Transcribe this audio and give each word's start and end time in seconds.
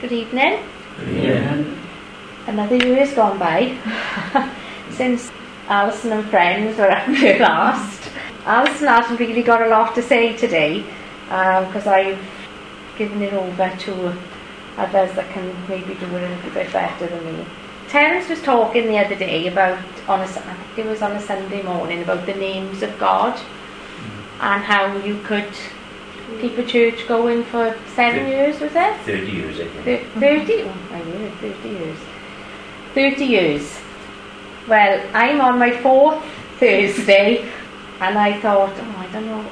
Good 0.00 0.12
evening. 0.12 0.62
Yeah. 1.10 1.64
Another 2.46 2.76
year 2.76 2.98
has 3.04 3.12
gone 3.14 3.36
by 3.36 3.76
since 4.90 5.32
Alison 5.66 6.12
and 6.12 6.24
friends 6.30 6.78
were 6.78 6.88
up 6.92 7.08
here 7.08 7.40
last. 7.40 8.08
Alison 8.44 8.86
hasn't 8.86 9.18
really 9.18 9.42
got 9.42 9.60
a 9.60 9.66
lot 9.66 9.96
to 9.96 10.02
say 10.02 10.36
today 10.36 10.84
um, 11.30 11.66
because 11.66 11.88
I've 11.88 12.24
given 12.96 13.22
it 13.22 13.32
over 13.32 13.74
to 13.76 14.16
others 14.76 15.16
that 15.16 15.28
can 15.30 15.52
maybe 15.68 15.94
do 15.96 16.06
it 16.16 16.22
a 16.22 16.28
little 16.28 16.50
bit 16.52 16.72
better 16.72 17.08
than 17.08 17.24
me. 17.24 17.44
Terence 17.88 18.28
was 18.28 18.40
talking 18.40 18.86
the 18.86 18.98
other 18.98 19.16
day 19.16 19.48
about 19.48 19.82
on 20.08 20.20
a, 20.20 20.22
I 20.22 20.28
think 20.76 20.86
it 20.86 20.86
was 20.86 21.02
on 21.02 21.10
a 21.10 21.20
Sunday 21.20 21.64
morning 21.64 22.02
about 22.02 22.24
the 22.24 22.34
names 22.34 22.84
of 22.84 22.96
God 23.00 23.34
mm. 23.34 24.42
and 24.42 24.62
how 24.62 24.96
you 24.98 25.20
could 25.22 25.50
keep 26.38 26.56
a 26.58 26.64
church 26.64 27.06
going 27.08 27.44
for 27.44 27.76
seven 27.94 28.24
Thir- 28.24 28.28
years, 28.28 28.60
was 28.60 28.72
it? 28.74 28.96
30 29.04 29.30
years, 29.30 29.60
I 29.60 29.64
think. 29.68 29.84
Thir- 30.14 30.20
30? 30.20 30.62
Oh, 30.62 30.74
I 30.92 31.02
knew 31.02 31.26
it, 31.26 31.34
30 31.34 31.68
years. 31.68 31.98
30 32.94 33.24
years. 33.24 33.78
Well, 34.68 35.00
I'm 35.14 35.40
on 35.40 35.58
my 35.58 35.70
fourth 35.80 36.22
Thursday, 36.58 37.50
and 38.00 38.18
I 38.18 38.40
thought, 38.40 38.72
oh, 38.76 38.94
I 38.98 39.06
don't 39.12 39.26
know. 39.26 39.44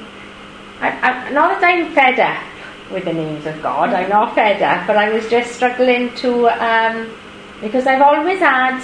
I, 0.79 0.89
I, 0.91 1.29
not 1.31 1.59
that 1.61 1.69
I'm 1.69 1.93
fed 1.93 2.19
up 2.19 2.43
with 2.91 3.05
the 3.05 3.13
names 3.13 3.45
of 3.45 3.61
God, 3.61 3.89
I'm 3.93 4.09
not 4.09 4.35
fed 4.35 4.61
up, 4.61 4.87
but 4.87 4.95
I 4.95 5.09
was 5.11 5.27
just 5.29 5.55
struggling 5.55 6.13
to, 6.15 6.47
um, 6.49 7.11
because 7.61 7.87
I've 7.87 8.01
always 8.01 8.39
had 8.39 8.81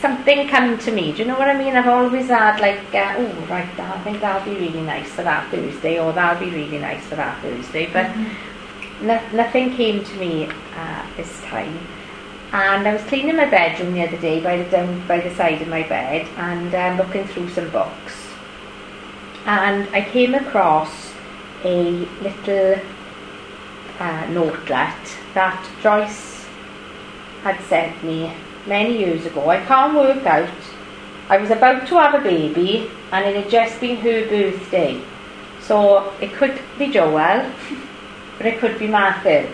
something 0.00 0.48
come 0.48 0.78
to 0.78 0.90
me. 0.92 1.12
Do 1.12 1.18
you 1.18 1.24
know 1.26 1.38
what 1.38 1.48
I 1.48 1.56
mean? 1.58 1.76
I've 1.76 1.88
always 1.88 2.28
had, 2.28 2.60
like, 2.60 2.94
uh, 2.94 3.14
oh, 3.18 3.46
right, 3.48 3.80
I 3.80 4.00
think 4.02 4.20
that'll 4.20 4.44
be 4.44 4.58
really 4.58 4.82
nice 4.82 5.08
for 5.10 5.22
that 5.22 5.50
Thursday, 5.50 5.98
or 5.98 6.12
that'll 6.12 6.40
be 6.40 6.54
really 6.54 6.78
nice 6.78 7.04
for 7.06 7.16
that 7.16 7.40
Thursday, 7.42 7.90
but 7.92 8.14
no, 9.02 9.20
nothing 9.32 9.74
came 9.74 10.04
to 10.04 10.14
me 10.16 10.48
uh, 10.76 11.06
this 11.16 11.40
time. 11.42 11.78
And 12.52 12.88
I 12.88 12.94
was 12.94 13.02
cleaning 13.02 13.36
my 13.36 13.44
bedroom 13.44 13.92
the 13.92 14.06
other 14.06 14.16
day 14.16 14.40
by 14.40 14.56
the 14.56 14.64
down 14.70 15.06
by 15.06 15.20
the 15.20 15.34
side 15.34 15.60
of 15.60 15.68
my 15.68 15.82
bed 15.82 16.26
and 16.38 16.74
um, 16.74 16.96
looking 16.96 17.26
through 17.26 17.50
some 17.50 17.68
books. 17.70 18.26
And 19.44 19.86
I 19.94 20.00
came 20.00 20.34
across 20.34 21.12
a 21.62 22.06
little 22.22 22.80
uh, 23.98 24.26
notelet 24.30 25.16
that 25.34 25.68
Joyce 25.82 26.46
had 27.42 27.60
sent 27.64 28.02
me 28.02 28.32
many 28.66 28.98
years 28.98 29.26
ago. 29.26 29.48
I 29.48 29.64
can't 29.64 29.94
work 29.94 30.24
out. 30.26 30.48
I 31.28 31.36
was 31.36 31.50
about 31.50 31.86
to 31.88 31.94
have 31.96 32.14
a 32.14 32.20
baby 32.20 32.90
and 33.12 33.24
it 33.24 33.36
had 33.36 33.50
just 33.50 33.80
been 33.80 33.96
her 33.98 34.26
birthday. 34.28 35.00
So 35.60 36.12
it 36.20 36.32
could 36.32 36.58
be 36.78 36.90
Joel, 36.90 37.50
but 38.38 38.46
it 38.46 38.58
could 38.58 38.78
be 38.78 38.86
Matthew. 38.86 39.48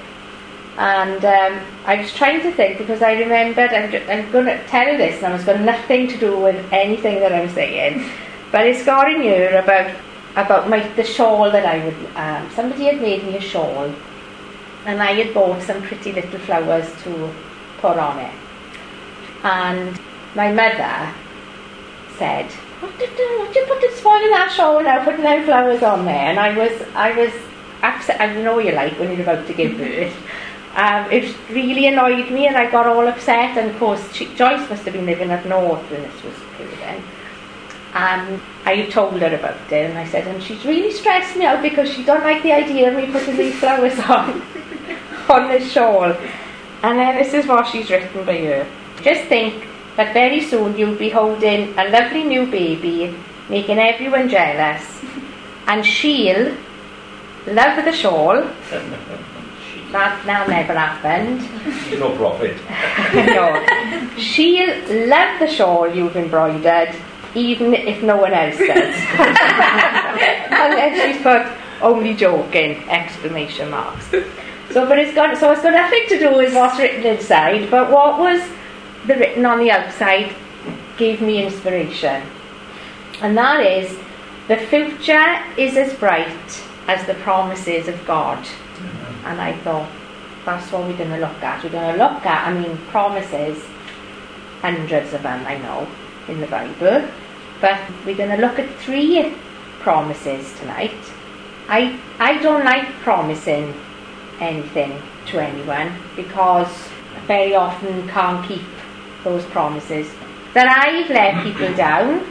And 0.77 1.25
um, 1.25 1.61
I 1.87 2.01
was 2.01 2.13
trying 2.15 2.43
to 2.43 2.53
think 2.53 2.79
because 2.79 3.01
I 3.01 3.13
remembered, 3.13 3.71
I'm, 3.71 3.93
I'm 4.11 4.31
going 4.33 4.47
to 4.47 4.67
tell 4.67 4.91
you 4.91 4.99
this, 4.99 5.23
and 5.23 5.35
it's 5.35 5.45
got 5.45 5.61
nothing 5.61 6.09
to 6.09 6.19
do 6.19 6.37
with 6.37 6.73
anything 6.73 7.21
that 7.21 7.33
I'm 7.33 7.49
saying, 7.51 8.11
but 8.53 8.67
it's 8.67 8.85
got 8.85 9.11
in 9.11 9.23
here 9.23 9.57
about 9.59 9.95
about 10.37 10.69
my 10.69 10.81
the 10.95 11.05
shawl 11.05 11.49
that 11.53 11.65
I 11.65 11.85
would. 11.85 12.17
Um, 12.17 12.51
somebody 12.57 12.85
had 12.85 13.01
made 13.01 13.23
me 13.25 13.37
a 13.37 13.41
shawl, 13.41 13.95
and 14.85 15.01
I 15.01 15.13
had 15.13 15.33
bought 15.33 15.63
some 15.63 15.81
pretty 15.83 16.13
little 16.13 16.41
flowers 16.41 16.91
to 17.05 17.33
put 17.79 17.97
on 17.97 18.19
it. 18.19 18.35
And 19.45 20.01
my 20.35 20.51
mother 20.53 21.15
said, 22.19 22.51
"What 22.81 22.99
did 22.99 23.17
you, 23.17 23.39
what 23.39 23.53
did 23.53 23.57
you 23.57 23.75
put 23.75 23.85
it 23.85 23.95
spoiling 23.95 24.31
that 24.31 24.51
shawl 24.51 24.83
now, 24.83 25.05
putting 25.05 25.23
them 25.23 25.45
flowers 25.45 25.83
on 25.83 26.07
there?" 26.07 26.31
And 26.31 26.41
I 26.41 26.57
was, 26.57 26.73
I 26.95 27.13
was 27.13 27.33
upset. 27.83 28.21
I 28.21 28.35
know 28.43 28.59
you 28.59 28.73
like 28.73 28.99
when 28.99 29.13
you're 29.13 29.23
about 29.23 29.47
to 29.47 29.55
give 29.55 29.77
birth. 29.77 30.17
Um, 30.77 31.09
it 31.13 31.37
really 31.51 31.87
annoyed 31.87 32.33
me, 32.33 32.49
and 32.49 32.57
I 32.57 32.69
got 32.69 32.89
all 32.89 33.07
upset. 33.07 33.57
And 33.57 33.71
of 33.71 33.79
course, 33.79 34.13
she, 34.13 34.27
Joyce 34.35 34.69
must 34.69 34.83
have 34.85 34.93
been 34.93 35.07
living 35.07 35.31
up 35.31 35.47
north 35.47 35.89
when 35.89 36.03
this 36.03 36.25
was 36.25 36.35
occurring. 36.35 37.01
And 37.95 38.41
I 38.65 38.87
told 38.87 39.21
her 39.21 39.35
about 39.37 39.73
it, 39.73 39.91
and 39.91 39.97
I 39.97 40.05
said, 40.05 40.27
and 40.27 40.43
she's 40.43 40.65
really 40.65 40.91
stressed 40.91 41.37
me 41.37 41.47
out 41.47 41.63
because 41.63 41.89
she 41.89 42.03
don't 42.03 42.25
like 42.25 42.43
the 42.43 42.51
idea 42.51 42.91
of 42.91 42.97
me 42.97 43.13
putting 43.13 43.37
these 43.37 43.55
flowers 43.55 43.97
on 44.11 44.43
on 45.29 45.49
this 45.49 45.71
shawl. 45.71 46.13
And 46.83 46.99
then 46.99 47.23
this 47.23 47.33
is 47.33 47.47
what 47.47 47.69
she's 47.69 47.89
written 47.89 48.27
by 48.27 48.39
her. 48.39 48.67
Just 49.05 49.25
think 49.25 49.67
that 49.97 50.15
very 50.15 50.41
soon 50.41 50.79
you'll 50.79 50.97
be 50.97 51.11
holding 51.11 51.79
a 51.79 51.89
lovely 51.91 52.25
new 52.25 52.47
baby, 52.47 53.15
making 53.51 53.79
everyone 53.79 54.31
jealous, 54.31 54.83
and 55.67 55.85
she'll 55.85 56.57
love 57.47 57.85
the 57.85 57.93
shawl. 57.93 58.43
That 59.95 60.27
now 60.27 60.45
never 60.47 60.75
happened. 60.75 61.41
She's 61.85 62.01
no 62.01 62.17
prophet. 62.17 62.57
no. 63.15 64.19
She'll 64.19 65.07
love 65.09 65.39
the 65.39 65.47
shawl 65.47 65.89
you've 65.89 66.17
embroidered, 66.17 66.93
even 67.37 67.75
if 67.75 68.03
no 68.03 68.17
one 68.17 68.35
else 68.35 68.59
does. 68.59 68.67
and 70.51 70.73
then 70.73 70.99
she's 70.99 71.23
put 71.23 71.47
only 71.81 72.13
joking 72.13 72.83
exclamation 72.91 73.71
marks. 73.71 74.11
So, 74.71 74.85
but 74.89 74.99
it's 74.99 75.15
got 75.15 75.39
so 75.39 75.53
it's 75.53 75.63
got 75.63 75.75
nothing 75.75 76.05
to 76.09 76.19
do 76.19 76.37
with 76.39 76.53
what's 76.57 76.77
written 76.77 77.05
inside, 77.05 77.71
but 77.71 77.89
what 77.89 78.19
was 78.19 78.43
the 79.07 79.15
written 79.15 79.45
on 79.47 79.59
the 79.59 79.71
outside 79.71 80.35
gave 80.97 81.21
me 81.21 81.45
inspiration, 81.45 82.23
and 83.21 83.37
that 83.37 83.61
is 83.61 83.97
the 84.49 84.57
future 84.57 85.43
is 85.57 85.77
as 85.77 85.95
bright 85.95 86.63
as 86.87 87.07
the 87.07 87.15
promises 87.15 87.89
of 87.89 88.07
God. 88.07 88.47
And 89.25 89.41
I 89.41 89.57
thought, 89.59 89.91
that's 90.45 90.71
what 90.71 90.83
we're 90.83 90.99
going 90.99 91.11
to 91.11 91.19
look 91.19 91.43
at. 91.43 91.65
We're 91.65 91.71
going 91.71 91.97
to 91.97 91.99
look 91.99 92.27
at, 92.27 92.47
I 92.47 92.53
mean, 92.53 92.77
promises, 92.89 93.63
hundreds 94.61 95.15
of 95.15 95.23
them, 95.23 95.47
I 95.47 95.57
know, 95.57 95.89
in 96.29 96.41
the 96.41 96.47
Bible. 96.47 97.09
But 97.61 97.81
we're 98.05 98.17
going 98.17 98.37
to 98.39 98.47
look 98.47 98.59
at 98.59 98.69
three 98.81 99.35
promises 99.81 100.53
tonight. 100.59 100.93
I, 101.69 101.99
I 102.19 102.37
don't 102.43 102.65
like 102.65 102.87
promising 103.01 103.73
anything 104.41 105.01
to 105.29 105.39
anyone 105.39 105.97
because 106.17 106.69
I 107.17 107.21
very 107.27 107.55
often 107.55 108.07
can't 108.09 108.47
keep 108.47 108.61
those 109.25 109.45
promises. 109.47 110.09
That 110.55 110.69
I've 110.69 111.11
let 111.11 111.43
people 111.43 111.75
down 111.75 112.25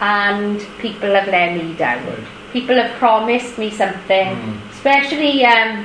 and 0.00 0.60
people 0.78 1.12
have 1.14 1.26
let 1.28 1.54
me 1.56 1.74
down. 1.74 2.06
Right. 2.06 2.18
People 2.52 2.76
have 2.76 2.92
promised 2.98 3.58
me 3.58 3.70
something, 3.70 4.28
Mm. 4.36 4.70
especially 4.70 5.44
um, 5.44 5.84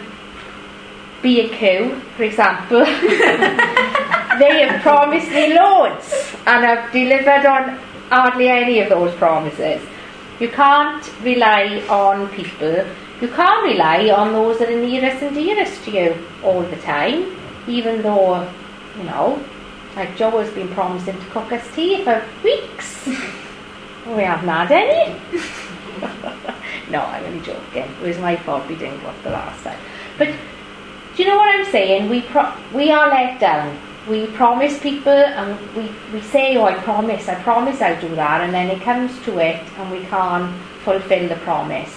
B&Q, 1.22 1.96
for 2.16 2.24
example. 2.24 2.80
they 4.40 4.66
have 4.66 4.82
promised 4.82 5.30
me 5.32 5.54
loads 5.54 6.36
and 6.46 6.66
I've 6.66 6.92
delivered 6.92 7.46
on 7.46 7.78
hardly 8.10 8.48
any 8.50 8.80
of 8.82 8.90
those 8.90 9.14
promises. 9.16 9.82
You 10.40 10.50
can't 10.50 11.04
rely 11.24 11.84
on 11.90 12.28
people. 12.30 12.86
You 13.22 13.28
can't 13.28 13.64
rely 13.66 14.10
on 14.12 14.32
those 14.32 14.60
that 14.60 14.70
are 14.70 14.80
nearest 14.80 15.22
and 15.22 15.36
dearest 15.36 15.84
to 15.86 15.92
you 15.92 16.16
all 16.44 16.62
the 16.62 16.78
time, 16.78 17.36
even 17.68 18.02
though, 18.02 18.48
you 18.98 19.04
know, 19.04 19.44
like 20.00 20.16
Joe 20.16 20.32
has 20.40 20.50
been 20.54 20.70
promising 20.70 21.20
to 21.20 21.26
cook 21.28 21.52
us 21.52 21.64
tea 21.76 22.04
for 22.06 22.24
weeks. 22.42 23.06
we 23.08 24.24
haven't 24.24 24.48
had 24.48 24.72
any. 24.72 25.20
no, 26.90 27.02
I'm 27.02 27.26
only 27.26 27.42
joking. 27.42 27.84
It 27.84 28.02
was 28.02 28.18
my 28.18 28.38
fault 28.38 28.66
we 28.70 28.76
didn't 28.76 29.02
cook 29.02 29.22
the 29.24 29.32
last 29.32 29.62
time. 29.62 29.78
But 30.18 30.30
do 31.16 31.24
you 31.24 31.28
know 31.28 31.36
what 31.36 31.54
I'm 31.54 31.70
saying? 31.70 32.10
We 32.10 32.22
pro- 32.22 32.56
we 32.74 32.92
are 32.92 33.10
let 33.10 33.42
down. 33.42 33.78
We 34.08 34.28
promise 34.28 34.80
people 34.80 35.12
and 35.12 35.60
we, 35.76 35.92
we 36.14 36.22
say, 36.22 36.56
oh, 36.56 36.64
I 36.64 36.76
promise, 36.76 37.28
I 37.28 37.36
promise 37.44 37.82
I'll 37.82 38.00
do 38.00 38.16
that, 38.16 38.42
and 38.42 38.54
then 38.54 38.70
it 38.70 38.82
comes 38.82 39.12
to 39.26 39.38
it 39.38 39.62
and 39.78 39.92
we 39.92 40.06
can't 40.06 40.56
fulfill 40.86 41.28
the 41.28 41.36
promise. 41.36 41.94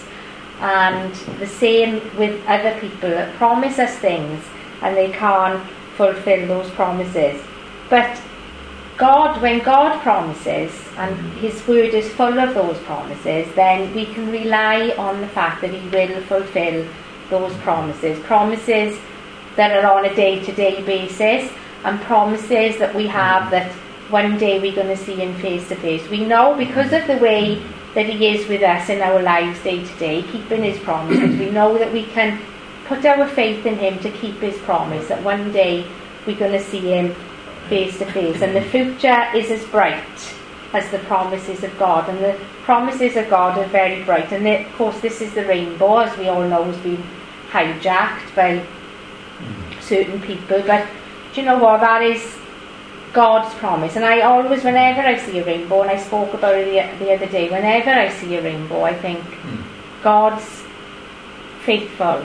And 0.60 1.14
the 1.38 1.46
same 1.46 1.94
with 2.18 2.44
other 2.48 2.78
people 2.80 3.10
that 3.10 3.34
promise 3.36 3.78
us 3.78 3.96
things 3.98 4.44
and 4.82 4.96
they 4.96 5.12
can't 5.12 5.64
fulfill 5.96 6.48
those 6.48 6.70
promises. 6.72 7.40
But 7.92 8.22
God, 8.96 9.42
when 9.42 9.58
God 9.58 10.00
promises, 10.00 10.72
and 10.96 11.14
mm. 11.14 11.32
His 11.34 11.66
word 11.68 11.92
is 11.92 12.08
full 12.14 12.38
of 12.38 12.54
those 12.54 12.78
promises, 12.84 13.46
then 13.54 13.94
we 13.94 14.06
can 14.06 14.30
rely 14.30 14.94
on 14.96 15.20
the 15.20 15.28
fact 15.28 15.60
that 15.60 15.74
He 15.74 15.86
will 15.90 16.22
fulfill 16.22 16.88
those 17.28 17.54
promises. 17.58 18.18
Promises 18.20 18.98
that 19.56 19.76
are 19.76 19.86
on 19.92 20.06
a 20.06 20.14
day 20.14 20.42
to 20.42 20.52
day 20.52 20.82
basis, 20.82 21.52
and 21.84 22.00
promises 22.00 22.78
that 22.78 22.94
we 22.94 23.06
have 23.08 23.50
that 23.50 23.70
one 24.08 24.38
day 24.38 24.58
we're 24.58 24.74
going 24.74 24.96
to 24.96 25.04
see 25.04 25.16
Him 25.16 25.34
face 25.34 25.68
to 25.68 25.76
face. 25.76 26.08
We 26.08 26.24
know 26.24 26.56
because 26.56 26.94
of 26.94 27.06
the 27.06 27.18
way 27.18 27.62
that 27.94 28.06
He 28.06 28.26
is 28.26 28.48
with 28.48 28.62
us 28.62 28.88
in 28.88 29.02
our 29.02 29.20
lives 29.20 29.62
day 29.62 29.84
to 29.84 29.98
day, 29.98 30.22
keeping 30.32 30.62
His 30.62 30.78
promises, 30.78 31.38
we 31.38 31.50
know 31.50 31.76
that 31.76 31.92
we 31.92 32.04
can 32.04 32.40
put 32.86 33.04
our 33.04 33.28
faith 33.28 33.66
in 33.66 33.76
Him 33.76 33.98
to 33.98 34.10
keep 34.12 34.36
His 34.36 34.56
promise, 34.60 35.08
that 35.08 35.22
one 35.22 35.52
day 35.52 35.86
we're 36.26 36.38
going 36.38 36.52
to 36.52 36.64
see 36.64 36.80
Him 36.80 37.14
face 37.72 37.98
to 37.98 38.06
face. 38.12 38.40
And 38.44 38.54
the 38.54 38.66
future 38.74 39.20
is 39.40 39.50
as 39.50 39.64
bright 39.76 40.18
as 40.78 40.90
the 40.90 40.98
promises 41.10 41.60
of 41.64 41.72
God. 41.78 42.08
And 42.10 42.18
the 42.28 42.34
promises 42.64 43.16
of 43.16 43.26
God 43.30 43.58
are 43.58 43.68
very 43.80 44.04
bright. 44.04 44.30
And 44.32 44.44
the, 44.46 44.54
of 44.66 44.72
course, 44.74 44.98
this 45.00 45.20
is 45.20 45.32
the 45.34 45.44
rainbow, 45.46 45.98
as 45.98 46.12
we 46.18 46.28
all 46.28 46.46
know, 46.52 46.64
has 46.64 46.76
been 46.88 47.02
hijacked 47.50 48.34
by 48.34 48.50
certain 49.80 50.20
people, 50.22 50.62
but 50.66 50.86
do 51.32 51.40
you 51.40 51.46
know 51.46 51.58
what? 51.58 51.80
That 51.80 52.02
is 52.02 52.22
God's 53.12 53.52
promise. 53.56 53.96
And 53.96 54.04
I 54.04 54.20
always, 54.20 54.62
whenever 54.64 55.00
I 55.00 55.16
see 55.18 55.38
a 55.38 55.44
rainbow, 55.44 55.82
and 55.82 55.90
I 55.90 55.96
spoke 55.96 56.32
about 56.34 56.54
it 56.54 56.66
the, 56.98 57.04
the 57.04 57.12
other 57.14 57.26
day, 57.26 57.50
whenever 57.50 57.90
I 57.90 58.08
see 58.08 58.36
a 58.36 58.42
rainbow, 58.42 58.82
I 58.84 58.94
think 58.94 59.20
Mm. 59.24 59.62
God's 60.02 60.46
faithful. 61.64 62.24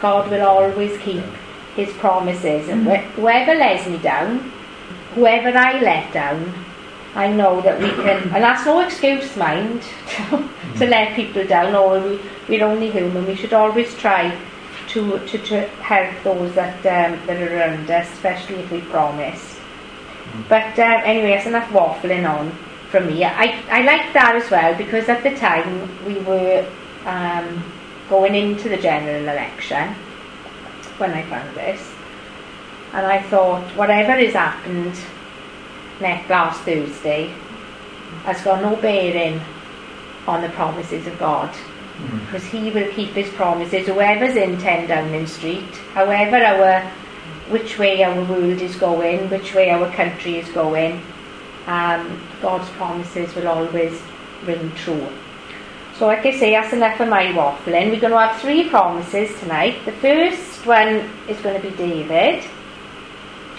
God 0.00 0.30
will 0.30 0.46
always 0.46 0.98
keep 1.06 1.24
his 1.76 1.90
promises. 1.94 2.68
And 2.68 2.86
wh- 2.86 3.04
whoever 3.16 3.54
lets 3.54 3.86
me 3.86 3.98
down, 3.98 4.52
whoever 5.14 5.56
I 5.56 5.80
let 5.80 6.12
down, 6.12 6.52
I 7.14 7.32
know 7.32 7.60
that 7.60 7.80
we 7.80 7.88
can, 7.90 8.06
and 8.34 8.42
that's 8.42 8.64
no 8.64 8.80
excuse, 8.80 9.36
mind, 9.36 9.82
to, 9.82 10.48
to 10.78 10.86
let 10.86 11.14
people 11.14 11.46
down, 11.46 11.74
or 11.74 12.00
we, 12.00 12.20
we're 12.48 12.64
only 12.64 12.90
human. 12.90 13.26
We 13.26 13.34
should 13.34 13.52
always 13.52 13.94
try 13.96 14.36
to, 14.88 15.18
to, 15.26 15.38
to 15.38 15.68
help 15.82 16.22
those 16.24 16.54
that, 16.54 16.76
um, 16.78 17.26
that 17.26 17.40
are 17.40 17.56
around 17.56 17.90
us, 17.90 18.10
especially 18.12 18.56
if 18.56 18.70
we 18.70 18.80
promise. 18.82 19.58
But 20.48 20.78
um, 20.78 21.02
anyway, 21.04 21.34
that's 21.34 21.46
enough 21.46 21.68
waffling 21.70 22.28
on 22.28 22.50
from 22.90 23.06
me. 23.06 23.24
I, 23.24 23.62
I 23.70 23.82
liked 23.82 24.12
that 24.14 24.34
as 24.36 24.50
well 24.50 24.76
because 24.76 25.08
at 25.08 25.22
the 25.22 25.34
time 25.36 25.88
we 26.04 26.18
were 26.20 26.68
um, 27.04 27.62
going 28.08 28.34
into 28.34 28.68
the 28.68 28.76
general 28.76 29.22
election 29.22 29.94
when 30.98 31.10
I 31.12 31.22
found 31.24 31.56
this. 31.56 31.80
And 32.92 33.06
I 33.06 33.22
thought, 33.22 33.64
whatever 33.76 34.12
has 34.12 34.34
happened 34.34 34.94
next 36.00 36.28
last 36.28 36.62
Thursday 36.62 37.32
has 38.24 38.42
got 38.42 38.62
no 38.62 38.76
bearing 38.76 39.40
on 40.26 40.42
the 40.42 40.48
promises 40.50 41.06
of 41.06 41.18
God. 41.18 41.54
Because 42.24 42.44
he 42.44 42.70
will 42.70 42.90
keep 42.92 43.10
his 43.10 43.28
promises. 43.34 43.86
Whoever's 43.86 44.34
in 44.34 44.58
10 44.58 44.88
Downing 44.88 45.26
Street, 45.26 45.68
however 45.92 46.36
our 46.36 46.90
which 47.50 47.78
way 47.78 48.02
our 48.02 48.24
world 48.24 48.60
is 48.62 48.76
going, 48.76 49.28
which 49.28 49.54
way 49.54 49.70
our 49.70 49.90
country 49.92 50.38
is 50.38 50.48
going, 50.50 51.02
um, 51.66 52.20
God's 52.40 52.68
promises 52.70 53.34
will 53.34 53.48
always 53.48 54.00
ring 54.44 54.72
true. 54.76 55.08
So, 55.98 56.06
like 56.06 56.24
I 56.24 56.30
say, 56.30 56.52
that's 56.52 56.72
enough 56.72 56.98
of 57.00 57.08
my 57.08 57.26
waffling. 57.26 57.90
We're 57.90 58.00
going 58.00 58.12
to 58.12 58.18
have 58.18 58.40
three 58.40 58.70
promises 58.70 59.38
tonight. 59.40 59.84
The 59.84 59.92
first 59.92 60.64
one 60.64 61.10
is 61.28 61.38
going 61.40 61.60
to 61.60 61.68
be 61.68 61.76
David, 61.76 62.44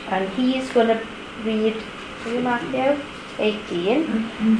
and 0.09 0.29
he's 0.29 0.69
going 0.71 0.87
to 0.87 1.07
read, 1.43 1.75
you 2.25 2.39
Matthew? 2.41 3.03
18, 3.39 4.05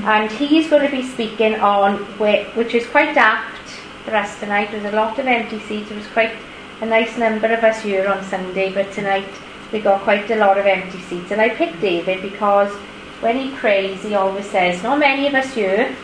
and 0.06 0.32
he's 0.32 0.70
going 0.70 0.90
to 0.90 0.90
be 0.90 1.04
speaking 1.04 1.56
on, 1.56 1.98
which 2.18 2.74
is 2.74 2.88
quite 2.88 3.16
apt 3.16 3.70
for 4.06 4.16
us 4.16 4.40
tonight. 4.40 4.70
There's 4.72 4.92
a 4.92 4.96
lot 4.96 5.20
of 5.20 5.28
empty 5.28 5.60
seats. 5.60 5.90
There 5.90 5.98
was 5.98 6.08
quite 6.08 6.34
a 6.82 6.86
nice 6.86 7.18
number 7.18 7.48
of 7.48 7.64
us 7.64 7.82
here 7.82 8.08
on 8.08 8.24
Sunday, 8.24 8.74
but 8.74 8.92
tonight 8.92 9.30
we 9.72 9.80
got 9.80 10.02
quite 10.02 10.30
a 10.32 10.36
lot 10.36 10.58
of 10.58 10.66
empty 10.66 11.00
seats. 11.02 11.32
And 11.32 11.40
I 11.40 11.50
picked 11.50 11.80
David 11.80 12.22
because 12.22 12.74
when 13.22 13.38
he 13.38 13.56
prays, 13.56 14.02
he 14.02 14.16
always 14.16 14.50
says, 14.50 14.82
Not 14.82 15.00
many 15.00 15.28
of 15.28 15.36
us 15.36 15.54
here, 15.54 15.96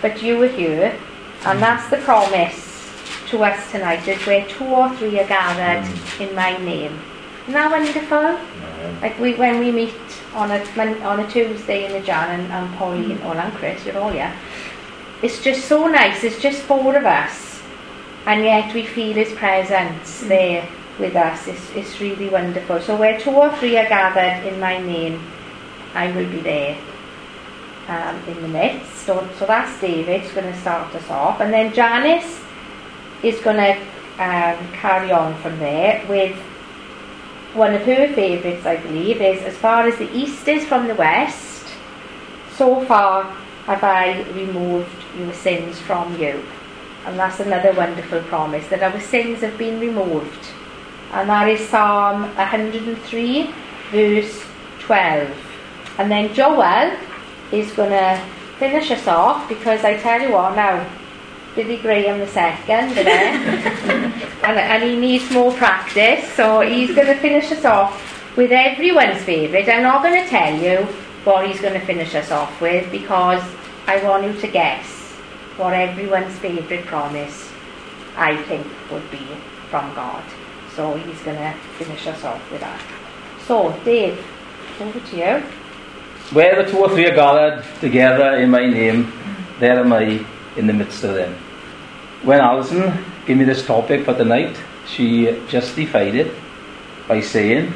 but 0.00 0.22
you 0.22 0.38
were 0.38 0.48
here. 0.48 0.98
And 1.44 1.60
that's 1.60 1.90
the 1.90 1.98
promise 1.98 2.90
to 3.28 3.44
us 3.44 3.70
tonight 3.70 4.04
that 4.06 4.26
where 4.26 4.46
two 4.46 4.64
or 4.64 4.88
three 4.96 5.20
are 5.20 5.26
gathered 5.26 5.84
mm. 5.84 6.28
in 6.28 6.34
my 6.34 6.56
name. 6.58 6.98
Isn't 7.42 7.54
that 7.54 7.70
wonderful? 7.70 8.38
Like 9.00 9.18
we 9.18 9.34
when 9.34 9.58
we 9.58 9.70
meet 9.70 9.94
on 10.34 10.50
a 10.50 10.60
on 11.02 11.20
a 11.20 11.30
Tuesday 11.30 11.86
in 11.86 11.92
the 11.92 12.00
Jan 12.00 12.40
and, 12.40 12.52
and 12.52 12.76
Polly 12.76 13.12
and 13.12 13.22
all 13.22 13.38
and 13.38 13.52
Chris, 13.54 13.84
you're 13.84 13.98
all 13.98 14.14
yeah. 14.14 14.36
It's 15.22 15.40
just 15.42 15.66
so 15.66 15.86
nice. 15.88 16.24
It's 16.24 16.40
just 16.40 16.62
four 16.62 16.96
of 16.96 17.04
us, 17.04 17.62
and 18.26 18.44
yet 18.44 18.74
we 18.74 18.84
feel 18.84 19.14
His 19.14 19.32
presence 19.32 20.20
there 20.20 20.68
with 20.98 21.16
us. 21.16 21.46
It's 21.46 21.70
it's 21.74 22.00
really 22.00 22.28
wonderful. 22.28 22.80
So 22.80 22.96
where 22.96 23.18
two 23.18 23.30
or 23.30 23.54
three 23.56 23.76
are 23.76 23.88
gathered 23.88 24.46
in 24.46 24.60
my 24.60 24.78
name, 24.78 25.20
I 25.94 26.10
will 26.12 26.30
be 26.30 26.40
there 26.40 26.76
um, 27.88 28.16
in 28.28 28.42
the 28.42 28.48
midst. 28.48 28.92
So 29.06 29.28
so 29.38 29.46
that's 29.46 29.80
David's 29.80 30.30
going 30.32 30.52
to 30.52 30.60
start 30.60 30.94
us 30.94 31.10
off, 31.10 31.40
and 31.40 31.52
then 31.52 31.72
Janice 31.72 32.40
is 33.22 33.40
going 33.40 33.56
to 33.56 33.80
um, 34.22 34.58
carry 34.72 35.10
on 35.10 35.34
from 35.40 35.58
there 35.58 36.04
with 36.08 36.38
one 37.54 37.72
of 37.74 37.82
her 37.82 38.12
favourites, 38.14 38.66
I 38.66 38.76
believe, 38.76 39.20
is 39.20 39.42
as 39.42 39.56
far 39.56 39.86
as 39.86 39.96
the 39.96 40.12
east 40.12 40.46
is 40.48 40.64
from 40.64 40.88
the 40.88 40.94
west, 40.94 41.66
so 42.56 42.84
far 42.84 43.24
have 43.66 43.82
I 43.82 44.22
removed 44.32 44.90
your 45.16 45.32
sins 45.32 45.78
from 45.80 46.20
you. 46.20 46.42
And 47.06 47.18
that's 47.18 47.40
another 47.40 47.72
wonderful 47.72 48.22
promise 48.22 48.66
that 48.68 48.82
our 48.82 49.00
sins 49.00 49.40
have 49.40 49.56
been 49.56 49.78
removed. 49.78 50.46
And 51.12 51.28
that 51.28 51.48
is 51.48 51.68
Psalm 51.68 52.22
103, 52.34 53.54
verse 53.90 54.44
12. 54.80 55.30
And 55.98 56.10
then 56.10 56.34
Joel 56.34 56.96
is 57.52 57.70
going 57.72 57.90
to 57.90 58.20
finish 58.58 58.90
us 58.90 59.06
off 59.06 59.48
because 59.48 59.84
I 59.84 59.96
tell 59.98 60.20
you 60.20 60.32
what 60.32 60.56
now, 60.56 60.84
Billy 61.54 61.76
Graham 61.76 62.18
the 62.18 62.26
second, 62.26 62.94
there, 62.94 63.06
and, 64.42 64.58
and 64.58 64.82
he 64.82 64.96
needs 64.96 65.30
more 65.30 65.52
practice, 65.52 66.28
so 66.32 66.60
he's 66.60 66.94
going 66.94 67.06
to 67.06 67.16
finish 67.16 67.52
us 67.52 67.64
off 67.64 68.36
with 68.36 68.50
everyone's 68.50 69.22
favourite. 69.22 69.68
I'm 69.68 69.82
not 69.82 70.02
going 70.02 70.20
to 70.20 70.28
tell 70.28 70.60
you 70.60 70.84
what 71.22 71.46
he's 71.46 71.60
going 71.60 71.74
to 71.74 71.86
finish 71.86 72.14
us 72.16 72.32
off 72.32 72.60
with 72.60 72.90
because 72.90 73.42
I 73.86 74.02
want 74.02 74.24
you 74.24 74.40
to 74.40 74.48
guess 74.48 75.12
what 75.56 75.74
everyone's 75.74 76.36
favourite 76.38 76.84
promise 76.86 77.52
I 78.16 78.42
think 78.44 78.66
would 78.90 79.08
be 79.12 79.26
from 79.70 79.94
God. 79.94 80.24
So 80.74 80.94
he's 80.94 81.20
going 81.20 81.36
to 81.36 81.54
finish 81.78 82.06
us 82.08 82.24
off 82.24 82.50
with 82.50 82.62
that. 82.62 82.80
So, 83.46 83.78
Dave, 83.84 84.18
over 84.80 84.98
to 84.98 85.16
you. 85.16 85.46
Where 86.32 86.64
the 86.64 86.70
two 86.70 86.78
or 86.78 86.88
three 86.88 87.06
are 87.06 87.14
gathered 87.14 87.64
together 87.80 88.38
in 88.38 88.50
my 88.50 88.66
name, 88.66 89.12
there 89.60 89.78
am 89.78 89.92
I 89.92 90.26
in 90.56 90.66
the 90.66 90.72
midst 90.72 91.04
of 91.04 91.14
them. 91.14 91.36
When 92.24 92.40
Alison 92.40 93.04
gave 93.26 93.36
me 93.36 93.44
this 93.44 93.66
topic 93.66 94.06
for 94.06 94.14
tonight, 94.14 94.56
she 94.86 95.38
justified 95.46 96.14
it 96.14 96.32
by 97.06 97.20
saying, 97.20 97.70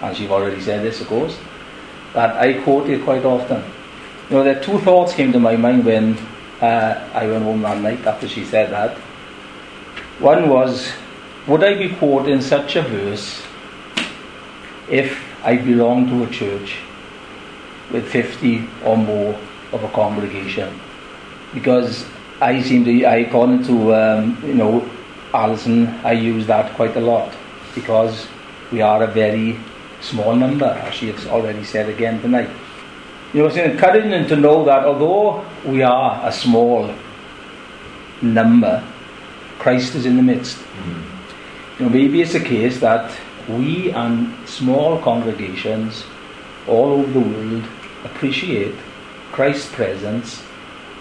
and 0.00 0.16
she've 0.16 0.32
already 0.32 0.62
said 0.62 0.82
this, 0.82 1.02
of 1.02 1.08
course, 1.08 1.38
that 2.14 2.34
I 2.36 2.62
quote 2.62 2.88
it 2.88 3.04
quite 3.04 3.26
often. 3.26 3.62
You 4.30 4.36
know, 4.36 4.44
there 4.44 4.58
two 4.62 4.78
thoughts 4.78 5.12
came 5.12 5.30
to 5.32 5.38
my 5.38 5.56
mind 5.56 5.84
when 5.84 6.16
uh, 6.62 7.06
I 7.12 7.26
went 7.26 7.44
home 7.44 7.60
that 7.62 7.82
night 7.82 8.06
after 8.06 8.26
she 8.26 8.46
said 8.46 8.70
that. 8.70 8.96
One 10.20 10.48
was, 10.48 10.90
would 11.46 11.62
I 11.62 11.74
be 11.74 11.94
quoting 11.94 12.40
such 12.40 12.76
a 12.76 12.82
verse 12.82 13.42
if 14.88 15.22
I 15.44 15.56
belonged 15.56 16.08
to 16.08 16.24
a 16.24 16.30
church 16.30 16.78
with 17.90 18.08
50 18.08 18.66
or 18.86 18.96
more 18.96 19.38
of 19.70 19.84
a 19.84 19.88
congregation? 19.90 20.80
Because 21.52 22.06
I 22.42 22.60
seem 22.60 22.84
to, 22.84 23.04
I, 23.04 23.16
according 23.18 23.62
to, 23.64 23.94
um, 23.94 24.36
you 24.44 24.54
know, 24.54 24.90
Alison, 25.32 25.86
I 26.04 26.12
use 26.12 26.44
that 26.48 26.74
quite 26.74 26.96
a 26.96 27.00
lot 27.00 27.32
because 27.72 28.26
we 28.72 28.80
are 28.80 29.04
a 29.04 29.06
very 29.06 29.60
small 30.00 30.34
number, 30.34 30.66
as 30.66 30.92
she 30.92 31.12
has 31.12 31.24
already 31.28 31.62
said 31.62 31.88
again 31.88 32.20
tonight. 32.20 32.50
You 33.32 33.42
know, 33.42 33.46
it's 33.46 33.56
encouraging 33.56 34.26
to 34.26 34.34
know 34.34 34.64
that 34.64 34.84
although 34.84 35.46
we 35.64 35.82
are 35.82 36.20
a 36.26 36.32
small 36.32 36.92
number, 38.20 38.84
Christ 39.60 39.94
is 39.94 40.04
in 40.04 40.16
the 40.16 40.22
midst. 40.22 40.58
You 41.78 41.86
know, 41.86 41.90
maybe 41.90 42.22
it's 42.22 42.34
a 42.34 42.40
case 42.40 42.80
that 42.80 43.16
we 43.48 43.92
and 43.92 44.34
small 44.48 45.00
congregations 45.00 46.04
all 46.66 46.92
over 46.92 47.12
the 47.12 47.20
world 47.20 47.64
appreciate 48.04 48.74
Christ's 49.30 49.72
presence 49.72 50.42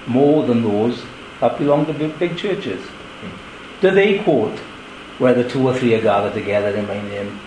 more 0.06 0.46
than 0.46 0.62
those 0.62 1.04
that 1.42 1.58
belong 1.58 1.86
to 1.88 1.94
big, 1.94 2.18
big 2.18 2.38
churches. 2.38 2.82
Do 3.82 3.92
they 3.92 4.24
quote, 4.24 4.58
where 5.18 5.34
the 5.34 5.48
two 5.48 5.68
or 5.68 5.74
three 5.74 5.94
are 5.96 6.02
gathered 6.02 6.34
together 6.34 6.70
in 6.76 6.88
my 6.88 7.02
name, 7.02 7.40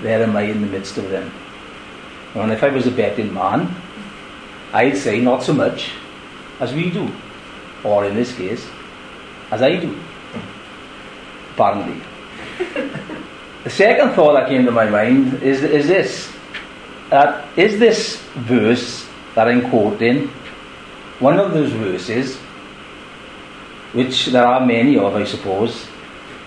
there 0.00 0.22
am 0.22 0.36
I 0.36 0.42
in 0.42 0.60
the 0.60 0.66
midst 0.66 0.96
of 0.98 1.10
them? 1.10 1.32
And 2.34 2.52
if 2.52 2.62
I 2.62 2.68
was 2.68 2.86
a 2.86 2.90
betting 2.90 3.34
man, 3.34 3.74
I'd 4.72 4.96
say 4.96 5.20
not 5.20 5.42
so 5.42 5.52
much 5.52 5.90
as 6.60 6.72
we 6.72 6.90
do, 6.90 7.10
or 7.82 8.04
in 8.04 8.14
this 8.14 8.34
case, 8.36 8.68
as 9.50 9.62
I 9.62 9.76
do, 9.76 9.98
apparently. 11.52 12.00
the 13.64 13.70
second 13.70 14.12
thought 14.12 14.34
that 14.34 14.48
came 14.48 14.64
to 14.66 14.70
my 14.70 14.88
mind 14.88 15.42
is, 15.42 15.64
is 15.64 15.88
this 15.88 16.32
that 17.10 17.48
is 17.58 17.80
this 17.80 18.22
verse 18.36 19.08
that 19.34 19.48
I'm 19.48 19.68
quoting 19.68 20.28
one 21.18 21.38
of 21.38 21.52
those 21.52 21.72
verses, 21.72 22.38
which 23.92 24.26
there 24.26 24.46
are 24.46 24.64
many 24.64 24.96
of, 24.96 25.14
I 25.14 25.24
suppose, 25.24 25.86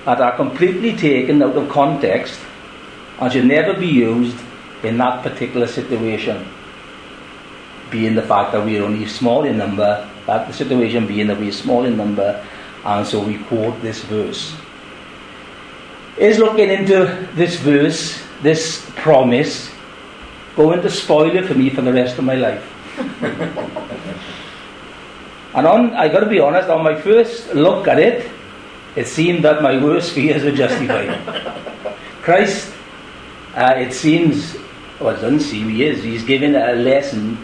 that 0.06 0.20
are 0.20 0.36
completely 0.36 0.96
taken 0.96 1.42
out 1.42 1.56
of 1.56 1.70
context 1.70 2.40
and 3.20 3.32
should 3.32 3.46
never 3.46 3.74
be 3.74 3.88
used 3.88 4.38
in 4.84 4.98
that 4.98 5.24
particular 5.24 5.68
situation. 5.68 6.46
Being 7.90 8.16
the 8.16 8.22
fact 8.22 8.52
that 8.54 8.66
we 8.66 8.78
are 8.80 8.84
only 8.84 9.08
small 9.08 9.44
in 9.44 9.58
number, 9.58 10.10
that 10.26 10.48
the 10.48 10.54
situation 10.54 11.08
being 11.08 11.28
that 11.28 11.40
we 11.40 11.50
are 11.50 11.54
small 11.54 11.86
in 11.86 11.98
number, 11.98 12.44
and 12.86 13.06
so 13.06 13.24
we 13.24 13.38
quote 13.38 13.82
this 13.82 14.02
verse. 14.04 14.56
Is 16.18 16.38
looking 16.38 16.70
into 16.70 17.28
this 17.34 17.56
verse 17.58 18.24
this 18.44 18.86
promise 18.96 19.72
going 20.56 20.82
to 20.82 20.90
spoil 20.90 21.36
it 21.36 21.46
for 21.46 21.56
me 21.56 21.70
for 21.70 21.82
the 21.82 21.94
rest 21.94 22.20
of 22.20 22.26
my 22.26 22.36
life. 22.36 22.62
and 25.56 25.68
on, 25.68 25.94
I 25.94 26.08
got 26.08 26.22
to 26.22 26.30
be 26.30 26.40
honest, 26.40 26.70
on 26.70 26.84
my 26.84 27.00
first 27.00 27.54
look 27.54 27.88
at 27.88 28.00
it, 28.00 28.30
it 28.96 29.08
seemed 29.08 29.44
that 29.44 29.62
my 29.62 29.82
worst 29.84 30.14
fears 30.14 30.44
were 30.44 30.52
justified. 30.52 31.18
Christ, 32.22 32.74
uh, 33.56 33.74
it 33.78 33.94
seems, 33.94 34.56
well, 35.00 35.16
it 35.16 35.22
doesn't 35.22 35.42
seem 35.42 35.70
he 35.70 35.86
is, 35.86 36.04
he's 36.04 36.24
giving 36.24 36.56
a 36.56 36.74
lesson 36.74 37.38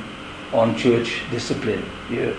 on 0.53 0.75
church 0.75 1.23
discipline. 1.29 1.83
Yeah. 2.09 2.33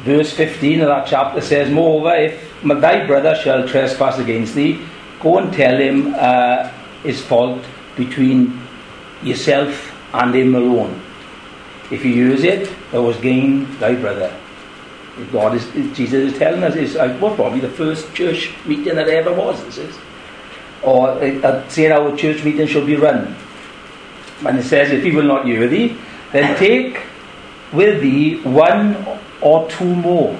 Verse 0.00 0.32
15 0.32 0.80
of 0.80 0.88
that 0.88 1.06
chapter 1.06 1.40
says, 1.40 1.70
Moreover, 1.70 2.14
if 2.16 2.62
thy 2.64 3.06
brother 3.06 3.36
shall 3.36 3.68
trespass 3.68 4.18
against 4.18 4.54
thee, 4.54 4.84
go 5.20 5.38
and 5.38 5.52
tell 5.52 5.76
him 5.76 6.14
uh, 6.16 6.68
his 7.04 7.22
fault 7.22 7.64
between 7.96 8.60
yourself 9.22 9.92
and 10.14 10.34
him 10.34 10.54
alone. 10.56 11.00
If 11.92 12.04
you 12.04 12.12
use 12.12 12.42
it, 12.42 12.72
thou 12.90 13.06
hast 13.10 13.22
gained 13.22 13.68
thy 13.78 13.94
brother. 13.94 14.36
God 15.30 15.54
is, 15.54 15.64
Jesus 15.96 16.32
is 16.32 16.38
telling 16.38 16.62
us, 16.62 16.74
is 16.74 16.94
well, 16.94 17.34
probably 17.34 17.60
the 17.60 17.68
first 17.68 18.12
church 18.14 18.54
meeting 18.66 18.94
that 18.94 19.08
ever 19.08 19.32
was, 19.32 19.62
this 19.64 19.78
is. 19.78 19.98
Or 20.82 21.10
uh, 21.10 21.40
uh, 21.40 21.68
saying 21.68 21.92
our 21.92 22.16
church 22.16 22.42
meeting 22.44 22.66
should 22.66 22.86
be 22.86 22.96
run. 22.96 23.36
And 24.46 24.58
it 24.58 24.64
says, 24.64 24.90
if 24.90 25.04
he 25.04 25.10
will 25.10 25.24
not 25.24 25.44
thee, 25.44 25.96
then 26.32 26.56
take 26.58 27.00
with 27.72 28.00
thee 28.00 28.40
one 28.42 28.96
or 29.40 29.68
two 29.70 29.94
more. 29.94 30.38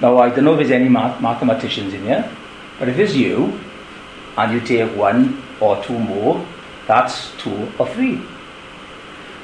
Now, 0.00 0.18
I 0.18 0.30
don't 0.30 0.44
know 0.44 0.52
if 0.54 0.58
there's 0.58 0.70
any 0.70 0.88
math- 0.88 1.20
mathematicians 1.20 1.94
in 1.94 2.02
here, 2.02 2.28
but 2.78 2.88
if 2.88 2.98
it's 2.98 3.14
you, 3.14 3.60
and 4.36 4.52
you 4.52 4.60
take 4.60 4.96
one 4.96 5.42
or 5.60 5.82
two 5.84 5.98
more, 5.98 6.44
that's 6.86 7.30
two 7.36 7.70
or 7.78 7.86
three. 7.88 8.20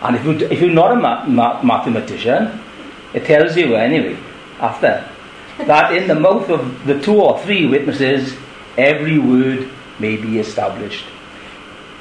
And 0.02 0.16
if, 0.16 0.24
you, 0.24 0.32
if 0.48 0.60
you're 0.60 0.70
not 0.70 0.92
a 0.92 0.96
ma- 0.96 1.26
ma- 1.26 1.62
mathematician, 1.62 2.60
it 3.14 3.24
tells 3.24 3.56
you 3.56 3.74
anyway, 3.74 4.18
after, 4.60 5.08
that 5.58 5.96
in 5.96 6.06
the 6.08 6.14
mouth 6.14 6.48
of 6.50 6.86
the 6.86 7.00
two 7.00 7.20
or 7.20 7.38
three 7.40 7.66
witnesses, 7.66 8.36
every 8.76 9.18
word 9.18 9.68
may 9.98 10.16
be 10.16 10.38
established. 10.38 11.04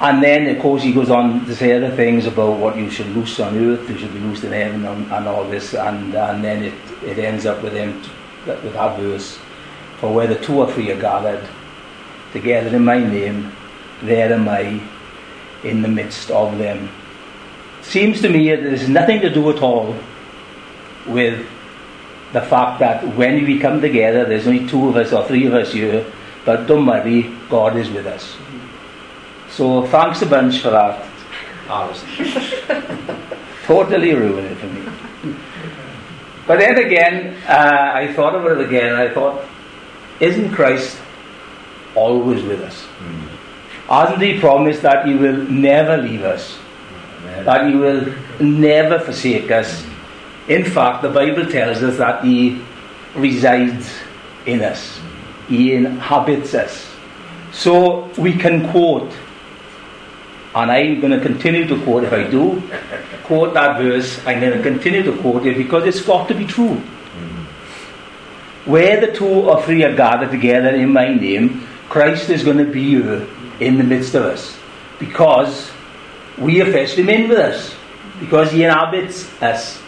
And 0.00 0.22
then, 0.22 0.54
of 0.54 0.62
course, 0.62 0.82
he 0.82 0.92
goes 0.92 1.10
on 1.10 1.44
to 1.46 1.56
say 1.56 1.72
other 1.76 1.94
things 1.94 2.26
about 2.26 2.58
what 2.58 2.76
you 2.76 2.88
should 2.88 3.08
loose 3.08 3.40
on 3.40 3.58
earth, 3.58 3.90
you 3.90 3.98
should 3.98 4.12
be 4.12 4.20
loosed 4.20 4.44
in 4.44 4.52
heaven, 4.52 4.84
and, 4.84 5.10
and 5.10 5.26
all 5.26 5.44
this. 5.48 5.74
And, 5.74 6.14
and 6.14 6.44
then 6.44 6.62
it, 6.62 6.74
it 7.04 7.18
ends 7.18 7.46
up 7.46 7.62
with 7.64 7.72
him, 7.72 8.00
with 8.46 8.74
that 8.74 9.00
verse, 9.00 9.38
for 9.98 10.14
where 10.14 10.28
the 10.28 10.36
two 10.36 10.56
or 10.56 10.70
three 10.72 10.92
are 10.92 11.00
gathered 11.00 11.44
together 12.32 12.76
in 12.76 12.84
my 12.84 12.98
name, 12.98 13.50
there 14.02 14.32
am 14.32 14.48
I 14.48 14.80
in 15.64 15.82
the 15.82 15.88
midst 15.88 16.30
of 16.30 16.56
them. 16.58 16.88
Seems 17.82 18.20
to 18.20 18.28
me 18.28 18.50
that 18.50 18.62
there's 18.62 18.88
nothing 18.88 19.20
to 19.22 19.30
do 19.30 19.50
at 19.50 19.62
all 19.62 19.96
with 21.08 21.46
the 22.32 22.42
fact 22.42 22.80
that 22.80 23.16
when 23.16 23.44
we 23.44 23.58
come 23.58 23.80
together, 23.80 24.24
there's 24.24 24.46
only 24.46 24.66
two 24.68 24.88
of 24.88 24.96
us 24.96 25.12
or 25.12 25.24
three 25.26 25.46
of 25.46 25.54
us 25.54 25.72
here, 25.72 26.04
but 26.44 26.66
don't 26.66 26.86
worry, 26.86 27.34
God 27.48 27.76
is 27.76 27.90
with 27.90 28.06
us. 28.06 28.36
So 29.50 29.86
thanks 29.86 30.22
a 30.22 30.26
bunch 30.26 30.60
for 30.60 30.70
that, 30.70 31.04
totally 33.64 34.14
ruined 34.14 34.46
it 34.46 34.58
for 34.58 34.66
me. 34.66 35.34
But 36.46 36.60
then 36.60 36.78
again, 36.78 37.36
uh, 37.46 37.90
I 37.94 38.12
thought 38.14 38.34
of 38.34 38.46
it 38.46 38.66
again, 38.66 38.94
I 38.94 39.12
thought, 39.12 39.44
isn't 40.20 40.52
Christ 40.52 40.98
always 41.94 42.42
with 42.42 42.62
us? 42.62 42.84
Hmm. 42.84 43.92
Hasn't 43.92 44.22
he 44.22 44.40
promised 44.40 44.82
that 44.82 45.06
he 45.06 45.14
will 45.14 45.36
never 45.36 45.96
leave 45.98 46.22
us? 46.22 46.56
Hmm. 46.56 47.44
That 47.44 47.68
he 47.68 47.74
will 47.76 48.14
never 48.40 48.98
forsake 48.98 49.50
us? 49.50 49.82
Hmm. 49.82 49.97
In 50.48 50.64
fact, 50.64 51.02
the 51.02 51.10
Bible 51.10 51.46
tells 51.46 51.82
us 51.82 51.98
that 51.98 52.24
he 52.24 52.62
resides 53.14 53.92
in 54.46 54.62
us. 54.62 54.98
He 55.48 55.74
inhabits 55.74 56.54
us. 56.54 56.86
So 57.52 58.10
we 58.16 58.34
can 58.34 58.70
quote, 58.70 59.12
and 60.54 60.70
I'm 60.70 61.00
going 61.00 61.12
to 61.12 61.20
continue 61.20 61.66
to 61.66 61.82
quote 61.84 62.04
if 62.04 62.12
I 62.12 62.24
do, 62.24 62.62
quote 63.24 63.54
that 63.54 63.78
verse, 63.78 64.18
I'm 64.26 64.40
going 64.40 64.56
to 64.56 64.62
continue 64.62 65.02
to 65.02 65.16
quote 65.18 65.46
it 65.46 65.56
because 65.56 65.84
it's 65.86 66.00
got 66.00 66.28
to 66.28 66.34
be 66.34 66.46
true. 66.46 66.76
Where 68.64 69.00
the 69.00 69.12
two 69.12 69.26
or 69.26 69.62
three 69.62 69.82
are 69.84 69.94
gathered 69.94 70.30
together 70.30 70.70
in 70.70 70.92
my 70.92 71.14
name, 71.14 71.66
Christ 71.88 72.28
is 72.28 72.44
going 72.44 72.58
to 72.58 72.70
be 72.70 72.90
here 72.90 73.26
in 73.60 73.78
the 73.78 73.84
midst 73.84 74.14
of 74.14 74.24
us 74.24 74.58
because 74.98 75.70
we 76.36 76.60
fetched 76.60 76.96
him 76.96 77.08
in 77.08 77.28
with 77.28 77.38
us, 77.38 77.74
because 78.20 78.52
he 78.52 78.64
inhabits 78.64 79.30
us. 79.42 79.80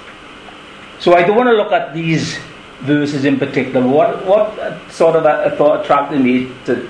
So 1.00 1.14
I 1.14 1.22
don't 1.22 1.36
want 1.36 1.48
to 1.48 1.54
look 1.54 1.72
at 1.72 1.94
these 1.94 2.38
verses 2.80 3.24
in 3.24 3.38
particular. 3.38 3.86
What, 3.86 4.26
what 4.26 4.92
sort 4.92 5.16
of 5.16 5.24
a, 5.24 5.44
a 5.44 5.56
thought 5.56 5.80
attracted 5.80 6.20
me 6.20 6.52
to, 6.66 6.86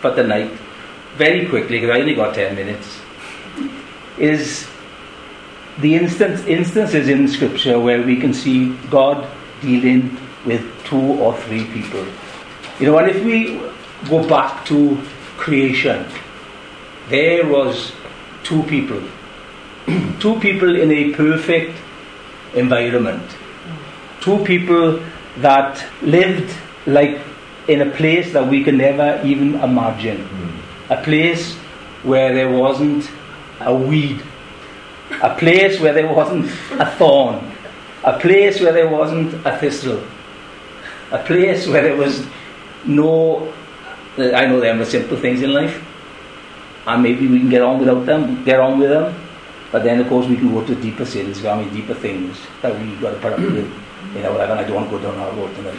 for 0.00 0.14
tonight, 0.14 0.50
very 1.16 1.46
quickly, 1.46 1.78
because 1.78 1.96
I 1.96 2.00
only 2.00 2.14
got 2.14 2.34
10 2.34 2.56
minutes, 2.56 3.00
is 4.18 4.66
the 5.78 5.94
instance, 5.94 6.44
instances 6.44 7.08
in 7.08 7.28
Scripture 7.28 7.78
where 7.78 8.02
we 8.02 8.16
can 8.16 8.34
see 8.34 8.76
God 8.90 9.28
dealing 9.60 10.16
with 10.44 10.62
two 10.84 11.00
or 11.00 11.36
three 11.36 11.64
people. 11.66 12.04
You 12.80 12.86
know, 12.86 12.98
and 12.98 13.08
if 13.08 13.24
we 13.24 13.60
go 14.08 14.26
back 14.28 14.64
to 14.66 15.00
creation, 15.36 16.04
there 17.08 17.46
was 17.46 17.92
two 18.42 18.64
people. 18.64 19.00
two 20.18 20.40
people 20.40 20.74
in 20.74 20.90
a 20.90 21.14
perfect 21.14 21.78
environment. 22.54 23.22
Two 24.22 24.42
people 24.44 25.02
that 25.38 25.84
lived 26.00 26.54
like 26.86 27.20
in 27.68 27.82
a 27.82 27.90
place 27.90 28.32
that 28.32 28.46
we 28.46 28.62
can 28.62 28.76
never 28.76 29.20
even 29.24 29.54
imagine. 29.56 30.24
Hmm. 30.24 30.92
A 30.92 31.02
place 31.02 31.54
where 32.02 32.34
there 32.34 32.50
wasn't 32.50 33.10
a 33.60 33.74
weed. 33.74 34.22
A 35.22 35.34
place 35.34 35.80
where 35.80 35.92
there 35.92 36.12
wasn't 36.12 36.46
a 36.80 36.86
thorn. 36.96 37.52
A 38.04 38.18
place 38.18 38.60
where 38.60 38.72
there 38.72 38.88
wasn't 38.88 39.34
a 39.46 39.56
thistle. 39.58 40.02
A 41.10 41.18
place 41.18 41.66
where 41.66 41.82
there 41.82 41.96
was 41.96 42.24
no. 42.84 43.52
Uh, 44.18 44.32
I 44.32 44.46
know 44.46 44.60
there 44.60 44.78
are 44.78 44.84
simple 44.84 45.16
things 45.16 45.42
in 45.42 45.52
life, 45.52 45.82
and 46.86 47.02
maybe 47.02 47.26
we 47.26 47.38
can 47.38 47.48
get 47.48 47.62
on 47.62 47.78
without 47.78 48.06
them, 48.06 48.44
get 48.44 48.60
on 48.60 48.78
with 48.78 48.90
them. 48.90 49.14
But 49.70 49.84
then, 49.84 50.00
of 50.00 50.08
course, 50.08 50.26
we 50.26 50.36
can 50.36 50.52
go 50.52 50.64
to 50.66 50.74
deeper 50.74 51.06
sins, 51.06 51.44
I 51.44 51.62
mean, 51.62 51.72
deeper 51.72 51.94
things 51.94 52.36
that 52.60 52.78
we've 52.78 53.00
got 53.00 53.12
to 53.12 53.20
put 53.20 53.32
up 53.32 53.38
with. 53.38 53.72
You 54.14 54.22
know, 54.22 54.38
and 54.38 54.52
I 54.52 54.64
don't 54.64 54.90
go 54.90 54.98
down 54.98 55.16
that 55.16 55.34
road 55.34 55.54
tonight. 55.56 55.78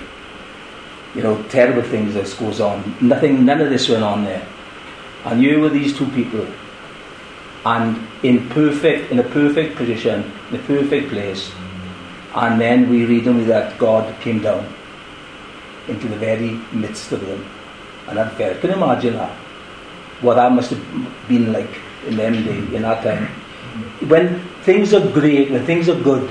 You 1.16 1.22
know, 1.22 1.44
terrible 1.44 1.84
things 1.84 2.16
that 2.16 2.36
goes 2.40 2.60
on. 2.60 2.96
Nothing, 3.00 3.46
none 3.46 3.62
of 3.62 3.70
this 3.70 3.88
went 3.90 4.04
on 4.04 4.24
there. 4.24 4.46
And 5.26 5.42
you 5.42 5.60
were 5.60 5.70
these 5.70 5.96
two 5.96 6.08
people, 6.08 6.46
and 7.66 8.08
in 8.24 8.50
perfect, 8.50 9.12
in 9.12 9.20
a 9.20 9.24
perfect 9.24 9.76
position, 9.76 10.32
in 10.50 10.56
a 10.58 10.64
perfect 10.64 11.10
place. 11.10 11.52
And 12.36 12.60
then 12.60 12.90
we 12.90 13.06
read 13.06 13.28
only 13.28 13.46
that 13.46 13.78
God 13.78 14.20
came 14.22 14.42
down 14.42 14.66
into 15.88 16.08
the 16.08 16.18
very 16.18 16.60
midst 16.72 17.12
of 17.12 17.26
them, 17.26 17.46
and 18.08 18.18
that 18.18 18.34
felt. 18.34 18.60
Can 18.60 18.72
you 18.72 18.76
imagine 18.76 19.14
that? 19.14 19.32
What 20.22 20.36
that 20.36 20.52
must 20.52 20.72
have 20.72 21.28
been 21.28 21.54
like 21.54 21.70
in 22.08 22.18
them 22.18 22.44
day, 22.44 22.76
in 22.76 22.82
that 22.82 23.04
time. 23.04 23.28
When 24.10 24.40
things 24.64 24.94
are 24.94 25.08
great, 25.12 25.52
when 25.52 25.66
things 25.66 25.88
are 25.90 26.00
good, 26.02 26.30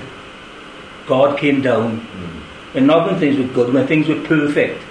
God 1.07 1.39
came 1.39 1.63
down. 1.63 1.99
Hmm. 1.99 2.79
And 2.79 2.87
not 2.87 3.07
when 3.11 3.19
things 3.21 3.37
were 3.39 3.53
good, 3.53 3.75
when 3.75 3.87
things 3.87 4.09
were 4.09 4.21
perfect, 4.23 4.83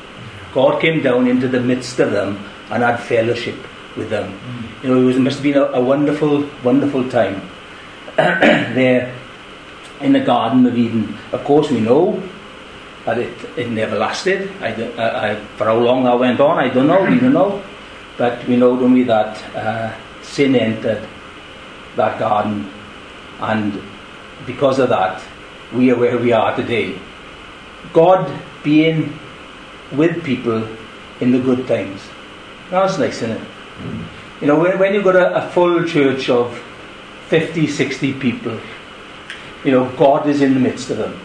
God 0.54 0.82
came 0.82 1.02
down 1.02 1.28
into 1.28 1.48
the 1.48 1.60
midst 1.60 2.00
of 2.00 2.12
them 2.12 2.38
and 2.70 2.84
had 2.84 2.98
fellowship 2.98 3.56
with 3.98 4.10
them. 4.10 4.32
Hmm. 4.32 4.86
You 4.86 4.94
know, 4.94 5.02
it, 5.02 5.06
was, 5.06 5.16
it 5.16 5.20
must 5.22 5.36
have 5.38 5.44
been 5.44 5.58
a, 5.58 5.66
a 5.66 5.82
wonderful, 5.82 6.48
wonderful 6.64 7.10
time 7.10 7.42
there 8.18 9.16
in 10.02 10.14
the 10.14 10.20
Garden 10.20 10.66
of 10.66 10.78
Eden. 10.78 11.18
Of 11.32 11.44
course, 11.44 11.70
we 11.70 11.80
know 11.80 12.22
that 13.06 13.18
it, 13.18 13.34
it 13.58 13.70
never 13.70 13.98
lasted. 13.98 14.52
I, 14.62 14.72
don't- 14.72 15.00
I, 15.00 15.32
I, 15.32 15.36
for 15.58 15.66
how 15.66 15.78
long 15.78 16.04
that 16.04 16.20
went 16.20 16.40
on, 16.40 16.60
I 16.60 16.70
don't 16.70 16.88
know, 16.88 17.04
we 17.04 17.20
don't 17.20 17.34
know. 17.34 17.64
But 18.18 18.48
we 18.48 18.58
know, 18.58 18.78
don't 18.80 18.94
we, 18.94 19.04
that 19.04 19.44
uh, 19.56 19.96
sin 20.22 20.56
entered 20.56 21.08
that 21.96 22.20
garden, 22.20 22.70
and 23.40 23.82
because 24.46 24.80
of 24.80 24.90
that, 24.90 25.22
we 25.74 25.92
are 25.92 25.96
where 25.96 26.18
we 26.18 26.32
are 26.32 26.56
today. 26.56 27.00
God 27.94 28.32
being 28.64 29.18
with 29.92 30.24
people 30.24 30.68
in 31.20 31.32
the 31.32 31.40
good 31.40 31.68
times. 31.68 32.02
That's 32.70 32.98
nice, 32.98 33.22
isn't 33.22 33.32
it? 33.32 33.48
You 34.42 34.48
know, 34.48 34.60
when, 34.60 34.80
when 34.80 34.94
you've 34.94 35.04
got 35.04 35.16
a, 35.16 35.48
a 35.48 35.50
full 35.52 35.86
church 35.86 36.30
of 36.30 36.58
50, 37.28 37.68
60 37.68 38.14
people, 38.14 38.60
you 39.64 39.72
know, 39.72 39.90
God 39.98 40.28
is 40.28 40.42
in 40.42 40.54
the 40.54 40.60
midst 40.60 40.90
of 40.90 40.98
them. 40.98 41.20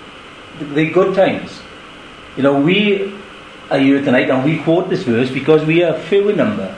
The 0.74 0.90
good 0.90 1.14
times. 1.14 1.60
You 2.36 2.42
know, 2.42 2.60
we 2.60 3.14
are 3.70 3.78
here 3.78 4.02
tonight 4.02 4.30
and 4.30 4.44
we 4.44 4.58
quote 4.58 4.88
this 4.88 5.02
verse 5.04 5.30
because 5.30 5.64
we 5.64 5.82
are 5.82 5.94
a 5.94 6.00
few 6.00 6.28
in 6.28 6.36
number. 6.36 6.74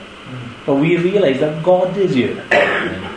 but 0.65 0.75
we 0.75 0.97
realise 0.97 1.39
that 1.39 1.63
God 1.63 1.97
is 1.97 2.13
here 2.13 2.45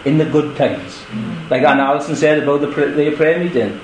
in 0.05 0.19
the 0.19 0.25
good 0.25 0.57
times. 0.57 1.03
Like 1.51 1.63
Anne 1.63 1.81
Alison 1.81 2.17
said 2.17 2.43
about 2.43 2.61
the 2.63 2.67
the 2.67 3.11
prayer 3.17 3.39
meeting. 3.39 3.79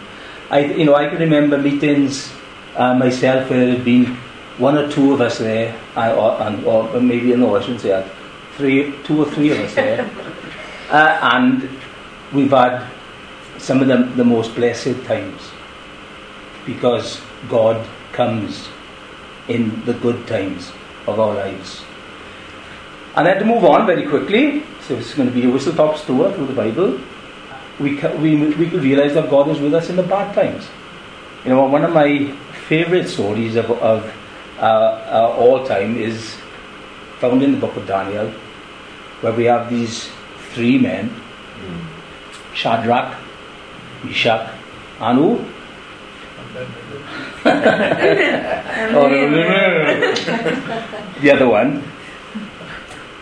I, 0.50 0.64
you 0.64 0.84
know, 0.84 0.94
I 0.94 1.08
can 1.08 1.18
remember 1.18 1.58
meetings 1.58 2.32
uh, 2.74 2.94
myself 2.94 3.50
where 3.50 3.66
there 3.66 3.74
had 3.76 3.84
been 3.84 4.16
one 4.56 4.78
or 4.78 4.90
two 4.90 5.12
of 5.12 5.20
us 5.20 5.38
there, 5.38 5.78
I, 5.94 6.12
or, 6.12 6.40
and, 6.42 6.64
or 6.64 7.00
maybe 7.00 7.34
no, 7.36 7.56
I 7.56 7.60
shouldn't 7.60 7.82
say 7.82 7.90
that, 7.90 8.10
three, 8.56 8.94
two 9.04 9.22
or 9.22 9.30
three 9.30 9.50
of 9.50 9.58
us 9.60 9.74
there, 9.74 10.10
uh, 10.90 11.18
and 11.22 11.68
we've 12.32 12.50
had 12.50 12.88
some 13.58 13.82
of 13.82 13.88
the, 13.88 13.96
the 14.16 14.24
most 14.24 14.54
blessed 14.54 15.04
times 15.04 15.50
because 16.64 17.20
God 17.48 17.86
comes 18.12 18.68
in 19.48 19.84
the 19.84 19.94
good 19.94 20.26
times 20.26 20.72
of 21.06 21.20
our 21.20 21.34
lives. 21.34 21.82
And 23.16 23.26
I 23.26 23.34
then 23.34 23.40
to 23.40 23.44
move 23.44 23.64
on 23.64 23.86
very 23.86 24.06
quickly, 24.06 24.62
so 24.82 24.94
it's 24.94 25.14
going 25.14 25.28
to 25.28 25.34
be 25.34 25.44
a 25.44 25.50
whistle 25.50 25.72
top 25.74 26.00
tour 26.04 26.32
through 26.32 26.46
the 26.46 26.52
Bible. 26.52 27.00
We, 27.80 27.94
we, 27.94 28.36
we 28.54 28.70
could 28.70 28.82
realize 28.82 29.14
that 29.14 29.30
God 29.30 29.48
is 29.48 29.60
with 29.60 29.74
us 29.74 29.88
in 29.88 29.96
the 29.96 30.02
bad 30.02 30.34
times. 30.34 30.68
You 31.44 31.50
know, 31.50 31.64
one 31.64 31.84
of 31.84 31.92
my 31.92 32.32
favorite 32.66 33.08
stories 33.08 33.56
of, 33.56 33.70
of 33.70 34.12
uh, 34.58 34.62
uh, 34.62 35.34
all 35.38 35.64
time 35.64 35.96
is 35.96 36.36
found 37.20 37.42
in 37.42 37.52
the 37.52 37.58
book 37.58 37.76
of 37.76 37.86
Daniel, 37.86 38.30
where 39.20 39.32
we 39.32 39.44
have 39.44 39.70
these 39.70 40.10
three 40.52 40.78
men 40.78 41.14
Shadrach, 42.58 43.16
Meshach, 44.02 44.50
and 45.00 45.18
who? 45.18 45.44
Oh, 47.44 49.08
no, 49.08 49.28
no, 49.28 49.30
no, 49.30 49.94
no. 49.94 50.14
the 51.20 51.30
other 51.30 51.48
one. 51.48 51.84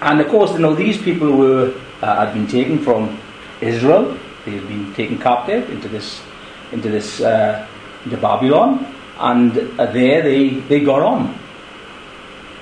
And 0.01 0.21
of 0.21 0.29
course, 0.29 0.53
you 0.53 0.61
know, 0.61 0.75
these 0.75 1.01
people 1.03 1.33
were 1.33 1.75
uh, 2.01 2.27
had 2.27 2.33
been 2.33 2.47
taken 2.47 2.79
from 2.79 3.19
Israel. 3.61 4.19
They 4.47 4.53
had 4.53 4.67
been 4.69 4.95
taken 4.95 5.19
captive 5.19 5.69
into 5.69 5.89
this, 5.89 6.23
into 6.73 6.89
this, 6.89 7.21
uh, 7.21 7.67
into 8.05 8.17
Babylon, 8.17 8.95
and 9.19 9.53
there 9.53 10.23
they 10.23 10.61
they 10.61 10.81
got 10.81 11.03
on. 11.03 11.39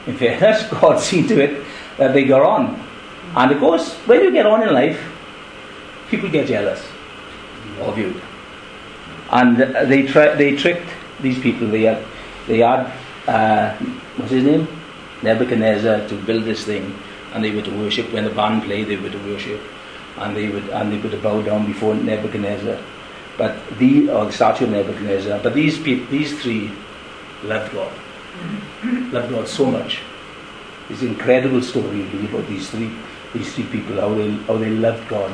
In 0.06 0.16
fairness, 0.16 0.66
God 0.80 0.98
seen 0.98 1.28
to 1.28 1.40
it 1.40 1.64
that 1.98 2.12
they 2.12 2.24
got 2.24 2.42
on. 2.42 2.80
And 3.36 3.52
of 3.52 3.58
course, 3.58 3.94
when 4.06 4.22
you 4.22 4.32
get 4.32 4.46
on 4.46 4.62
in 4.62 4.72
life, 4.72 5.00
people 6.08 6.28
get 6.30 6.48
jealous 6.48 6.84
of 7.80 7.98
you. 7.98 8.20
And 9.30 9.58
they 9.90 10.06
tri- 10.06 10.34
they 10.34 10.56
tricked 10.56 10.88
these 11.20 11.38
people. 11.38 11.68
They 11.68 11.82
had 11.82 12.04
they 12.46 12.58
had 12.58 12.92
uh, 13.26 13.74
what's 14.16 14.30
his 14.30 14.44
name 14.44 14.68
Nebuchadnezzar 15.22 16.08
to 16.08 16.14
build 16.14 16.44
this 16.44 16.64
thing, 16.64 16.96
and 17.32 17.42
they 17.42 17.50
were 17.50 17.62
to 17.62 17.70
worship. 17.70 18.12
When 18.12 18.24
the 18.24 18.30
band 18.30 18.64
played, 18.64 18.88
they 18.88 18.96
were 18.96 19.10
to 19.10 19.18
worship, 19.30 19.60
and 20.18 20.37
they 20.37 20.49
would 20.49 20.68
and 20.71 20.92
they 20.92 21.09
to 21.11 21.16
bow 21.18 21.42
down 21.42 21.66
before 21.66 21.94
Nebuchadnezzar. 21.94 22.78
But 23.37 23.56
the 23.78 24.11
or 24.11 24.26
the 24.26 24.33
statue 24.33 24.64
of 24.64 24.71
Nebuchadnezzar. 24.71 25.40
But 25.42 25.54
these 25.54 25.78
people, 25.78 26.06
these 26.06 26.40
three, 26.40 26.71
loved 27.42 27.73
God, 27.73 27.92
loved 29.12 29.30
God 29.30 29.49
so 29.49 29.71
much. 29.71 30.02
It's 30.90 31.02
an 31.02 31.09
incredible 31.09 31.62
story 31.62 32.02
really 32.02 32.26
about 32.26 32.47
these 32.49 32.71
three 32.71 32.90
these 33.33 33.52
three 33.54 33.64
people 33.64 34.00
how 34.00 34.14
they 34.14 34.30
how 34.47 34.56
they 34.56 34.71
loved 34.71 35.09
God. 35.09 35.33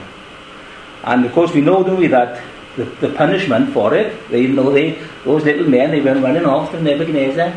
And 1.04 1.24
of 1.24 1.32
course, 1.32 1.52
we 1.54 1.60
know, 1.60 1.82
don't 1.82 1.98
we, 1.98 2.08
that 2.08 2.42
the, 2.76 2.84
the 2.84 3.08
punishment 3.10 3.72
for 3.72 3.94
it, 3.94 4.28
they 4.30 4.42
you 4.42 4.48
know 4.48 4.70
they 4.70 4.98
those 5.24 5.44
little 5.44 5.68
men, 5.68 5.90
they 5.90 6.00
went 6.00 6.22
running 6.22 6.44
off 6.44 6.70
to 6.72 6.82
Nebuchadnezzar. 6.82 7.52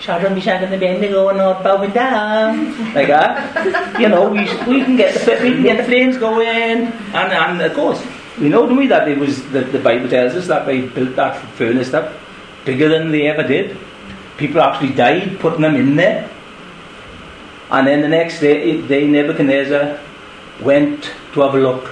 Shadrach, 0.00 0.32
Meshach, 0.32 0.62
and 0.62 0.74
Abednego 0.74 1.26
are 1.28 1.34
not 1.34 1.64
bowing 1.64 1.90
down 1.90 2.94
like 2.94 3.08
that. 3.08 4.00
You 4.00 4.08
know, 4.08 4.30
we, 4.30 4.40
we 4.66 4.84
can 4.84 4.96
get 4.96 5.14
the 5.14 5.38
we 5.42 5.52
can 5.52 5.62
get 5.62 5.76
the 5.78 5.84
flames 5.84 6.16
going, 6.16 6.46
and 6.46 6.92
and 7.14 7.60
of 7.60 7.74
course 7.74 8.02
we 8.40 8.48
know, 8.48 8.66
don't 8.66 8.76
we, 8.76 8.86
that 8.86 9.08
it 9.08 9.18
was 9.18 9.42
the, 9.50 9.62
the 9.62 9.78
Bible 9.80 10.08
tells 10.08 10.34
us 10.34 10.46
that 10.46 10.66
they 10.66 10.82
built 10.82 11.16
that 11.16 11.40
furnace 11.54 11.92
up 11.92 12.14
bigger 12.64 12.88
than 12.88 13.10
they 13.10 13.26
ever 13.26 13.42
did. 13.42 13.76
People 14.36 14.60
actually 14.60 14.92
died 14.92 15.40
putting 15.40 15.62
them 15.62 15.74
in 15.74 15.96
there. 15.96 16.30
And 17.70 17.86
then 17.86 18.00
the 18.00 18.08
next 18.08 18.40
day, 18.40 18.80
day 18.86 19.06
Nebuchadnezzar 19.06 19.98
went 20.62 21.10
to 21.32 21.40
have 21.40 21.54
a 21.54 21.58
look 21.58 21.88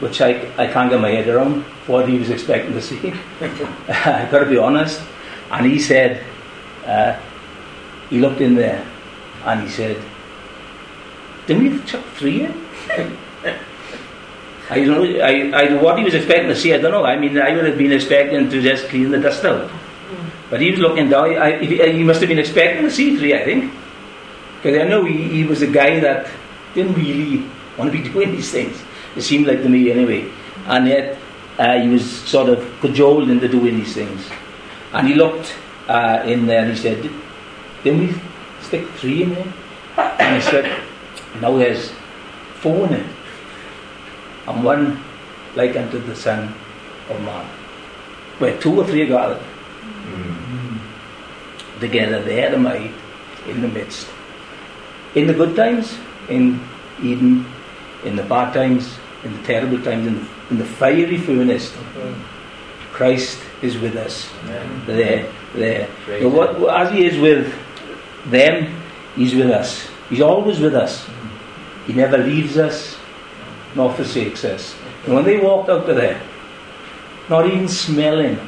which 0.00 0.20
I, 0.22 0.50
I 0.56 0.66
can't 0.66 0.90
get 0.90 1.00
my 1.00 1.10
head 1.10 1.28
around 1.28 1.62
what 1.86 2.08
he 2.08 2.18
was 2.18 2.30
expecting 2.30 2.72
to 2.72 2.80
see. 2.80 3.12
I've 3.88 4.30
got 4.30 4.38
to 4.38 4.46
be 4.46 4.56
honest. 4.56 5.02
And 5.50 5.66
he 5.66 5.78
said, 5.78 6.24
uh, 6.90 7.16
he 8.10 8.18
looked 8.18 8.40
in 8.40 8.56
there 8.56 8.84
and 9.44 9.62
he 9.62 9.68
said, 9.68 9.96
Didn't 11.46 11.62
we 11.62 11.82
chuck 11.84 12.04
three 12.16 12.42
in? 12.42 12.66
I 14.70 14.84
don't 14.84 14.88
know, 14.88 15.20
I, 15.20 15.50
I, 15.50 15.82
what 15.82 15.98
he 15.98 16.04
was 16.04 16.14
expecting 16.14 16.48
to 16.48 16.56
see, 16.56 16.72
I 16.74 16.78
don't 16.78 16.92
know. 16.92 17.04
I 17.04 17.16
mean, 17.16 17.36
I 17.38 17.54
would 17.54 17.64
have 17.64 17.78
been 17.78 17.92
expecting 17.92 18.48
to 18.50 18.62
just 18.62 18.88
clean 18.88 19.10
the 19.10 19.18
dust 19.18 19.44
out. 19.44 19.70
But 20.48 20.60
he 20.60 20.70
was 20.70 20.80
looking 20.80 21.08
down, 21.08 21.36
I, 21.36 21.58
he, 21.58 21.92
he 21.92 22.04
must 22.04 22.20
have 22.20 22.28
been 22.28 22.38
expecting 22.38 22.84
to 22.84 22.90
see 22.90 23.16
three, 23.16 23.34
I 23.34 23.44
think. 23.44 23.72
Because 24.56 24.80
I 24.80 24.84
know 24.84 25.04
he, 25.04 25.28
he 25.28 25.44
was 25.44 25.62
a 25.62 25.66
guy 25.66 25.98
that 26.00 26.30
didn't 26.74 26.94
really 26.94 27.48
want 27.76 27.92
to 27.92 28.02
be 28.02 28.08
doing 28.12 28.32
these 28.32 28.50
things. 28.50 28.80
It 29.16 29.22
seemed 29.22 29.46
like 29.46 29.62
to 29.62 29.68
me 29.68 29.90
anyway. 29.90 30.30
And 30.66 30.86
yet 30.86 31.18
uh, 31.58 31.80
he 31.80 31.88
was 31.88 32.08
sort 32.08 32.48
of 32.48 32.64
cajoled 32.80 33.28
into 33.28 33.48
doing 33.48 33.76
these 33.76 33.94
things. 33.94 34.28
And 34.92 35.06
he 35.08 35.14
looked 35.14 35.54
uh, 35.88 36.22
in 36.26 36.46
there 36.46 36.62
and 36.62 36.72
he 36.72 36.76
said, 36.76 37.10
Didn't 37.82 38.00
we 38.00 38.14
stick 38.60 38.86
three 38.96 39.22
in 39.22 39.34
there? 39.34 39.52
And 39.96 40.42
he 40.42 40.50
said, 40.50 40.82
Now 41.40 41.56
there's 41.56 41.92
four 42.60 42.86
in 42.86 42.94
it. 42.94 43.06
And 44.46 44.64
one 44.64 45.02
like 45.56 45.76
unto 45.76 45.98
the 45.98 46.16
Son 46.16 46.54
of 47.08 47.20
Man. 47.22 47.44
Where 48.38 48.58
two 48.58 48.80
or 48.80 48.86
three 48.86 49.02
are 49.02 49.06
gathered 49.06 49.42
together, 51.80 52.22
there 52.22 52.54
am 52.54 52.66
I 52.66 52.92
in 53.48 53.62
the 53.62 53.68
midst. 53.68 54.08
In 55.14 55.26
the 55.26 55.34
good 55.34 55.56
times, 55.56 55.98
in 56.28 56.60
Eden, 57.02 57.46
in 58.04 58.16
the 58.16 58.22
bad 58.22 58.54
times, 58.54 58.98
in 59.24 59.32
the 59.32 59.42
terrible 59.42 59.82
times, 59.82 60.06
in 60.06 60.14
the, 60.14 60.26
in 60.50 60.58
the 60.58 60.64
fiery 60.64 61.16
furnace, 61.16 61.74
Christ 62.92 63.40
is 63.62 63.78
with 63.78 63.96
us. 63.96 64.28
There, 64.86 65.30
there. 65.54 65.88
Praise 66.04 66.22
So 66.22 66.28
what, 66.28 66.80
as 66.80 66.92
He 66.92 67.04
is 67.06 67.18
with 67.18 67.52
them, 68.26 68.74
He's 69.16 69.34
with 69.34 69.50
us. 69.50 69.88
He's 70.08 70.20
always 70.20 70.60
with 70.60 70.74
us. 70.74 71.08
He 71.86 71.92
never 71.92 72.18
leaves 72.18 72.56
us, 72.56 72.98
nor 73.74 73.92
forsakes 73.92 74.44
us. 74.44 74.76
And 75.04 75.14
when 75.14 75.24
they 75.24 75.38
walked 75.38 75.68
out 75.68 75.88
of 75.88 75.96
there, 75.96 76.20
not 77.28 77.46
even 77.46 77.68
smelling 77.68 78.38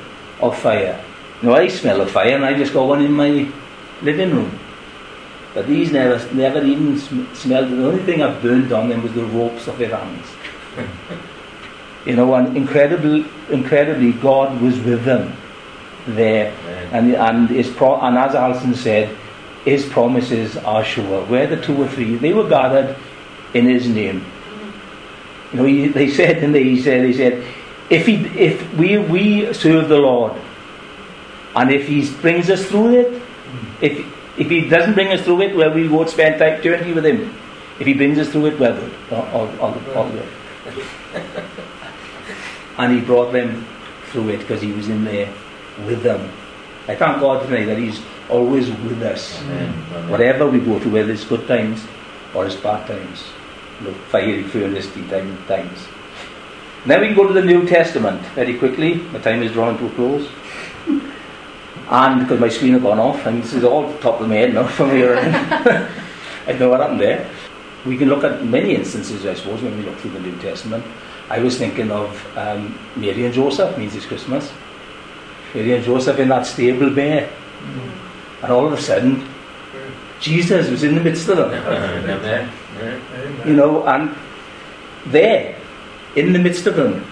of 0.40 0.58
fire. 0.58 1.02
No, 1.42 1.54
I 1.54 1.68
smell 1.68 2.00
of 2.00 2.10
fire, 2.10 2.34
and 2.34 2.44
I 2.44 2.54
just 2.54 2.72
got 2.72 2.86
one 2.86 3.02
in 3.02 3.12
my 3.12 3.50
living 4.02 4.34
room. 4.34 4.58
But 5.54 5.66
these 5.66 5.92
never, 5.92 6.32
never 6.32 6.64
even 6.64 6.98
sm- 6.98 7.32
smelled. 7.34 7.70
The 7.70 7.86
only 7.86 8.02
thing 8.04 8.22
I 8.22 8.32
burnt 8.40 8.72
on 8.72 8.88
them 8.88 9.02
was 9.02 9.12
the 9.12 9.24
ropes 9.24 9.66
of 9.66 9.78
their 9.78 9.96
hands. 9.96 10.26
you 12.06 12.16
know, 12.16 12.32
and 12.34 12.56
incredible, 12.56 13.24
incredibly, 13.50 14.12
God 14.12 14.60
was 14.60 14.78
with 14.80 15.04
them 15.04 15.36
there, 16.06 16.52
and 16.92 17.14
and 17.14 17.48
his 17.48 17.68
pro- 17.70 18.00
and 18.00 18.18
as 18.18 18.34
Alison 18.34 18.74
said, 18.74 19.16
his 19.64 19.86
promises 19.86 20.56
are 20.58 20.84
sure. 20.84 21.24
Where 21.26 21.46
the 21.46 21.60
two 21.60 21.80
or 21.80 21.88
three, 21.88 22.16
they 22.16 22.32
were 22.32 22.48
gathered 22.48 22.96
in 23.54 23.66
his 23.68 23.86
name. 23.88 24.24
You 25.52 25.58
know, 25.58 25.64
he, 25.64 25.88
they 25.88 26.08
said, 26.10 26.42
and 26.42 26.54
they 26.54 26.80
said, 26.80 27.04
they 27.04 27.12
said, 27.12 27.44
if 27.90 28.06
he, 28.06 28.16
if 28.38 28.74
we 28.74 28.98
we 28.98 29.52
serve 29.52 29.88
the 29.88 29.98
Lord, 29.98 30.32
and 31.54 31.70
if 31.70 31.86
he 31.86 32.10
brings 32.20 32.50
us 32.50 32.66
through 32.66 33.00
it, 33.00 33.22
if 33.80 33.98
if 34.38 34.48
he 34.48 34.68
doesn't 34.68 34.94
bring 34.94 35.12
us 35.12 35.22
through 35.22 35.42
it, 35.42 35.54
well, 35.54 35.72
we 35.72 35.88
won't 35.88 36.08
spend 36.08 36.38
time 36.38 36.54
eternity 36.54 36.92
with 36.92 37.04
him. 37.04 37.34
If 37.78 37.86
he 37.86 37.94
brings 37.94 38.18
us 38.18 38.30
through 38.30 38.46
it, 38.46 38.58
well, 38.58 38.74
good, 38.74 38.92
all, 39.10 39.26
all, 39.26 39.48
all, 39.60 39.74
all 39.94 40.10
good. 40.10 40.28
and 42.78 42.94
he 42.94 43.00
brought 43.00 43.32
them 43.32 43.66
through 44.06 44.30
it 44.30 44.38
because 44.38 44.62
he 44.62 44.72
was 44.72 44.88
in 44.88 45.04
there 45.04 45.32
with 45.86 46.02
them. 46.02 46.30
I 46.88 46.94
thank 46.94 47.20
God 47.20 47.44
tonight 47.46 47.66
that 47.66 47.78
he's 47.78 48.00
always 48.28 48.68
with 48.70 49.02
us. 49.02 49.38
Whatever 50.08 50.48
we 50.48 50.58
go 50.58 50.78
through, 50.78 50.92
whether 50.92 51.12
it's 51.12 51.24
good 51.24 51.46
times 51.46 51.84
or 52.34 52.46
it's 52.46 52.56
bad 52.56 52.86
times, 52.86 53.24
know, 53.82 53.92
fiery, 54.08 54.42
furnace 54.42 54.92
time, 54.92 55.44
times. 55.46 55.86
Then 56.86 57.00
we 57.00 57.08
can 57.08 57.16
go 57.16 57.28
to 57.28 57.32
the 57.32 57.44
New 57.44 57.66
Testament 57.66 58.20
very 58.34 58.58
quickly. 58.58 58.94
My 58.94 59.20
time 59.20 59.42
is 59.42 59.52
drawing 59.52 59.78
to 59.78 59.86
a 59.86 59.90
close. 59.90 60.28
And 61.88 62.20
because 62.20 62.40
my 62.40 62.48
screen 62.48 62.72
had 62.72 62.82
gone 62.82 62.98
off, 62.98 63.26
and 63.26 63.42
this 63.42 63.52
is 63.52 63.64
all 63.64 63.92
top 63.98 64.20
of 64.20 64.28
my 64.28 64.36
head 64.36 64.54
now 64.54 64.66
from 64.78 64.90
here 64.90 65.16
on. 65.16 65.24
I 66.46 66.46
don't 66.46 66.60
know 66.60 66.70
what 66.70 66.80
happened 66.80 67.00
there. 67.00 67.30
We 67.84 67.96
can 67.96 68.08
look 68.08 68.24
at 68.24 68.44
many 68.44 68.74
instances, 68.74 69.26
I 69.26 69.34
suppose, 69.34 69.62
when 69.62 69.76
we 69.76 69.84
look 69.84 69.96
through 69.98 70.12
the 70.12 70.20
New 70.20 70.36
Testament. 70.38 70.84
I 71.28 71.38
was 71.38 71.58
thinking 71.58 71.90
of 71.90 72.36
um, 72.36 72.78
Mary 72.96 73.24
and 73.24 73.34
Joseph, 73.34 73.76
means 73.78 73.94
it's 73.94 74.06
Christmas. 74.06 74.52
Mary 75.54 75.74
and 75.74 75.84
Joseph 75.84 76.18
in 76.18 76.28
that 76.28 76.46
stable 76.46 76.90
bear. 76.90 77.28
And 78.42 78.52
all 78.52 78.66
of 78.66 78.72
a 78.72 78.80
sudden, 78.80 79.26
Jesus 80.20 80.70
was 80.70 80.82
in 80.82 80.94
the 80.94 81.00
midst 81.00 81.28
of 81.28 81.36
them. 81.36 82.48
You 83.46 83.54
know, 83.54 83.86
and 83.86 84.14
there, 85.06 85.56
in 86.16 86.32
the 86.32 86.38
midst 86.38 86.66
of 86.66 86.74
them, 86.76 87.04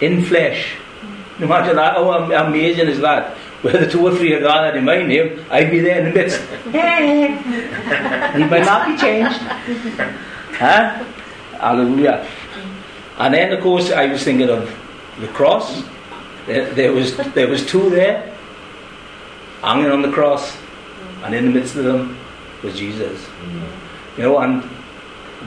in 0.00 0.24
flesh. 0.24 0.76
Imagine 1.40 1.76
that, 1.76 1.94
how 1.94 2.46
amazing 2.46 2.88
is 2.88 3.00
that? 3.00 3.36
Where 3.62 3.72
the 3.76 3.90
two 3.90 4.06
or 4.06 4.14
three 4.14 4.34
are 4.34 4.40
gathered 4.40 4.76
in 4.76 4.84
my 4.84 5.02
name, 5.02 5.44
I'd 5.50 5.70
be 5.70 5.80
there 5.80 5.98
in 5.98 6.04
the 6.06 6.12
midst. 6.12 6.40
he 8.36 8.44
might 8.44 8.64
not 8.64 8.86
be 8.86 8.96
changed. 8.96 9.38
Huh? 10.54 11.04
Hallelujah. 11.58 12.26
And 13.18 13.34
then, 13.34 13.52
of 13.52 13.60
course, 13.62 13.90
I 13.90 14.06
was 14.06 14.22
thinking 14.22 14.48
of 14.48 14.70
the 15.20 15.26
cross. 15.28 15.82
There, 16.48 16.72
there 16.72 16.92
was 16.92 17.14
there 17.34 17.46
was 17.46 17.66
two 17.66 17.90
there, 17.90 18.34
hanging 19.60 19.90
on 19.90 20.00
the 20.00 20.10
cross, 20.10 20.56
mm. 20.56 21.26
and 21.26 21.34
in 21.34 21.44
the 21.44 21.50
midst 21.50 21.76
of 21.76 21.84
them 21.84 22.16
was 22.62 22.74
Jesus. 22.78 23.22
Mm. 23.44 23.68
You 24.16 24.22
know, 24.24 24.38
and 24.38 24.64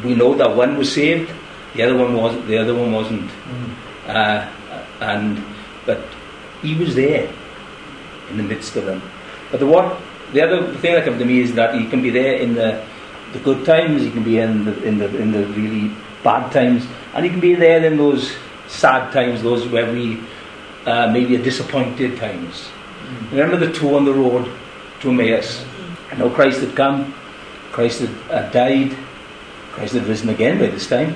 we 0.04 0.14
know 0.14 0.36
that 0.36 0.56
one 0.56 0.78
was 0.78 0.94
saved, 0.94 1.34
the 1.74 1.82
other 1.82 1.98
one 1.98 2.14
was 2.14 2.36
the 2.46 2.60
other 2.60 2.76
one 2.76 2.92
wasn't. 2.92 3.32
Mm. 3.32 3.74
Uh, 4.08 4.48
and 5.02 5.44
but 5.88 6.06
he 6.62 6.76
was 6.76 6.94
there 6.94 7.28
in 8.30 8.38
the 8.38 8.44
midst 8.44 8.76
of 8.76 8.86
them. 8.86 9.02
But 9.50 9.60
the 9.60 9.66
what 9.66 10.00
the 10.34 10.42
other 10.44 10.72
thing 10.76 10.94
that 10.94 11.06
comes 11.06 11.18
to 11.18 11.26
me 11.26 11.40
is 11.42 11.56
that 11.56 11.74
he 11.74 11.88
can 11.88 12.04
be 12.04 12.12
there 12.12 12.36
in 12.36 12.54
the 12.54 12.86
the 13.34 13.40
good 13.40 13.66
times, 13.66 14.04
he 14.04 14.12
can 14.12 14.24
be 14.24 14.38
in 14.38 14.66
the 14.66 14.84
in 14.84 15.00
the 15.00 15.18
in 15.18 15.32
the 15.32 15.48
really 15.48 15.92
bad 16.24 16.52
times, 16.52 16.86
and 17.16 17.26
he 17.26 17.32
can 17.32 17.40
be 17.40 17.56
there 17.56 17.84
in 17.84 17.98
those 17.98 18.32
sad 18.68 19.12
times, 19.12 19.42
those 19.42 19.68
where 19.68 19.92
we 19.92 20.22
uh, 20.86 21.12
maybe 21.12 21.36
are 21.36 21.44
disappointed 21.44 22.18
times. 22.18 22.70
Remember 23.32 23.58
the 23.58 23.72
two 23.72 23.96
on 23.96 24.06
the 24.06 24.14
road 24.14 24.50
to 25.02 25.10
Emmaus. 25.10 25.66
I 26.12 26.16
know 26.16 26.30
Christ 26.30 26.62
had 26.62 26.76
come, 26.76 27.14
Christ 27.72 28.02
had 28.02 28.32
uh, 28.32 28.50
died, 28.52 28.96
Christ 29.72 29.94
had 29.94 30.06
risen 30.06 30.30
again 30.30 30.60
by 30.60 30.68
this 30.68 30.88
time, 30.88 31.16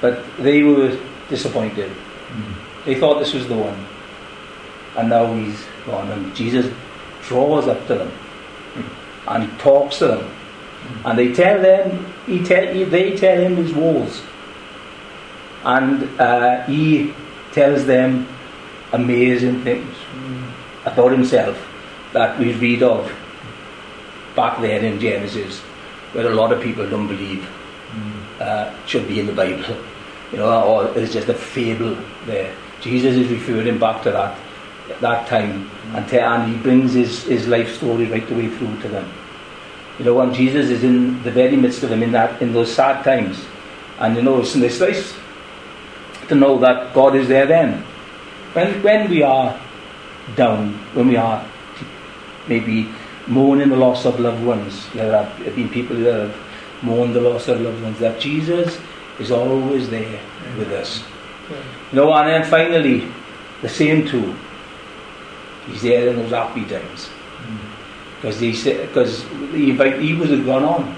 but 0.00 0.24
they 0.38 0.62
were 0.62 0.98
disappointed. 1.28 1.90
They 2.84 2.94
thought 2.94 3.18
this 3.18 3.32
was 3.32 3.48
the 3.48 3.56
one, 3.56 3.86
and 4.96 5.08
now 5.08 5.32
he's 5.34 5.64
gone. 5.86 6.10
And 6.10 6.34
Jesus 6.34 6.72
draws 7.22 7.66
up 7.66 7.86
to 7.86 7.94
them 7.94 8.12
and 9.26 9.58
talks 9.58 9.98
to 9.98 10.08
them, 10.08 10.30
and 11.04 11.18
they 11.18 11.32
tell 11.32 11.60
them, 11.62 12.12
he 12.26 12.44
tell, 12.44 12.66
he, 12.74 12.84
they 12.84 13.16
tell 13.16 13.40
him 13.40 13.56
his 13.56 13.72
woes, 13.72 14.22
and 15.64 16.20
uh, 16.20 16.62
he 16.64 17.14
tells 17.52 17.86
them 17.86 18.28
amazing 18.94 19.62
things 19.62 19.94
about 20.84 21.12
himself 21.12 21.56
that 22.12 22.38
we 22.38 22.52
read 22.54 22.82
of 22.82 23.12
back 24.36 24.60
there 24.60 24.80
in 24.80 24.98
Genesis, 25.00 25.60
where 26.12 26.26
a 26.30 26.34
lot 26.34 26.52
of 26.52 26.62
people 26.62 26.88
don't 26.88 27.08
believe 27.08 27.48
uh, 28.40 28.72
should 28.86 29.06
be 29.08 29.20
in 29.20 29.26
the 29.26 29.32
Bible, 29.32 29.76
you 30.32 30.38
know, 30.38 30.62
or 30.62 30.98
it's 30.98 31.12
just 31.12 31.28
a 31.28 31.34
fable 31.34 31.96
there. 32.26 32.54
Jesus 32.80 33.16
is 33.16 33.28
referring 33.28 33.78
back 33.78 34.02
to 34.02 34.10
that 34.10 34.38
at 34.90 35.00
that 35.00 35.26
time, 35.26 35.70
and, 35.94 36.06
te- 36.08 36.18
and 36.18 36.52
he 36.52 36.56
brings 36.62 36.92
his, 36.92 37.24
his 37.24 37.48
life 37.48 37.74
story 37.76 38.06
right 38.06 38.26
the 38.28 38.34
way 38.34 38.48
through 38.48 38.80
to 38.82 38.88
them. 38.88 39.10
You 39.98 40.04
know, 40.04 40.20
and 40.20 40.34
Jesus 40.34 40.70
is 40.70 40.84
in 40.84 41.22
the 41.22 41.30
very 41.30 41.56
midst 41.56 41.82
of 41.82 41.90
them 41.90 42.02
in 42.02 42.12
that 42.12 42.42
in 42.42 42.52
those 42.52 42.72
sad 42.72 43.04
times, 43.04 43.44
and 43.98 44.16
you 44.16 44.22
know, 44.22 44.40
it's, 44.40 44.54
it's 44.56 44.80
nice 44.80 45.14
to 46.28 46.34
know 46.34 46.58
that 46.58 46.92
God 46.94 47.16
is 47.16 47.28
there 47.28 47.46
then. 47.46 47.84
When 48.54 48.82
when 48.82 49.10
we 49.10 49.22
are 49.22 49.60
down, 50.36 50.74
when 50.94 51.08
we 51.08 51.16
are 51.16 51.44
maybe 52.48 52.88
mourning 53.26 53.68
the 53.68 53.76
loss 53.76 54.04
of 54.04 54.20
loved 54.20 54.44
ones, 54.44 54.88
there 54.94 55.12
have 55.12 55.56
been 55.56 55.68
people 55.68 55.96
that 55.96 56.20
have 56.20 56.36
mourned 56.82 57.14
the 57.14 57.20
loss 57.20 57.48
of 57.48 57.60
loved 57.60 57.82
ones, 57.82 57.98
that 57.98 58.20
Jesus 58.20 58.78
is 59.18 59.30
always 59.30 59.90
there 59.90 60.20
with 60.58 60.70
us. 60.72 61.02
You 61.90 61.96
know, 61.96 62.12
and 62.14 62.28
then 62.28 62.50
finally, 62.50 63.08
the 63.62 63.68
same 63.68 64.06
too. 64.06 64.34
He's 65.66 65.82
there 65.82 66.08
in 66.08 66.16
those 66.16 66.30
happy 66.30 66.64
times. 66.64 67.08
Mm. 67.42 67.58
Because 68.16 68.40
he 68.40 68.52
said, 68.52 68.88
because 68.88 69.22
he, 69.52 69.70
invite, 69.70 70.00
he 70.00 70.14
was 70.14 70.30
gone 70.30 70.64
on, 70.64 70.96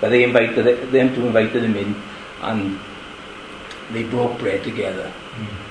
but 0.00 0.10
they 0.10 0.24
invited 0.24 0.90
them 0.92 1.14
to 1.14 1.26
invited 1.26 1.64
him 1.64 1.76
in, 1.76 1.94
and 2.42 2.78
they 3.92 4.04
broke 4.04 4.38
bread 4.38 4.62
together, 4.62 5.12
mm. 5.34 5.65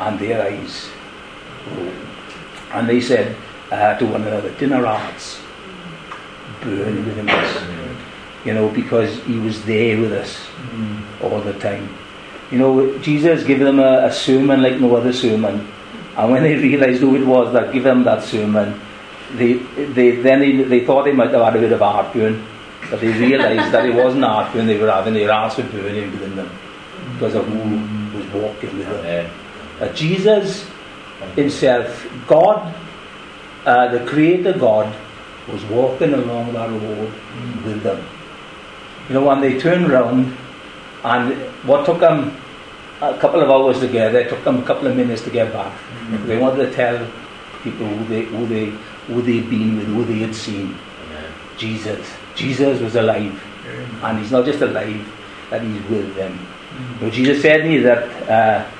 And 0.00 0.18
their 0.18 0.42
eyes 0.42 0.88
rolled, 1.76 1.94
and 2.72 2.88
they 2.88 3.00
said 3.00 3.36
uh, 3.70 3.96
to 3.98 4.06
one 4.06 4.22
another, 4.22 4.50
"Didn't 4.52 4.72
our 4.72 5.12
burn 6.62 7.04
within 7.06 7.28
us?" 7.28 7.62
You 8.44 8.54
know, 8.54 8.68
because 8.70 9.22
he 9.24 9.38
was 9.38 9.62
there 9.64 10.00
with 10.00 10.12
us 10.12 10.38
all 11.22 11.40
the 11.40 11.52
time. 11.54 11.88
You 12.50 12.58
know, 12.58 12.98
Jesus 12.98 13.44
gave 13.44 13.60
them 13.60 13.78
a, 13.78 14.06
a 14.06 14.12
sermon 14.12 14.62
like 14.62 14.80
no 14.80 14.96
other 14.96 15.12
sermon. 15.12 15.68
And 16.16 16.32
when 16.32 16.42
they 16.42 16.56
realised 16.56 17.00
who 17.00 17.14
it 17.16 17.24
was 17.24 17.52
that 17.52 17.72
gave 17.72 17.84
them 17.84 18.02
that 18.04 18.24
sermon, 18.24 18.80
they, 19.34 19.54
they 19.94 20.16
then 20.22 20.40
they, 20.40 20.62
they 20.62 20.84
thought 20.84 21.04
they 21.04 21.12
might 21.12 21.30
have 21.30 21.44
had 21.44 21.56
a 21.56 21.60
bit 21.60 21.72
of 21.72 21.80
heartburn, 21.80 22.44
but 22.90 23.00
they 23.00 23.12
realised 23.12 23.72
that 23.72 23.86
it 23.86 23.94
wasn't 23.94 24.24
heartburn 24.24 24.66
they 24.66 24.78
were 24.78 24.90
having, 24.90 25.14
their 25.14 25.32
hearts 25.32 25.58
were 25.58 25.64
burning 25.64 26.10
within 26.10 26.34
them 26.34 26.50
because 27.12 27.34
of 27.34 27.46
who 27.46 28.18
was 28.18 28.26
walking 28.32 28.78
with 28.78 28.88
them. 28.88 29.30
Uh, 29.80 29.88
Jesus 29.92 30.68
himself, 31.34 32.06
God, 32.26 32.74
uh, 33.64 33.88
the 33.88 34.04
Creator 34.06 34.58
God, 34.58 34.94
was 35.50 35.64
walking 35.64 36.14
along 36.14 36.52
that 36.52 36.70
road 36.70 37.12
with 37.64 37.82
them. 37.82 38.04
You 39.08 39.14
know, 39.14 39.24
when 39.24 39.40
they 39.40 39.58
turned 39.58 39.88
round, 39.88 40.36
and 41.02 41.34
what 41.66 41.86
took 41.86 42.00
them 42.00 42.36
a 43.00 43.16
couple 43.18 43.40
of 43.40 43.50
hours 43.50 43.80
to 43.80 43.88
get 43.88 44.12
there, 44.12 44.22
it 44.22 44.28
took 44.28 44.44
them 44.44 44.62
a 44.62 44.66
couple 44.66 44.86
of 44.86 44.96
minutes 44.96 45.22
to 45.22 45.30
get 45.30 45.52
back. 45.52 45.76
They 46.26 46.38
wanted 46.38 46.66
to 46.66 46.72
tell 46.72 47.10
people 47.62 47.86
who 47.86 48.04
they 48.04 48.24
who 48.24 48.46
they 48.46 48.66
who 49.06 49.22
they'd 49.22 49.48
been 49.48 49.78
with, 49.78 49.86
who 49.86 50.04
they 50.04 50.18
had 50.18 50.34
seen. 50.34 50.76
Jesus. 51.60 52.10
Jesus 52.34 52.80
was 52.80 52.96
alive. 52.96 53.38
And 54.02 54.18
he's 54.18 54.32
not 54.32 54.46
just 54.46 54.60
alive, 54.62 55.06
that 55.50 55.62
he's 55.62 55.82
with 55.90 56.14
them. 56.16 56.38
You 56.98 57.06
know, 57.06 57.10
Jesus 57.10 57.42
said 57.42 57.58
to 57.58 57.68
me 57.68 57.78
that 57.78 58.30
uh, 58.30 58.70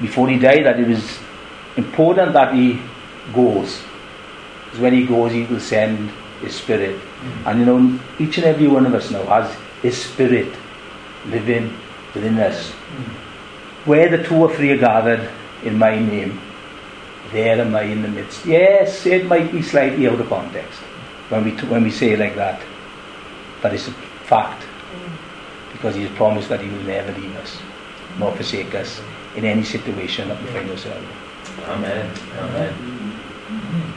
before 0.00 0.28
he 0.28 0.38
died 0.38 0.64
that 0.64 0.78
it 0.78 0.88
was 0.88 1.18
important 1.76 2.32
that 2.32 2.54
he 2.54 2.80
goes. 3.32 3.82
Because 4.64 4.80
when 4.80 4.92
he 4.92 5.06
goes 5.06 5.32
he 5.32 5.44
will 5.44 5.60
send 5.60 6.10
his 6.40 6.54
spirit. 6.54 6.96
Mm-hmm. 6.96 7.48
And 7.48 7.60
you 7.60 7.66
know, 7.66 8.00
each 8.18 8.38
and 8.38 8.46
every 8.46 8.68
one 8.68 8.86
of 8.86 8.94
us 8.94 9.10
now 9.10 9.24
has 9.24 9.56
his 9.82 9.96
spirit 9.96 10.54
living 11.26 11.76
within 12.14 12.38
us. 12.38 12.70
Mm-hmm. 12.70 13.90
Where 13.90 14.08
the 14.08 14.22
two 14.22 14.36
or 14.36 14.54
three 14.54 14.70
are 14.72 14.78
gathered 14.78 15.30
in 15.64 15.78
my 15.78 15.98
name, 15.98 16.40
there 17.32 17.60
am 17.60 17.74
I 17.74 17.82
in 17.82 18.02
the 18.02 18.08
midst. 18.08 18.46
Yes, 18.46 19.06
it 19.06 19.26
might 19.26 19.52
be 19.52 19.62
slightly 19.62 20.08
out 20.08 20.20
of 20.20 20.28
context 20.28 20.80
when 21.30 21.44
we, 21.44 21.50
when 21.68 21.82
we 21.82 21.90
say 21.90 22.12
it 22.12 22.18
like 22.18 22.36
that, 22.36 22.60
but 23.60 23.74
it's 23.74 23.88
a 23.88 23.92
fact 23.92 24.62
mm-hmm. 24.62 25.72
because 25.72 25.94
He 25.94 26.02
has 26.02 26.16
promised 26.16 26.48
that 26.48 26.60
He 26.60 26.68
will 26.68 26.84
never 26.84 27.12
leave 27.18 27.34
us 27.36 27.58
nor 28.18 28.34
forsake 28.34 28.74
us 28.74 29.00
in 29.38 29.44
any 29.44 29.62
situation 29.62 30.28
that 30.28 30.42
we 30.42 30.48
find 30.48 30.68
ourselves 30.68 31.06
in. 31.06 31.64
Amen. 31.64 32.10
Amen. 32.38 33.94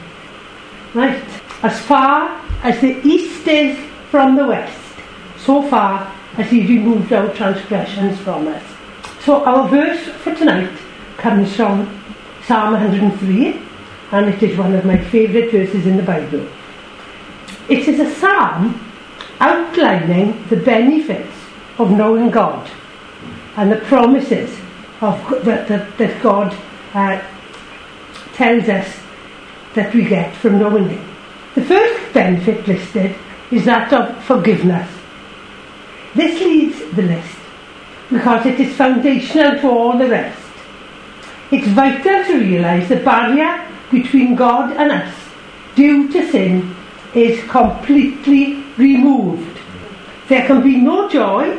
Right. 0.94 1.24
As 1.62 1.80
far 1.80 2.40
as 2.62 2.80
the 2.80 3.00
east 3.04 3.46
is 3.48 3.76
from 4.10 4.36
the 4.36 4.46
west, 4.46 4.78
so 5.38 5.62
far 5.62 6.14
as 6.38 6.48
he 6.48 6.66
removed 6.66 7.12
our 7.12 7.32
transgressions 7.34 8.18
from 8.20 8.46
us. 8.46 8.62
So 9.24 9.44
our 9.44 9.68
verse 9.68 10.00
for 10.22 10.34
tonight 10.34 10.72
comes 11.16 11.54
from 11.56 11.86
Psalm 12.46 12.74
103, 12.74 13.60
and 14.12 14.28
it 14.28 14.42
is 14.42 14.56
one 14.56 14.74
of 14.74 14.84
my 14.84 14.98
favourite 14.98 15.50
verses 15.50 15.86
in 15.86 15.96
the 15.96 16.02
Bible. 16.02 16.46
It 17.68 17.88
is 17.88 17.98
a 17.98 18.14
psalm 18.14 18.80
outlining 19.40 20.46
the 20.48 20.56
benefits 20.56 21.34
of 21.78 21.90
knowing 21.90 22.30
God 22.30 22.70
and 23.56 23.72
the 23.72 23.76
promises 23.76 24.61
of 25.02 25.44
that, 25.44 25.68
that, 25.68 25.98
that 25.98 26.22
God 26.22 26.56
uh, 26.94 27.20
tells 28.34 28.68
us 28.68 28.96
that 29.74 29.92
we 29.94 30.04
get 30.04 30.34
from 30.36 30.58
knowing 30.58 30.88
Him. 30.88 31.08
The 31.54 31.64
first 31.64 32.14
benefit 32.14 32.66
listed 32.66 33.16
is 33.50 33.64
that 33.64 33.92
of 33.92 34.24
forgiveness. 34.24 34.90
This 36.14 36.40
leads 36.40 36.78
the 36.94 37.02
list 37.02 37.36
because 38.10 38.46
it 38.46 38.60
is 38.60 38.76
foundational 38.76 39.58
to 39.60 39.68
all 39.68 39.98
the 39.98 40.08
rest. 40.08 40.40
It's 41.50 41.66
vital 41.68 42.24
to 42.24 42.38
realise 42.38 42.88
the 42.88 42.96
barrier 42.96 43.68
between 43.90 44.34
God 44.34 44.76
and 44.76 44.92
us 44.92 45.14
due 45.74 46.10
to 46.12 46.30
sin 46.30 46.74
is 47.14 47.42
completely 47.50 48.64
removed. 48.78 49.58
There 50.28 50.46
can 50.46 50.62
be 50.62 50.76
no 50.78 51.08
joy, 51.08 51.58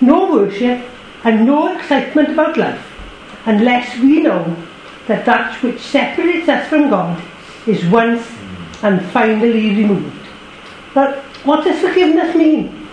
no 0.00 0.32
worship, 0.32 0.84
and 1.24 1.46
no 1.46 1.76
excitement 1.76 2.30
about 2.30 2.56
life 2.56 2.84
unless 3.46 3.98
we 3.98 4.22
know 4.22 4.56
that 5.06 5.24
that 5.24 5.62
which 5.62 5.80
separates 5.80 6.48
us 6.48 6.68
from 6.68 6.90
God 6.90 7.22
is 7.66 7.84
once 7.86 8.26
and 8.82 9.04
finally 9.10 9.74
removed. 9.76 10.26
But 10.94 11.18
what 11.44 11.64
does 11.64 11.80
forgiveness 11.80 12.34
mean? 12.34 12.88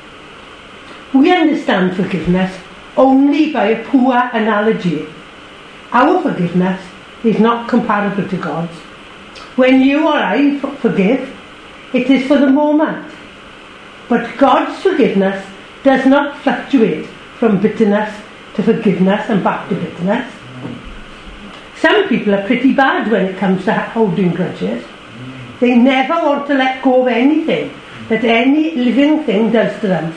We 1.14 1.32
understand 1.32 1.96
forgiveness 1.96 2.56
only 2.96 3.52
by 3.52 3.68
a 3.68 3.84
poor 3.86 4.16
analogy. 4.34 5.08
Our 5.92 6.22
forgiveness 6.22 6.82
is 7.24 7.40
not 7.40 7.68
comparable 7.68 8.28
to 8.28 8.38
God's. 8.38 8.76
When 9.56 9.82
you 9.82 10.08
or 10.08 10.18
I 10.18 10.60
forgive, 10.60 11.36
it 11.94 12.10
is 12.10 12.28
for 12.28 12.38
the 12.38 12.50
moment. 12.50 13.12
But 14.08 14.38
God's 14.38 14.82
forgiveness 14.82 15.46
does 15.84 16.06
not 16.06 16.38
fluctuate 16.40 17.08
from 17.40 17.62
bitterness 17.62 18.14
to 18.56 18.64
forgiveness 18.64 19.30
and 19.30 19.42
back 19.42 19.70
to 19.70 19.76
bitterness. 19.76 20.32
Some 21.78 22.10
people 22.10 22.36
are 22.36 22.46
pretty 22.46 22.74
bad 22.74 23.10
when 23.10 23.28
it 23.28 23.38
comes 23.38 23.64
to 23.64 23.74
holding 23.74 24.34
grudges. 24.34 24.84
They 25.62 25.78
never 25.78 26.16
want 26.16 26.48
to 26.48 26.56
let 26.56 26.84
go 26.84 27.02
of 27.04 27.08
anything 27.08 27.74
that 28.10 28.26
any 28.26 28.76
living 28.76 29.24
thing 29.24 29.52
does 29.52 29.80
to 29.80 29.88
them, 29.88 30.14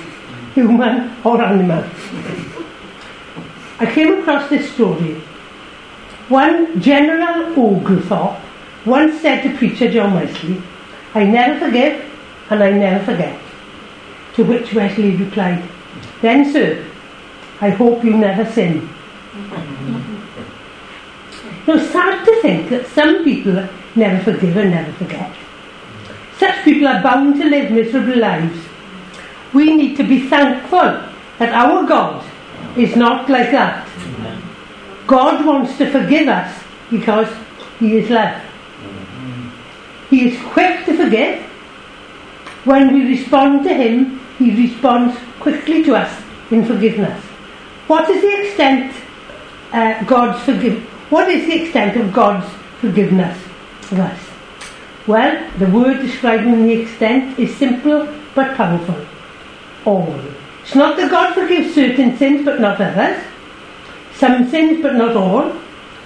human 0.55 1.17
or 1.25 1.41
animal. 1.41 1.85
I 3.79 3.87
came 3.87 4.19
across 4.19 4.51
this 4.51 4.73
story. 4.73 5.15
One 6.29 6.81
General 6.81 7.57
Oglethorpe 7.57 8.41
once 8.85 9.21
said 9.21 9.43
to 9.43 9.57
preacher 9.57 9.91
John 9.93 10.15
Wesley, 10.15 10.61
I 11.15 11.25
never 11.25 11.67
forgive 11.67 12.05
and 12.51 12.63
I 12.63 12.71
never 12.73 13.05
forget. 13.05 13.39
To 14.35 14.45
which 14.45 14.75
Wesley 14.75 15.15
replied, 15.17 15.63
Then, 16.23 16.51
sir, 16.53 16.85
I 17.62 17.70
hope 17.70 18.05
you 18.05 18.16
never 18.16 18.44
sin. 18.44 18.88
Now, 21.64 21.79
sad 21.79 22.25
to 22.25 22.42
think 22.42 22.70
that 22.70 22.88
some 22.88 23.22
people 23.22 23.68
never 23.94 24.18
forgive 24.25 24.57
and 24.57 24.72
never 24.72 24.92
forget. 24.94 25.33
Such 26.38 26.64
people 26.64 26.88
are 26.88 27.01
bound 27.01 27.40
to 27.40 27.48
live 27.48 27.70
miserable 27.70 28.18
lives. 28.18 28.59
We 29.55 29.77
need 29.77 29.96
to 29.98 30.03
be 30.03 30.29
thankful 30.29 31.05
that 31.38 31.55
our 31.55 31.87
God 31.87 32.29
is 32.77 32.96
not 32.96 33.31
like 33.31 33.53
that. 33.53 33.88
God 35.07 35.46
wants 35.46 35.79
to 35.79 35.88
forgive 35.88 36.27
us 36.27 36.64
because 36.90 37.33
He 37.79 37.98
is 37.98 38.11
love. 38.11 38.42
He 40.11 40.31
is 40.31 40.42
quick 40.46 40.85
to 40.87 40.96
forgive. 40.96 41.42
When 42.64 42.92
we 42.92 43.05
respond 43.05 43.62
to 43.68 43.72
Him, 43.72 44.18
He 44.37 44.51
responds 44.66 45.16
quickly 45.38 45.85
to 45.85 45.94
us 45.94 46.22
in 46.51 46.64
forgiveness. 46.64 47.32
What 47.87 48.09
is 48.09 48.23
the 48.23 48.47
extent 48.47 48.95
uh, 49.73 50.05
God's 50.05 50.42
forgive? 50.45 50.83
What 51.11 51.29
is 51.29 51.47
the 51.47 51.62
extent 51.62 51.97
of 51.97 52.12
God's 52.12 52.49
forgiveness 52.81 53.38
of 53.90 54.01
us? 54.01 54.21
Well, 55.07 55.51
the 55.59 55.66
word 55.66 56.01
describing 56.01 56.66
the 56.66 56.83
extent 56.83 57.38
is 57.38 57.57
simple 57.57 58.09
but 58.35 58.57
powerful. 58.57 59.05
All. 59.85 60.21
It's 60.62 60.77
not 60.77 60.97
that 60.97 61.11
God 61.11 61.35
forgives 61.35 61.75
certain 61.75 62.16
sins 62.16 62.45
but 62.45 62.61
not 62.61 62.81
others. 62.81 63.23
Some 64.14 64.49
sins 64.49 64.81
but 64.81 64.95
not 64.95 65.16
all. 65.16 65.53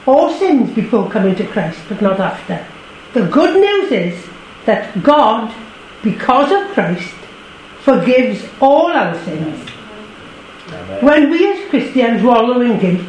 All 0.06 0.32
sins 0.32 0.70
before 0.74 1.10
coming 1.10 1.34
to 1.36 1.46
Christ 1.46 1.80
but 1.88 2.00
not 2.00 2.18
after. 2.20 2.66
The 3.12 3.26
good 3.28 3.60
news 3.60 3.92
is 3.92 4.26
that 4.64 5.02
God, 5.02 5.54
because 6.02 6.50
of 6.50 6.72
Christ, 6.72 7.14
forgives 7.80 8.48
all 8.60 8.86
our 8.86 9.14
sins. 9.24 9.70
When 11.00 11.30
we 11.30 11.52
as 11.52 11.68
Christians 11.70 12.22
wallow 12.22 12.60
in 12.60 12.78
guilt, 12.78 13.06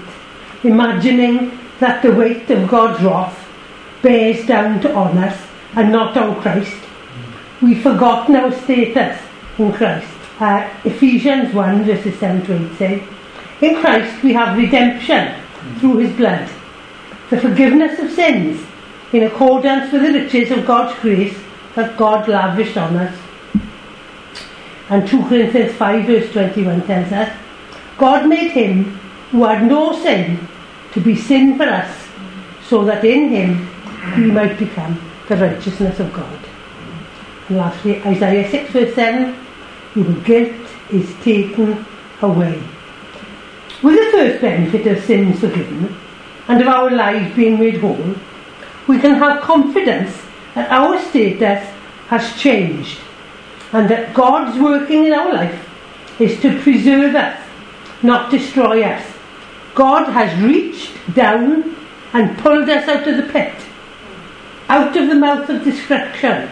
imagining 0.63 1.57
that 1.79 2.01
the 2.03 2.13
weight 2.13 2.49
of 2.51 2.69
God's 2.69 3.01
wrath 3.03 3.47
bears 4.01 4.45
down 4.45 4.85
on 4.87 5.17
us 5.17 5.47
and 5.75 5.91
not 5.91 6.15
on 6.15 6.39
Christ, 6.41 6.77
we've 7.61 7.81
forgotten 7.81 8.35
our 8.35 8.51
status 8.51 9.19
in 9.57 9.73
Christ. 9.73 10.07
Uh, 10.39 10.69
Ephesians 10.83 11.53
1 11.53 11.83
verses 11.83 12.19
7 12.19 12.45
to 12.45 12.71
8 12.73 12.77
say, 12.77 13.03
In 13.61 13.75
Christ 13.81 14.23
we 14.23 14.33
have 14.33 14.55
redemption 14.55 15.33
through 15.79 15.97
his 15.97 16.15
blood, 16.15 16.47
the 17.31 17.39
forgiveness 17.39 17.97
of 17.99 18.11
sins, 18.11 18.63
in 19.13 19.23
accordance 19.23 19.91
with 19.91 20.03
the 20.03 20.13
riches 20.13 20.51
of 20.51 20.65
God's 20.65 20.97
grace 20.99 21.37
that 21.73 21.97
God 21.97 22.27
lavished 22.27 22.77
on 22.77 22.97
us. 22.97 23.17
And 24.89 25.07
2 25.07 25.27
Corinthians 25.27 25.73
5 25.73 26.05
verse 26.05 26.31
21 26.31 26.85
tells 26.85 27.11
us, 27.11 27.46
God 27.97 28.27
made 28.27 28.51
him 28.51 28.83
who 29.31 29.43
had 29.43 29.67
no 29.67 29.93
sin 30.01 30.47
to 30.93 31.01
be 31.01 31.15
sin 31.15 31.57
for 31.57 31.63
us, 31.63 32.07
so 32.67 32.83
that 32.85 33.03
in 33.03 33.29
him 33.29 33.67
we 34.17 34.31
might 34.31 34.57
become 34.57 34.99
the 35.27 35.35
righteousness 35.35 35.99
of 35.99 36.13
God. 36.13 36.39
And 37.49 37.57
lastly, 37.57 38.01
Isaiah 38.03 38.49
6 38.49 38.71
verse 38.71 38.95
7, 38.95 39.35
your 39.95 40.13
guilt 40.21 40.67
is 40.91 41.13
taken 41.23 41.85
away. 42.21 42.61
With 43.83 43.95
the 43.95 44.11
first 44.11 44.41
benefit 44.41 44.87
of 44.87 45.03
sins 45.03 45.39
forgiven 45.39 45.95
and 46.47 46.61
of 46.61 46.67
our 46.67 46.89
lives 46.89 47.35
being 47.35 47.59
made 47.59 47.79
whole, 47.79 48.15
we 48.87 48.99
can 48.99 49.15
have 49.15 49.41
confidence 49.41 50.21
that 50.55 50.71
our 50.71 50.99
status 50.99 51.67
has 52.07 52.35
changed 52.39 52.99
and 53.73 53.89
that 53.89 54.13
God's 54.13 54.57
working 54.59 55.05
in 55.05 55.13
our 55.13 55.33
life 55.33 55.69
is 56.19 56.39
to 56.41 56.59
preserve 56.61 57.15
us, 57.15 57.37
not 58.03 58.31
destroy 58.31 58.83
us. 58.83 59.05
God 59.75 60.11
has 60.11 60.41
reached 60.41 60.91
down 61.13 61.75
and 62.13 62.37
pulled 62.39 62.69
us 62.69 62.87
out 62.87 63.07
of 63.07 63.17
the 63.17 63.31
pit, 63.31 63.53
out 64.69 64.95
of 64.95 65.07
the 65.07 65.15
mouth 65.15 65.49
of 65.49 65.63
destruction. 65.63 66.49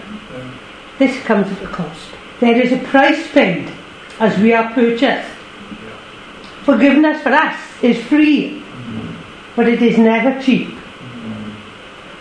This 0.99 1.21
comes 1.23 1.51
at 1.51 1.63
a 1.63 1.67
cost. 1.67 2.11
There 2.39 2.61
is 2.61 2.71
a 2.71 2.83
price 2.85 3.31
paid 3.31 3.71
as 4.19 4.37
we 4.39 4.53
are 4.53 4.71
purchased. 4.73 5.31
Forgiveness 6.63 7.21
for 7.21 7.33
us 7.33 7.59
is 7.81 8.03
free, 8.05 8.63
but 9.55 9.67
it 9.67 9.81
is 9.81 9.97
never 9.97 10.41
cheap. 10.41 10.77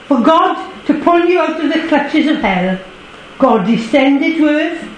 For 0.07 0.21
God 0.21 0.85
to 0.87 1.01
pull 1.03 1.25
you 1.25 1.41
out 1.41 1.63
of 1.63 1.73
the 1.73 1.89
clutches 1.89 2.27
of 2.29 2.37
hell, 2.37 2.79
God 3.39 3.67
descended 3.67 4.37
to 4.37 4.49
earth 4.49 4.89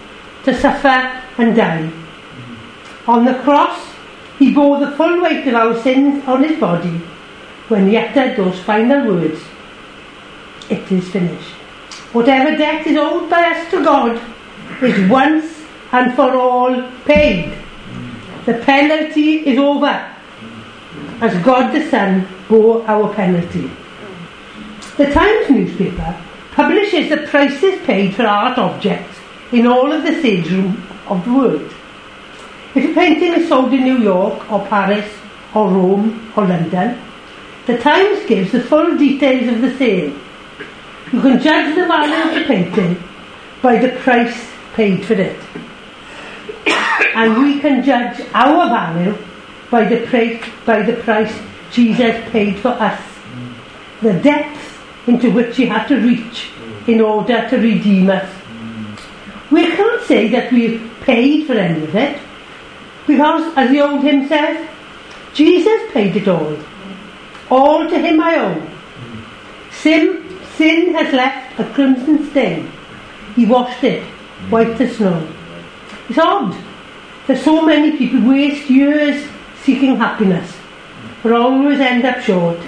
to 0.44 0.60
suffer 0.60 1.22
and 1.38 1.56
die. 1.56 1.90
On 3.06 3.24
the 3.24 3.34
cross, 3.42 3.95
he 4.38 4.53
bore 4.53 4.79
the 4.79 4.92
full 4.92 5.22
weight 5.22 5.46
of 5.46 5.55
our 5.55 5.81
sins 5.83 6.27
on 6.27 6.44
his 6.44 6.59
body 6.59 7.01
when 7.68 7.88
he 7.88 7.96
uttered 7.96 8.37
those 8.37 8.59
final 8.61 9.07
words, 9.07 9.40
It 10.70 10.90
is 10.92 11.09
finished. 11.09 11.55
Whatever 12.12 12.57
debt 12.57 12.87
is 12.87 12.96
owed 12.96 13.29
by 13.29 13.42
us 13.42 13.70
to 13.70 13.85
God 13.85 14.20
is 14.83 15.11
once 15.11 15.64
and 15.92 16.14
for 16.14 16.37
all 16.37 16.90
paid. 17.05 17.57
The 18.44 18.55
penalty 18.55 19.46
is 19.46 19.59
over 19.59 20.12
as 21.20 21.44
God 21.44 21.72
the 21.72 21.88
Son 21.90 22.27
bore 22.49 22.87
our 22.87 23.12
penalty. 23.14 23.70
The 24.96 25.12
Times 25.12 25.51
newspaper 25.51 26.16
publishes 26.53 27.09
the 27.11 27.27
prices 27.27 27.81
paid 27.85 28.14
for 28.14 28.27
art 28.27 28.59
objects 28.59 29.18
in 29.53 29.66
all 29.66 29.92
of 29.92 30.03
the 30.05 30.18
stage 30.20 30.51
room 30.51 30.83
of 31.07 31.25
the 31.25 31.33
world. 31.33 31.75
If 32.76 32.90
a 32.90 32.92
painting 32.92 33.32
is 33.32 33.48
sold 33.48 33.72
in 33.72 33.84
New 33.84 33.96
York 33.96 34.52
or 34.52 34.66
Paris 34.66 35.10
or 35.54 35.70
Rome 35.70 36.30
or 36.36 36.46
London, 36.46 37.00
the 37.64 37.78
Times 37.78 38.26
gives 38.26 38.52
the 38.52 38.60
full 38.60 38.98
details 38.98 39.48
of 39.48 39.62
the 39.62 39.74
sale. 39.78 40.14
You 41.10 41.20
can 41.22 41.40
judge 41.40 41.74
the 41.74 41.86
value 41.86 42.22
of 42.28 42.34
the 42.34 42.44
painting 42.44 43.02
by 43.62 43.78
the 43.78 43.88
price 44.00 44.50
paid 44.74 45.06
for 45.06 45.14
it. 45.14 45.40
And 47.14 47.42
we 47.42 47.60
can 47.60 47.82
judge 47.82 48.20
our 48.34 48.68
value 48.68 49.16
by 49.70 49.84
the, 49.84 50.06
price, 50.06 50.44
by 50.66 50.82
the 50.82 50.96
price 50.96 51.34
Jesus 51.72 52.28
paid 52.30 52.58
for 52.58 52.68
us. 52.68 53.00
The 54.02 54.20
depth 54.20 55.08
into 55.08 55.30
which 55.30 55.56
he 55.56 55.64
had 55.64 55.86
to 55.86 55.96
reach 55.96 56.50
in 56.86 57.00
order 57.00 57.48
to 57.48 57.56
redeem 57.56 58.10
us. 58.10 58.30
We 59.50 59.64
can't 59.70 60.02
say 60.02 60.28
that 60.28 60.52
we've 60.52 60.92
paid 61.00 61.46
for 61.46 61.54
any 61.54 61.82
of 61.82 61.96
it, 61.96 62.20
because, 63.06 63.52
as 63.56 63.70
the 63.70 63.80
old 63.80 64.02
hymn 64.02 64.28
says, 64.28 64.68
Jesus 65.32 65.92
paid 65.92 66.16
it 66.16 66.28
all. 66.28 66.56
All 67.50 67.88
to 67.88 67.98
him 67.98 68.20
I 68.20 68.38
owe. 68.38 68.70
Sin, 69.70 70.40
sin 70.56 70.94
has 70.94 71.12
left 71.12 71.60
a 71.60 71.64
crimson 71.72 72.28
stain. 72.30 72.70
He 73.34 73.46
washed 73.46 73.84
it 73.84 74.02
white 74.50 74.80
as 74.80 74.96
snow. 74.96 75.28
It's 76.08 76.18
odd 76.18 76.56
that 77.26 77.38
so 77.38 77.62
many 77.62 77.96
people 77.96 78.28
waste 78.28 78.70
years 78.70 79.28
seeking 79.62 79.96
happiness, 79.96 80.56
but 81.22 81.32
always 81.32 81.80
end 81.80 82.04
up 82.04 82.20
short. 82.20 82.58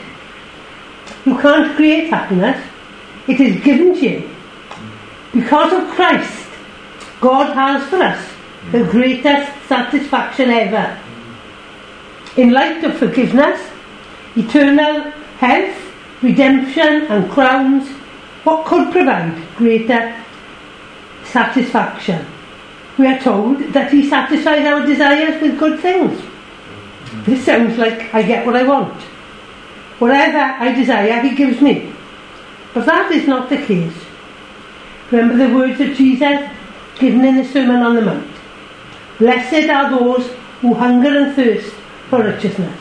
You 1.25 1.39
can't 1.39 1.75
create 1.77 2.11
happiness. 2.11 2.65
It 3.27 3.41
is 3.41 3.63
given 3.63 3.95
to 3.95 4.09
you. 4.09 4.31
Because 5.33 5.73
of 5.73 5.89
Christ, 5.95 6.49
God 7.21 7.55
has 7.55 7.89
for 7.89 7.97
us 7.97 8.38
the 8.73 8.85
greatest 8.85 9.53
satisfaction 9.67 10.51
ever. 10.51 10.99
In 12.37 12.53
light 12.53 12.85
of 12.85 12.97
forgiveness, 12.97 13.61
eternal 14.37 15.11
health, 15.39 15.77
redemption, 16.23 17.07
and 17.07 17.31
crowns, 17.31 17.89
what 18.45 18.67
could 18.67 18.93
provide 18.93 19.35
greater 19.57 20.15
satisfaction? 21.25 22.25
we 22.99 23.07
are 23.07 23.19
told 23.21 23.59
that 23.73 23.93
He 23.93 24.09
satisfies 24.09 24.67
our 24.67 24.85
desires 24.85 25.41
with 25.41 25.59
good 25.59 25.81
things. 25.81 26.21
This 27.25 27.45
sounds 27.45 27.79
like 27.79 28.13
I 28.13 28.23
get 28.23 28.45
what 28.45 28.57
I 28.57 28.65
want. 28.65 29.01
Whatever 30.01 30.39
I 30.39 30.73
desire, 30.73 31.21
He 31.23 31.35
gives 31.35 31.61
me. 31.61 31.93
But 32.75 32.87
that 32.87 33.11
is 33.13 33.27
not 33.27 33.49
the 33.49 33.57
case. 33.57 33.95
Remember 35.11 35.37
the 35.47 35.55
words 35.55 35.81
of 35.81 35.97
Jesus 35.97 36.51
given 36.99 37.25
in 37.25 37.37
the 37.37 37.45
Sermon 37.45 37.77
on 37.77 37.95
the 37.95 38.03
Mount. 38.03 38.28
Blessed 39.19 39.69
are 39.69 39.91
those 39.91 40.31
who 40.61 40.75
hunger 40.75 41.17
and 41.19 41.35
thirst 41.35 41.75
for 42.09 42.21
righteousness, 42.21 42.81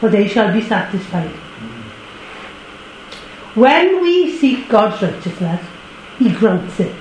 for 0.00 0.08
they 0.08 0.26
shall 0.26 0.52
be 0.52 0.62
satisfied. 0.62 1.30
When 3.54 4.02
we 4.02 4.36
seek 4.38 4.68
God's 4.68 5.00
righteousness, 5.02 5.64
He 6.18 6.30
grants 6.32 6.80
it. 6.80 6.94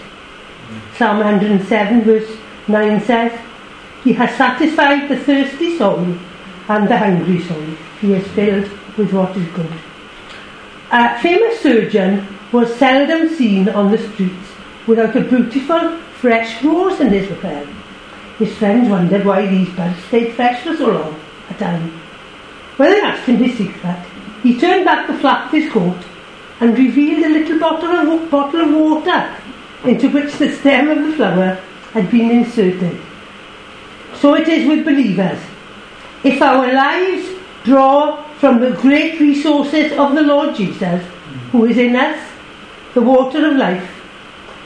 Psalm 0.95 1.17
107 1.17 2.03
verse 2.03 2.37
9 2.67 3.01
says, 3.01 3.39
He 4.03 4.13
has 4.13 4.35
satisfied 4.35 5.09
the 5.09 5.17
thirsty 5.17 5.77
soul 5.77 6.17
and 6.67 6.87
the 6.87 6.97
hungry 6.97 7.41
soul. 7.41 7.63
He 8.01 8.11
has 8.11 8.27
filled 8.29 8.69
with 8.97 9.13
what 9.13 9.35
is 9.37 9.47
good. 9.49 9.71
A 10.91 11.19
famous 11.19 11.61
surgeon 11.61 12.27
was 12.51 12.73
seldom 12.75 13.29
seen 13.29 13.69
on 13.69 13.91
the 13.91 13.97
streets 13.97 14.49
without 14.87 15.15
a 15.15 15.21
beautiful, 15.21 15.97
fresh 16.21 16.63
rose 16.63 16.99
in 16.99 17.09
his 17.09 17.29
lapel. 17.29 17.67
His 18.39 18.55
friends 18.55 18.89
wondered 18.89 19.25
why 19.25 19.47
these 19.47 19.69
buds 19.75 19.97
stayed 20.05 20.33
fresh 20.33 20.63
for 20.63 20.75
so 20.75 20.91
long 20.91 21.19
a 21.49 21.53
time. 21.55 21.89
When 22.77 22.91
they 22.91 23.01
asked 23.01 23.27
him 23.27 23.37
his 23.37 23.57
secret, 23.57 24.05
he 24.43 24.59
turned 24.59 24.85
back 24.85 25.07
the 25.07 25.17
flap 25.17 25.47
of 25.47 25.51
his 25.51 25.71
coat 25.71 25.97
and 26.59 26.77
revealed 26.77 27.25
a 27.25 27.29
little 27.29 27.59
bottle 27.59 27.89
of, 27.89 28.29
bottle 28.29 28.61
of 28.61 28.73
water 28.73 29.35
into 29.83 30.09
which 30.09 30.33
the 30.37 30.51
stem 30.51 30.89
of 30.89 31.03
the 31.03 31.13
flower 31.13 31.59
had 31.93 32.11
been 32.11 32.29
inserted. 32.29 32.99
So 34.15 34.35
it 34.35 34.47
is 34.47 34.67
with 34.67 34.85
believers. 34.85 35.39
If 36.23 36.41
our 36.41 36.71
lives 36.71 37.29
draw 37.63 38.23
from 38.33 38.59
the 38.59 38.71
great 38.71 39.19
resources 39.19 39.91
of 39.93 40.13
the 40.13 40.21
Lord 40.21 40.55
Jesus, 40.55 41.03
who 41.51 41.65
is 41.65 41.77
in 41.77 41.95
us, 41.95 42.19
the 42.93 43.01
water 43.01 43.47
of 43.49 43.57
life, 43.57 43.89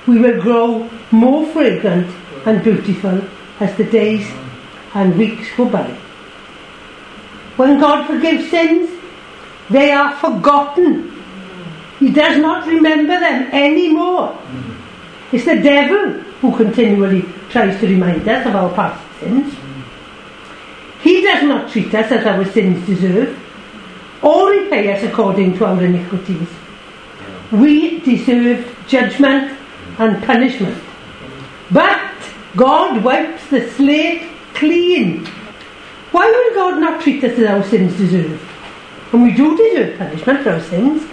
we 0.08 0.20
will 0.20 0.42
grow 0.42 0.90
more 1.12 1.46
fragrant 1.48 2.14
and 2.46 2.64
beautiful 2.64 3.22
as 3.62 3.78
the 3.78 3.84
days 3.84 4.28
and 4.94 5.18
weeks 5.18 5.48
go 5.56 5.66
by. 5.70 5.88
When 7.58 7.80
God 7.80 8.08
forgives 8.08 8.50
sins, 8.50 8.90
they 9.70 9.92
are 9.92 10.16
forgotten. 10.18 11.12
He 12.00 12.12
does 12.12 12.38
not 12.40 12.68
remember 12.68 13.20
them 13.20 13.52
anymore. 13.54 14.38
It's 15.32 15.46
the 15.46 15.62
devil 15.62 16.14
who 16.42 16.58
continually 16.58 17.22
tries 17.50 17.80
to 17.80 17.88
remind 17.88 18.28
us 18.28 18.46
of 18.48 18.56
our 18.56 18.74
past 18.74 19.00
sins. 19.20 19.54
He 21.04 21.22
does 21.22 21.44
not 21.44 21.72
treat 21.72 21.94
us 21.94 22.12
as 22.12 22.26
our 22.26 22.44
sins 22.46 22.86
deserve, 22.88 23.38
or 24.24 24.52
repay 24.52 24.92
us 24.94 25.04
according 25.04 25.58
to 25.58 25.66
our 25.66 25.84
iniquities. 25.84 26.48
We 27.52 28.00
deserve 28.00 28.66
judgment 28.88 29.58
and 30.00 30.24
punishment. 30.24 30.82
But 31.70 32.01
God 32.56 33.04
wipes 33.04 33.50
the 33.50 33.70
slate 33.72 34.30
clean. 34.54 35.26
Why 36.12 36.30
will 36.30 36.54
God 36.54 36.80
not 36.82 37.02
treat 37.02 37.24
us 37.24 37.38
as 37.40 37.46
our 37.46 37.64
sins 37.64 37.98
deserve? 37.98 38.42
And 39.14 39.24
we 39.24 39.34
do 39.34 39.56
deserve 39.56 39.98
punishment 39.98 40.44
for 40.44 40.52
our 40.52 40.62
sins. 40.62 41.10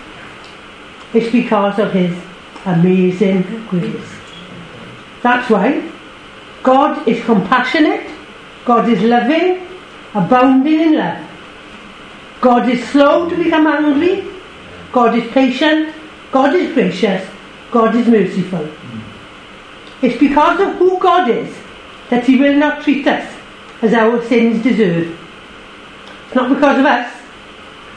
It's 1.15 1.31
because 1.31 1.79
of 1.79 1.93
His 1.93 2.17
amazing 2.65 3.67
grace. 3.69 4.15
That's 5.23 5.49
why 5.51 5.91
God 6.63 7.07
is 7.07 7.25
compassionate, 7.25 8.11
God 8.65 8.89
is 8.89 9.01
loving, 9.03 9.67
abounding 10.15 10.81
in 10.81 10.97
love. 10.97 11.25
God 12.41 12.69
is 12.69 12.87
slow 12.89 13.29
to 13.29 13.37
become 13.37 13.67
angry, 13.67 14.27
God 14.93 15.17
is 15.17 15.31
patient, 15.33 15.95
God 16.31 16.55
is 16.55 16.73
gracious, 16.73 17.29
God 17.71 17.95
is 17.95 18.07
merciful. 18.07 18.69
It's 20.03 20.19
because 20.19 20.61
of 20.61 20.75
who 20.77 20.99
God 20.99 21.29
is 21.29 21.55
that 22.11 22.25
He 22.25 22.39
will 22.39 22.57
not 22.57 22.83
treat 22.85 23.07
us 23.07 23.35
as 23.83 23.95
our 23.95 24.23
sins 24.25 24.63
deserve. 24.63 25.19
It's 26.27 26.35
not 26.35 26.49
because 26.55 26.79
of 26.79 26.87
us, 26.87 27.15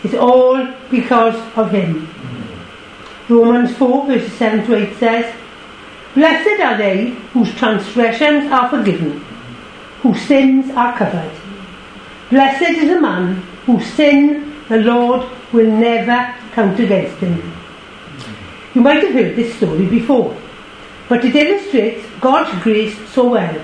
it's 0.04 0.16
all 0.16 0.68
because 0.90 1.36
of 1.58 1.72
Him. 1.72 2.10
Romans 3.30 3.76
4 3.78 4.08
verses 4.08 4.34
7 4.34 4.66
to 4.66 4.76
8 4.76 4.98
says, 4.98 5.36
Blessed 6.14 6.60
are 6.60 6.78
they 6.78 7.12
whose 7.34 7.54
transgressions 7.56 8.52
are 8.52 8.70
forgiven, 8.70 9.20
whose 10.02 10.22
sins 10.22 10.70
are 10.72 10.98
covered. 10.98 11.32
Blessed 12.30 12.72
is 12.72 12.90
the 12.90 13.00
man 13.00 13.36
whose 13.66 13.86
sin 13.86 14.54
the 14.68 14.78
Lord 14.78 15.30
will 15.54 15.70
never 15.70 16.34
count 16.54 16.80
against 16.80 17.18
him. 17.18 17.54
You 18.74 18.82
might 18.82 19.04
have 19.04 19.14
heard 19.14 19.36
this 19.36 19.56
story 19.56 19.86
before, 19.86 20.36
but 21.12 21.26
it 21.26 21.36
illustrates 21.36 22.08
God's 22.22 22.58
grace 22.64 22.98
so 23.10 23.32
well. 23.32 23.56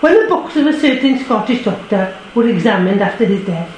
When 0.00 0.14
the 0.20 0.28
books 0.28 0.56
of 0.56 0.66
a 0.66 0.80
certain 0.80 1.20
Scottish 1.20 1.62
doctor 1.64 2.18
were 2.34 2.48
examined 2.48 3.00
after 3.00 3.24
his 3.24 3.46
death, 3.46 3.72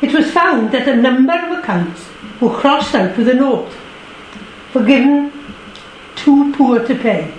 it 0.00 0.14
was 0.14 0.30
found 0.30 0.72
that 0.72 0.88
a 0.88 0.96
number 0.96 1.34
of 1.34 1.58
accounts 1.58 2.08
were 2.40 2.54
crossed 2.54 2.94
out 2.94 3.14
with 3.18 3.28
a 3.28 3.34
note, 3.34 3.70
forgiven 4.72 5.30
too 6.16 6.54
poor 6.54 6.78
to 6.86 6.94
pay. 6.94 7.30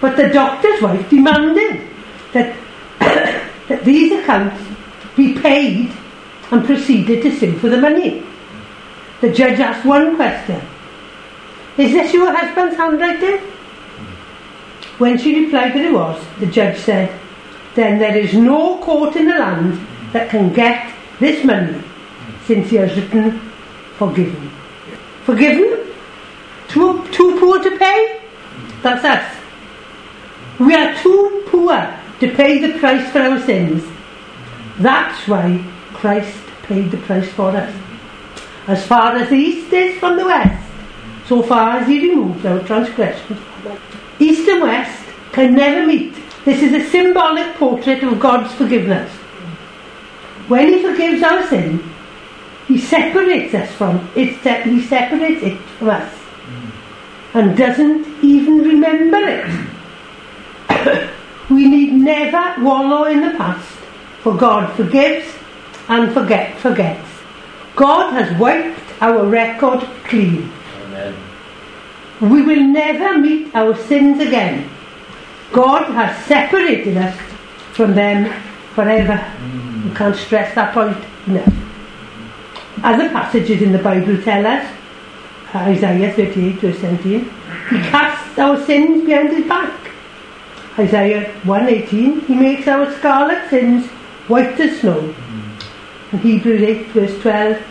But 0.00 0.16
the 0.16 0.28
doctor's 0.28 0.80
wife 0.80 1.10
demanded 1.10 1.88
that, 2.34 2.56
that 3.68 3.84
these 3.84 4.12
accounts 4.12 4.62
be 5.16 5.34
paid 5.34 5.90
and 6.52 6.64
proceeded 6.64 7.24
to 7.24 7.36
sue 7.36 7.58
for 7.58 7.68
the 7.68 7.78
money. 7.78 8.24
The 9.20 9.32
judge 9.32 9.58
asked 9.58 9.84
one 9.84 10.14
question 10.14 10.62
Is 11.78 11.92
this 11.92 12.12
your 12.12 12.34
husband's 12.34 12.76
handwriting? 12.76 13.38
When 14.98 15.16
she 15.16 15.44
replied 15.44 15.74
that 15.74 15.84
it 15.84 15.92
was, 15.92 16.20
the 16.40 16.46
judge 16.46 16.76
said, 16.78 17.16
Then 17.76 18.00
there 18.00 18.16
is 18.16 18.34
no 18.34 18.78
court 18.78 19.14
in 19.14 19.28
the 19.28 19.38
land 19.38 19.86
that 20.12 20.28
can 20.28 20.52
get 20.52 20.92
this 21.20 21.44
money 21.44 21.80
since 22.46 22.70
he 22.70 22.76
has 22.76 22.96
written 22.96 23.40
forgiven. 23.96 24.50
Forgiven? 25.24 25.94
Too, 26.66 27.06
too 27.12 27.38
poor 27.38 27.62
to 27.62 27.78
pay? 27.78 28.22
That's 28.82 29.04
us. 29.04 29.36
We 30.58 30.74
are 30.74 30.96
too 30.96 31.44
poor 31.46 31.96
to 32.18 32.34
pay 32.34 32.58
the 32.58 32.76
price 32.80 33.08
for 33.12 33.20
our 33.20 33.40
sins. 33.42 33.84
That's 34.78 35.28
why 35.28 35.64
Christ 35.92 36.36
paid 36.64 36.90
the 36.90 36.96
price 36.98 37.28
for 37.28 37.50
us. 37.50 37.72
As 38.66 38.84
far 38.84 39.14
as 39.14 39.30
the 39.30 39.36
east 39.36 39.72
is 39.72 39.98
from 40.00 40.16
the 40.16 40.24
west, 40.24 40.67
so 41.28 41.42
far 41.42 41.78
as 41.78 41.86
he 41.86 42.08
removes 42.08 42.44
our 42.46 42.60
transgressions. 42.60 43.38
East 44.18 44.48
and 44.48 44.62
west 44.62 45.04
can 45.32 45.54
never 45.54 45.86
meet. 45.86 46.14
This 46.44 46.62
is 46.62 46.72
a 46.72 46.88
symbolic 46.88 47.54
portrait 47.56 48.02
of 48.02 48.18
God's 48.18 48.52
forgiveness. 48.54 49.12
When 50.48 50.68
he 50.68 50.82
forgives 50.82 51.22
our 51.22 51.46
sin, 51.46 51.82
he 52.66 52.78
separates 52.78 53.54
us 53.54 53.70
from 53.72 54.10
it, 54.16 54.28
he 54.64 54.82
separates 54.82 55.42
it 55.42 55.58
from 55.78 55.90
us 55.90 56.14
and 57.34 57.56
doesn't 57.56 58.24
even 58.24 58.58
remember 58.58 59.18
it. 59.18 61.10
we 61.50 61.68
need 61.68 61.92
never 61.92 62.62
wallow 62.62 63.04
in 63.04 63.20
the 63.20 63.36
past, 63.36 63.68
for 64.22 64.34
God 64.34 64.74
forgives 64.74 65.26
and 65.88 66.12
forget 66.12 66.58
forgets. 66.58 67.06
God 67.76 68.12
has 68.12 68.38
wiped 68.38 68.80
our 69.02 69.26
record 69.26 69.80
clean. 70.04 70.50
Amen. 70.98 71.28
We 72.20 72.42
will 72.42 72.62
never 72.62 73.18
meet 73.18 73.54
our 73.54 73.76
sins 73.76 74.20
again. 74.20 74.68
God 75.52 75.84
has 75.92 76.24
separated 76.26 76.96
us 76.96 77.16
from 77.72 77.94
them 77.94 78.32
forever. 78.74 79.14
Mm. 79.14 79.84
You 79.84 79.94
can't 79.94 80.16
stress 80.16 80.54
that 80.54 80.74
point 80.74 80.96
enough. 81.26 81.54
Other 82.82 83.08
passages 83.10 83.62
in 83.62 83.72
the 83.72 83.78
Bible 83.78 84.20
tell 84.22 84.46
us 84.46 84.66
uh, 85.54 85.58
Isaiah 85.58 86.12
38 86.12 86.60
verse 86.60 86.78
17. 86.80 87.20
He 87.70 87.78
casts 87.90 88.38
our 88.38 88.62
sins 88.64 89.04
behind 89.04 89.30
his 89.30 89.46
back. 89.46 89.90
Isaiah 90.78 91.32
118. 91.44 92.20
He 92.22 92.34
makes 92.34 92.66
our 92.66 92.92
scarlet 92.98 93.48
sins 93.48 93.86
white 94.26 94.58
as 94.60 94.80
snow. 94.80 95.00
Mm. 95.00 96.12
And 96.12 96.20
Hebrews 96.20 96.62
8 96.62 96.86
verse 96.88 97.20
12. 97.22 97.62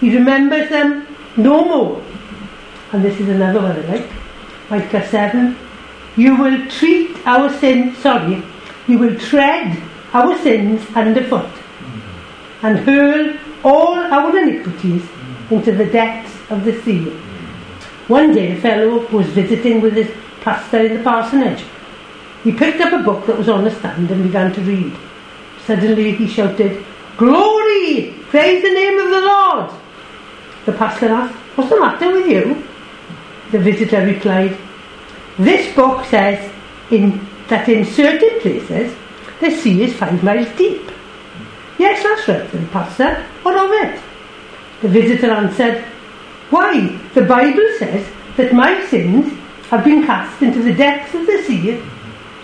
He 0.00 0.16
remembers 0.16 0.68
them 0.68 1.06
no 1.36 1.64
more. 1.64 2.05
And 2.92 3.04
this 3.04 3.18
is 3.20 3.28
another 3.28 3.60
one 3.60 3.72
I 3.72 3.80
like. 3.80 4.10
Micah 4.70 5.06
7. 5.06 5.56
You 6.16 6.36
will 6.36 6.66
treat 6.68 7.16
our 7.26 7.52
sins, 7.58 7.98
sorry, 7.98 8.42
you 8.86 8.98
will 8.98 9.18
tread 9.18 9.82
our 10.14 10.38
sins 10.38 10.82
underfoot 10.96 11.50
and 12.62 12.78
hurl 12.78 13.36
all 13.64 13.94
our 13.94 14.36
iniquities 14.38 15.02
into 15.50 15.72
the 15.72 15.84
depths 15.86 16.32
of 16.50 16.64
the 16.64 16.80
sea. 16.82 17.10
One 18.08 18.34
day 18.34 18.56
a 18.56 18.60
fellow 18.60 19.06
was 19.08 19.26
visiting 19.26 19.80
with 19.80 19.94
his 19.94 20.10
pastor 20.40 20.86
in 20.86 20.96
the 20.96 21.02
parsonage. 21.02 21.64
He 22.44 22.52
picked 22.52 22.80
up 22.80 22.92
a 22.92 23.02
book 23.02 23.26
that 23.26 23.36
was 23.36 23.48
on 23.48 23.64
the 23.64 23.70
stand 23.70 24.10
and 24.10 24.22
began 24.22 24.52
to 24.54 24.60
read. 24.60 24.96
Suddenly 25.64 26.14
he 26.14 26.28
shouted, 26.28 26.84
Glory! 27.16 28.14
Praise 28.28 28.62
the 28.62 28.70
name 28.70 28.98
of 28.98 29.10
the 29.10 29.20
Lord! 29.20 29.70
The 30.64 30.72
pastor 30.72 31.08
asked, 31.08 31.34
What's 31.56 31.70
the 31.70 31.80
matter 31.80 32.12
with 32.12 32.28
you? 32.28 32.64
The 33.52 33.58
visitor 33.58 34.04
replied, 34.04 34.56
This 35.38 35.74
book 35.74 36.04
says 36.06 36.52
in, 36.90 37.26
that 37.48 37.68
in 37.68 37.84
certain 37.84 38.40
places 38.40 38.94
the 39.40 39.50
sea 39.50 39.84
is 39.84 39.94
five 39.94 40.22
miles 40.22 40.48
deep. 40.56 40.90
Yes, 41.78 42.02
that's 42.02 42.26
right, 42.28 42.50
said 42.50 42.62
the 42.62 42.68
pastor. 42.68 43.22
What 43.42 43.56
of 43.56 43.70
it? 43.70 44.00
The 44.82 44.88
visitor 44.88 45.30
answered, 45.30 45.84
Why, 46.50 46.98
the 47.14 47.22
Bible 47.22 47.68
says 47.78 48.06
that 48.36 48.52
my 48.52 48.84
sins 48.86 49.32
have 49.70 49.84
been 49.84 50.04
cast 50.04 50.42
into 50.42 50.62
the 50.62 50.74
depths 50.74 51.14
of 51.14 51.26
the 51.26 51.42
sea, 51.44 51.82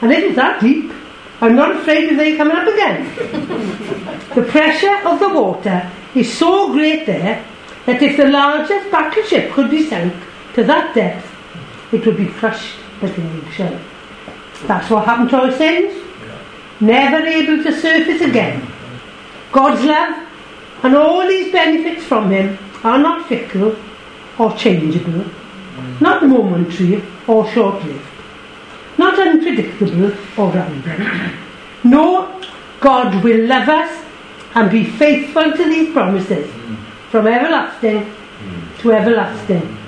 and 0.02 0.12
it 0.12 0.24
is 0.24 0.36
that 0.36 0.60
deep. 0.60 0.92
I'm 1.40 1.56
not 1.56 1.74
afraid 1.74 2.10
of 2.10 2.16
they 2.16 2.36
coming 2.36 2.56
up 2.56 2.68
again. 2.68 3.04
the 4.34 4.42
pressure 4.42 4.96
of 5.04 5.18
the 5.18 5.28
water 5.28 5.90
is 6.14 6.32
so 6.32 6.72
great 6.72 7.06
there 7.06 7.44
that 7.86 8.02
if 8.02 8.16
the 8.16 8.26
largest 8.26 8.90
battleship 8.90 9.52
could 9.52 9.70
be 9.70 9.88
sunk 9.88 10.14
to 10.54 10.64
that 10.64 10.94
depth, 10.94 11.26
it 11.92 12.04
would 12.06 12.16
be 12.16 12.26
crushed 12.26 12.76
like 13.00 13.16
an 13.18 13.40
eggshell. 13.40 13.80
That's 14.66 14.90
what 14.90 15.04
happened 15.04 15.30
to 15.30 15.36
our 15.36 15.52
sins. 15.52 16.02
Never 16.80 17.24
able 17.26 17.62
to 17.62 17.72
surface 17.72 18.20
again. 18.20 18.66
God's 19.52 19.84
love 19.84 20.26
and 20.82 20.96
all 20.96 21.26
these 21.26 21.52
benefits 21.52 22.04
from 22.04 22.30
Him 22.30 22.58
are 22.82 22.98
not 22.98 23.28
fickle 23.28 23.76
or 24.38 24.52
changeable, 24.56 25.24
mm. 25.24 26.00
not 26.00 26.26
momentary 26.26 27.02
or 27.26 27.48
short 27.50 27.84
lived, 27.84 28.06
not 28.98 29.18
unpredictable 29.18 30.12
or 30.36 30.50
random. 30.50 31.38
No, 31.84 32.40
God 32.80 33.22
will 33.22 33.46
love 33.46 33.68
us 33.68 34.04
and 34.54 34.70
be 34.70 34.84
faithful 34.84 35.52
to 35.52 35.64
these 35.64 35.92
promises 35.92 36.48
mm. 36.50 36.76
from 37.10 37.26
everlasting 37.26 38.04
mm. 38.04 38.78
to 38.80 38.92
everlasting. 38.92 39.78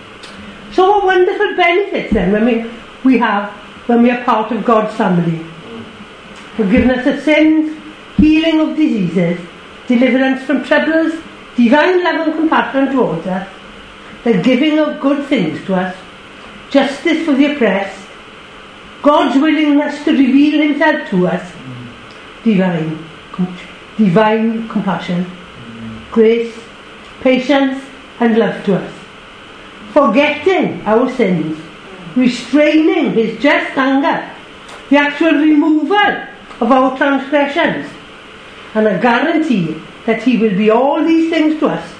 So, 0.74 0.90
what 0.90 1.04
wonderful 1.04 1.54
benefits 1.56 2.12
then 2.12 2.32
when 2.32 2.44
we, 2.44 2.70
we 3.04 3.18
have 3.18 3.50
when 3.86 4.02
we 4.02 4.10
are 4.10 4.24
part 4.24 4.50
of 4.50 4.64
God's 4.64 4.96
family? 4.96 5.38
Forgiveness 6.56 7.06
of 7.06 7.22
sins, 7.22 7.80
healing 8.16 8.60
of 8.60 8.76
diseases, 8.76 9.38
deliverance 9.86 10.42
from 10.44 10.64
troubles, 10.64 11.12
divine 11.56 12.02
love 12.02 12.26
and 12.26 12.34
compassion 12.34 12.90
towards 12.92 13.26
us, 13.26 13.48
the 14.24 14.42
giving 14.42 14.80
of 14.80 15.00
good 15.00 15.26
things 15.28 15.64
to 15.66 15.74
us, 15.74 15.96
justice 16.70 17.24
for 17.24 17.34
the 17.34 17.54
oppressed, 17.54 18.00
God's 19.02 19.40
willingness 19.40 20.02
to 20.04 20.10
reveal 20.10 20.60
Himself 20.60 21.08
to 21.10 21.28
us, 21.28 21.52
divine, 22.42 22.98
divine 23.96 24.68
compassion, 24.68 25.30
grace, 26.10 26.58
patience, 27.20 27.84
and 28.18 28.38
love 28.38 28.64
to 28.64 28.76
us, 28.76 29.03
forgetting 29.94 30.82
our 30.82 31.08
sins, 31.14 31.56
restraining 32.16 33.12
His 33.12 33.40
just 33.40 33.78
anger, 33.78 34.28
the 34.90 34.96
actual 34.96 35.32
removal 35.32 36.14
of 36.60 36.72
our 36.72 36.96
transgressions, 36.98 37.88
and 38.74 38.88
a 38.88 39.00
guarantee 39.00 39.80
that 40.04 40.20
He 40.24 40.36
will 40.36 40.56
be 40.56 40.68
all 40.68 41.02
these 41.04 41.30
things 41.30 41.60
to 41.60 41.68
us 41.68 41.94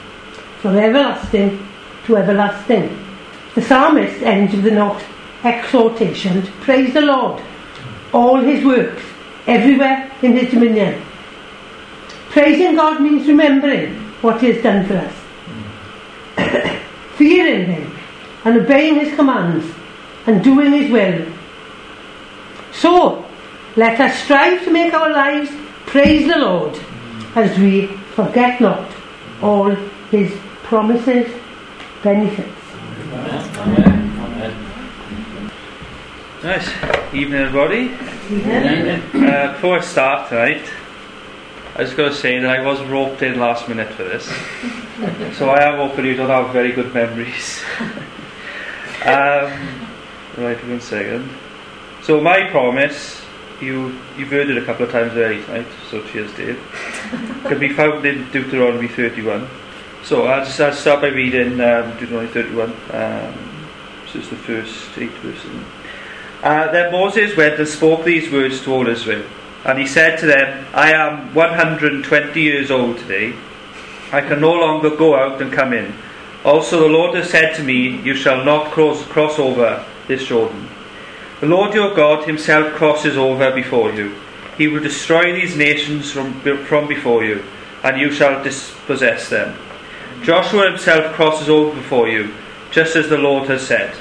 from 0.61 0.77
everlasting 0.77 1.65
to 2.07 2.17
everlasting. 2.17 2.99
The 3.55 3.63
psalmist 3.63 4.21
ends 4.23 4.53
with 4.53 4.75
note 4.75 5.01
exhortation 5.45 6.43
to 6.43 6.51
praise 6.67 6.93
the 6.95 7.03
Lord, 7.03 7.41
all 8.13 8.41
His 8.41 8.65
works, 8.65 9.05
everywhere 9.47 10.11
in 10.21 10.33
His 10.33 10.51
dominion. 10.51 11.01
Praising 12.31 12.75
God 12.75 13.01
means 13.01 13.29
remembering 13.29 13.95
what 14.21 14.41
He 14.41 14.53
has 14.53 14.63
done 14.65 14.85
for 14.85 14.97
us, 14.97 15.15
fearing 17.17 17.67
Him, 17.67 17.97
and 18.45 18.59
obeying 18.59 18.97
His 18.97 19.15
commands, 19.15 19.67
and 20.27 20.43
doing 20.43 20.73
His 20.73 20.91
will. 20.91 21.27
So, 22.73 23.25
let 23.77 24.01
us 24.01 24.23
strive 24.23 24.65
to 24.65 24.71
make 24.71 24.95
our 24.95 25.11
lives 25.11 25.51
praise 25.87 26.27
the 26.27 26.39
Lord 26.39 26.79
as 27.35 27.59
we 27.59 27.87
forget 28.15 28.61
not 28.61 28.91
all 29.43 29.71
His 30.11 30.33
promises, 30.63 31.33
benefits. 32.03 32.51
Nice. 36.43 36.69
Evening, 37.15 37.41
everybody. 37.41 37.95
Uh, 37.95 39.53
before 39.53 39.79
I 39.79 39.81
start 39.81 40.29
tonight, 40.29 40.63
I 41.77 41.83
just 41.83 41.97
got 41.97 42.11
to 42.11 42.15
say 42.15 42.39
that 42.39 42.49
I 42.49 42.65
was 42.65 42.81
roped 42.83 43.23
in 43.23 43.41
last 43.41 43.69
minute 43.69 43.93
for 43.95 44.05
this. 44.05 44.27
so 45.37 45.51
I 45.51 45.65
am 45.65 45.77
hoping 45.77 46.05
you 46.05 46.15
don't 46.15 46.31
have 46.31 46.53
very 46.53 46.71
good 46.71 46.95
memories. 46.95 47.65
um, 49.05 49.89
right, 50.39 50.57
one 50.69 50.81
second. 50.81 51.29
So 52.05 52.21
my 52.21 52.49
promise, 52.51 53.21
you, 53.61 53.99
you've 54.17 54.29
heard 54.29 54.51
it 54.51 54.57
a 54.57 54.65
couple 54.65 54.87
of 54.87 54.93
times 54.93 55.15
already 55.15 55.43
tonight, 55.43 55.67
so 55.91 56.01
cheers 56.07 56.33
Dave, 56.35 56.63
can 57.45 57.59
be 57.59 57.71
found 57.71 58.07
in 58.07 58.31
Deuteronomy 58.31 58.87
31. 58.87 59.49
So 60.05 60.27
I'll, 60.27 60.45
just, 60.45 60.61
I'll 60.61 60.73
start 60.73 61.01
by 61.01 61.09
reading 61.09 61.61
um, 61.61 61.91
Deuteronomy 61.99 62.29
31. 62.29 62.71
Um, 62.71 63.35
so 64.13 64.21
it's 64.21 64.29
the 64.29 64.37
first 64.37 64.97
eight 64.97 65.11
verses. 65.11 65.51
Uh, 66.41 66.71
then 66.71 66.93
Moses 66.93 67.37
went 67.37 67.59
and 67.59 67.67
spoke 67.67 68.05
these 68.05 68.31
words 68.31 68.63
to 68.63 68.73
all 68.73 68.87
Israel. 68.87 69.25
And 69.65 69.79
he 69.79 69.87
said 69.87 70.19
to 70.19 70.27
them, 70.27 70.67
I 70.75 70.93
am 70.93 71.35
120 71.35 72.41
years 72.41 72.71
old 72.71 72.99
today. 72.99 73.35
I 74.13 74.21
can 74.21 74.41
no 74.41 74.53
longer 74.53 74.95
go 74.95 75.17
out 75.17 75.41
and 75.41 75.53
come 75.53 75.73
in. 75.73 75.95
Also, 76.45 76.79
the 76.79 76.89
Lord 76.89 77.15
has 77.15 77.31
said 77.31 77.55
to 77.57 77.65
me, 77.65 78.01
You 78.03 78.15
shall 78.15 78.45
not 78.45 78.71
cross, 78.71 79.03
cross 79.07 79.39
over 79.39 79.85
this 80.07 80.27
Jordan. 80.27 80.69
The 81.41 81.47
Lord 81.47 81.75
your 81.75 81.95
God 81.95 82.27
himself 82.27 82.75
crosses 82.75 83.17
over 83.17 83.51
before 83.51 83.91
you. 83.93 84.15
He 84.59 84.69
will 84.69 84.83
destroy 84.83 85.33
these 85.33 85.57
nations 85.57 86.13
from, 86.13 86.41
from 86.67 86.87
before 86.87 87.25
you, 87.25 87.43
and 87.83 87.99
you 87.99 88.13
shall 88.13 88.45
dispossess 88.45 89.31
them. 89.31 89.57
Joshua 90.23 90.71
himself 90.71 91.15
crosses 91.15 91.49
over 91.49 91.75
before 91.75 92.09
you, 92.09 92.33
just 92.71 92.95
as 92.97 93.09
the 93.09 93.19
Lord 93.19 93.49
has 93.49 93.67
said. 93.67 93.97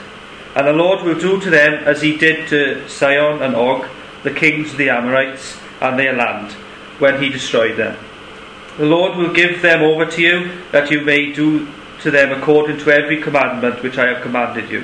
And 0.56 0.68
the 0.68 0.74
Lord 0.74 1.04
will 1.04 1.20
do 1.20 1.40
to 1.40 1.50
them 1.50 1.84
as 1.86 2.02
he 2.02 2.18
did 2.18 2.48
to 2.50 2.88
Sihon 2.88 3.42
and 3.42 3.56
Og, 3.56 3.88
the 4.24 4.34
kings 4.34 4.72
of 4.72 4.78
the 4.78 4.90
Amorites, 4.90 5.58
and 5.82 6.00
their 6.00 6.14
land, 6.14 6.52
when 7.00 7.22
he 7.22 7.30
destroyed 7.30 7.78
them. 7.78 7.98
The 8.78 8.86
Lord 8.86 9.18
will 9.18 9.34
give 9.34 9.62
them 9.62 9.84
over 9.84 10.06
to 10.06 10.22
you, 10.22 10.52
that 10.72 10.90
you 10.90 11.02
may 11.02 11.32
do 11.32 11.68
to 12.02 12.12
them 12.12 12.32
according 12.32 12.80
to 12.80 12.92
every 12.92 13.22
commandment 13.22 13.84
which 13.84 13.98
I 13.98 14.08
have 14.08 14.24
commanded 14.24 14.70
you. 14.70 14.84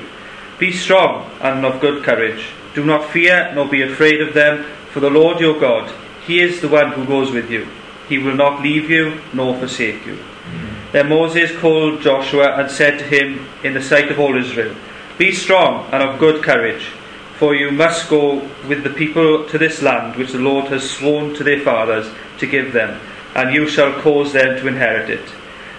Be 0.58 0.72
strong 0.72 1.30
and 1.40 1.64
of 1.64 1.80
good 1.80 2.04
courage. 2.04 2.50
Do 2.74 2.84
not 2.84 3.10
fear, 3.10 3.50
nor 3.54 3.66
be 3.66 3.82
afraid 3.82 4.20
of 4.20 4.34
them, 4.34 4.64
for 4.90 5.00
the 5.00 5.10
Lord 5.10 5.40
your 5.40 5.58
God, 5.58 5.92
he 6.26 6.40
is 6.40 6.60
the 6.60 6.68
one 6.68 6.92
who 6.92 7.04
goes 7.04 7.32
with 7.32 7.50
you. 7.50 7.66
He 8.08 8.18
will 8.18 8.36
not 8.36 8.62
leave 8.62 8.90
you, 8.90 9.20
nor 9.32 9.56
forsake 9.56 10.06
you. 10.06 10.18
Then 10.92 11.08
Moses 11.08 11.56
called 11.56 12.02
Joshua 12.02 12.56
and 12.56 12.70
said 12.70 12.98
to 12.98 13.04
him 13.04 13.46
in 13.62 13.74
the 13.74 13.82
sight 13.82 14.10
of 14.10 14.18
all 14.18 14.36
Israel, 14.36 14.74
Be 15.18 15.32
strong 15.32 15.88
and 15.92 16.02
of 16.02 16.18
good 16.18 16.42
courage, 16.42 16.92
for 17.40 17.54
you 17.54 17.70
must 17.70 18.10
go 18.10 18.46
with 18.68 18.84
the 18.84 18.90
people 18.90 19.46
to 19.48 19.56
this 19.56 19.80
land 19.80 20.14
which 20.16 20.32
the 20.32 20.38
Lord 20.38 20.66
has 20.66 20.90
sworn 20.90 21.34
to 21.36 21.42
their 21.42 21.60
fathers 21.60 22.06
to 22.36 22.46
give 22.46 22.74
them, 22.74 23.00
and 23.34 23.54
you 23.54 23.66
shall 23.66 23.98
cause 24.02 24.34
them 24.34 24.58
to 24.58 24.68
inherit 24.68 25.08
it. 25.08 25.26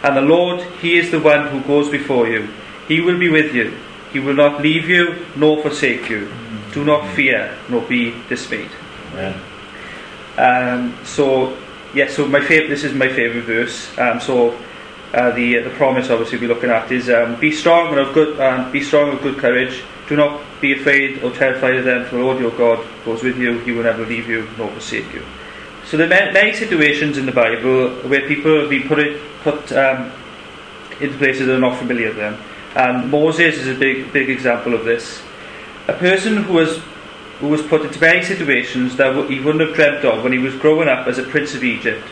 And 0.01 0.17
the 0.17 0.21
Lord, 0.21 0.61
He 0.81 0.97
is 0.97 1.11
the 1.11 1.19
one 1.19 1.49
who 1.49 1.61
goes 1.61 1.87
before 1.87 2.27
you. 2.27 2.49
He 2.87 2.99
will 2.99 3.19
be 3.19 3.29
with 3.29 3.53
you. 3.53 3.77
He 4.11 4.19
will 4.19 4.33
not 4.33 4.63
leave 4.63 4.89
you 4.89 5.23
nor 5.35 5.61
forsake 5.61 6.09
you. 6.09 6.31
Do 6.73 6.83
not 6.83 7.07
fear 7.13 7.55
nor 7.69 7.83
be 7.83 8.15
dismayed. 8.27 8.71
Um, 10.37 10.97
so, 11.03 11.55
yes, 11.93 12.15
so 12.15 12.27
my 12.27 12.41
favorite. 12.41 12.69
This 12.69 12.83
is 12.83 12.95
my 12.95 13.07
favorite 13.07 13.43
verse. 13.43 13.95
Um, 13.99 14.19
so, 14.19 14.57
uh, 15.13 15.29
the 15.35 15.59
the 15.59 15.69
promise 15.71 16.09
obviously 16.09 16.39
we're 16.39 16.47
looking 16.47 16.71
at 16.71 16.91
is 16.91 17.07
um, 17.09 17.39
be 17.39 17.51
strong 17.51 17.89
and 17.89 17.99
of 17.99 18.13
good 18.15 18.39
um, 18.39 18.71
be 18.71 18.81
strong 18.81 19.11
of 19.11 19.21
good 19.21 19.37
courage. 19.37 19.83
Do 20.11 20.17
not 20.17 20.41
be 20.59 20.73
afraid 20.73 21.23
or 21.23 21.31
terrified 21.31 21.77
of 21.77 21.85
them, 21.85 22.03
for 22.03 22.17
the 22.17 22.21
Lord 22.21 22.37
your 22.37 22.51
God 22.51 22.85
goes 23.05 23.23
with 23.23 23.37
you. 23.37 23.59
He 23.59 23.71
will 23.71 23.83
never 23.83 24.05
leave 24.05 24.27
you 24.27 24.45
nor 24.57 24.69
forsake 24.71 25.13
you. 25.13 25.23
So 25.85 25.95
there 25.95 26.07
are 26.07 26.33
many 26.33 26.53
situations 26.53 27.17
in 27.17 27.25
the 27.25 27.31
Bible 27.31 27.91
where 28.09 28.27
people 28.27 28.59
have 28.59 28.69
been 28.69 28.89
put 28.89 28.99
it, 28.99 29.21
put 29.41 29.71
um, 29.71 30.11
into 30.99 31.17
places 31.17 31.47
that 31.47 31.55
are 31.55 31.61
not 31.61 31.77
familiar 31.77 32.09
with 32.09 32.17
them. 32.17 32.37
And 32.75 33.09
Moses 33.09 33.55
is 33.55 33.69
a 33.69 33.79
big 33.79 34.11
big 34.11 34.29
example 34.29 34.73
of 34.73 34.83
this. 34.83 35.21
A 35.87 35.93
person 35.93 36.43
who 36.43 36.55
was 36.55 36.79
who 37.39 37.47
was 37.47 37.61
put 37.61 37.83
into 37.83 38.01
many 38.01 38.21
situations 38.21 38.97
that 38.97 39.29
he 39.29 39.39
wouldn't 39.39 39.65
have 39.65 39.73
dreamt 39.75 40.03
of 40.03 40.25
when 40.25 40.33
he 40.33 40.39
was 40.39 40.55
growing 40.55 40.89
up 40.89 41.07
as 41.07 41.19
a 41.19 41.23
prince 41.23 41.55
of 41.55 41.63
Egypt, 41.63 42.05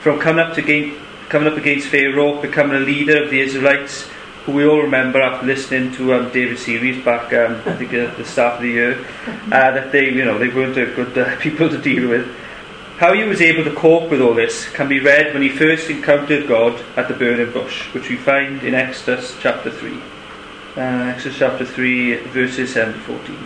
from 0.00 0.18
coming 0.18 0.42
up 0.42 0.54
to 0.54 0.62
gain, 0.62 0.96
coming 1.28 1.48
up 1.48 1.58
against 1.58 1.88
Pharaoh, 1.88 2.40
becoming 2.40 2.78
a 2.78 2.80
leader 2.80 3.22
of 3.22 3.28
the 3.28 3.40
Israelites, 3.40 4.08
who 4.44 4.52
we 4.52 4.66
all 4.66 4.82
remember 4.82 5.20
after 5.20 5.46
listening 5.46 5.92
to 5.92 6.14
um, 6.14 6.32
David's 6.32 6.64
series 6.64 7.04
back, 7.04 7.32
um, 7.32 7.62
I 7.64 7.76
think 7.76 7.92
at 7.92 8.16
the 8.16 8.24
start 8.24 8.56
of 8.56 8.62
the 8.62 8.68
year, 8.68 9.06
uh, 9.26 9.70
that 9.70 9.92
they, 9.92 10.10
you 10.10 10.24
know, 10.24 10.38
they 10.38 10.48
weren't 10.48 10.74
good 10.74 11.16
uh, 11.16 11.36
people 11.40 11.68
to 11.68 11.78
deal 11.78 12.08
with. 12.08 12.26
How 12.98 13.12
he 13.12 13.24
was 13.24 13.40
able 13.40 13.64
to 13.64 13.74
cope 13.74 14.10
with 14.10 14.20
all 14.20 14.34
this 14.34 14.68
can 14.70 14.88
be 14.88 15.00
read 15.00 15.32
when 15.32 15.42
he 15.42 15.48
first 15.48 15.90
encountered 15.90 16.48
God 16.48 16.80
at 16.96 17.08
the 17.08 17.14
burning 17.14 17.52
bush, 17.52 17.92
which 17.94 18.08
we 18.08 18.16
find 18.16 18.62
in 18.62 18.74
Exodus 18.74 19.36
chapter 19.40 19.70
3. 19.70 19.92
Uh, 20.76 20.80
Exodus 20.80 21.38
chapter 21.38 21.64
3, 21.64 22.16
verses 22.28 22.72
7 22.72 22.94
to 22.94 23.00
14. 23.00 23.38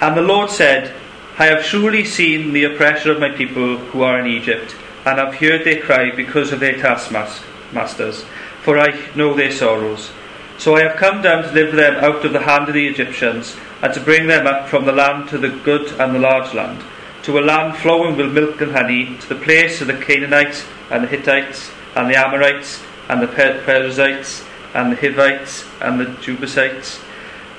And 0.00 0.16
the 0.16 0.22
Lord 0.22 0.50
said, 0.50 0.94
I 1.38 1.46
have 1.46 1.64
surely 1.64 2.04
seen 2.04 2.52
the 2.52 2.64
oppression 2.64 3.10
of 3.10 3.20
my 3.20 3.30
people 3.30 3.78
who 3.78 4.02
are 4.02 4.18
in 4.18 4.26
Egypt, 4.26 4.74
and 5.04 5.18
have 5.18 5.36
heard 5.36 5.64
their 5.64 5.80
cry 5.80 6.10
because 6.14 6.52
of 6.52 6.60
their 6.60 6.76
taskmasters, 6.76 8.24
for 8.68 8.78
I 8.78 9.00
know 9.14 9.32
their 9.32 9.50
sorrows. 9.50 10.10
So 10.58 10.76
I 10.76 10.82
have 10.82 10.98
come 10.98 11.22
down 11.22 11.42
to 11.42 11.48
deliver 11.48 11.74
them 11.74 12.04
out 12.04 12.22
of 12.22 12.34
the 12.34 12.42
hand 12.42 12.68
of 12.68 12.74
the 12.74 12.86
Egyptians, 12.86 13.56
and 13.80 13.94
to 13.94 14.00
bring 14.00 14.26
them 14.26 14.46
up 14.46 14.68
from 14.68 14.84
the 14.84 14.92
land 14.92 15.30
to 15.30 15.38
the 15.38 15.48
good 15.48 15.98
and 15.98 16.14
the 16.14 16.18
large 16.18 16.52
land, 16.52 16.84
to 17.22 17.38
a 17.38 17.40
land 17.40 17.78
flowing 17.78 18.14
with 18.14 18.30
milk 18.30 18.60
and 18.60 18.72
honey, 18.72 19.16
to 19.20 19.28
the 19.30 19.42
place 19.42 19.80
of 19.80 19.86
the 19.86 19.96
Canaanites, 19.96 20.66
and 20.90 21.02
the 21.02 21.08
Hittites, 21.08 21.70
and 21.96 22.10
the 22.10 22.16
Amorites, 22.16 22.82
and 23.08 23.22
the 23.22 23.26
Perizzites, 23.26 24.44
and 24.74 24.92
the 24.92 24.96
Hivites, 24.96 25.64
and 25.80 25.98
the 25.98 26.14
Jebusites. 26.20 27.00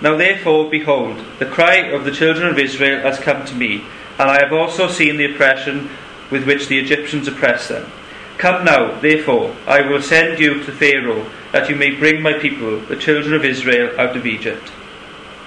Now 0.03 0.15
therefore, 0.15 0.69
behold, 0.69 1.25
the 1.39 1.47
cry 1.47 1.77
of 1.87 2.05
the 2.05 2.11
children 2.11 2.49
of 2.49 2.59
Israel 2.59 3.01
has 3.01 3.17
come 3.17 3.47
to 3.47 3.55
me, 3.55 3.83
and 4.19 4.29
I 4.29 4.43
have 4.43 4.53
also 4.53 4.87
seen 4.87 5.17
the 5.17 5.33
oppression 5.33 5.89
with 6.29 6.45
which 6.45 6.67
the 6.67 6.77
Egyptians 6.77 7.27
oppress 7.27 7.67
them. 7.67 7.91
Come 8.39 8.63
now, 8.63 8.97
therefore, 9.01 9.53
I 9.67 9.81
will 9.81 10.01
send 10.01 10.39
you 10.39 10.63
to 10.63 10.71
Pharaoh, 10.71 11.29
that 11.51 11.69
you 11.69 11.75
may 11.75 11.91
bring 11.91 12.21
my 12.21 12.31
people, 12.31 12.79
the 12.79 12.95
children 12.95 13.33
of 13.33 13.43
Israel, 13.43 13.99
out 13.99 14.15
of 14.15 14.25
Egypt. 14.25 14.71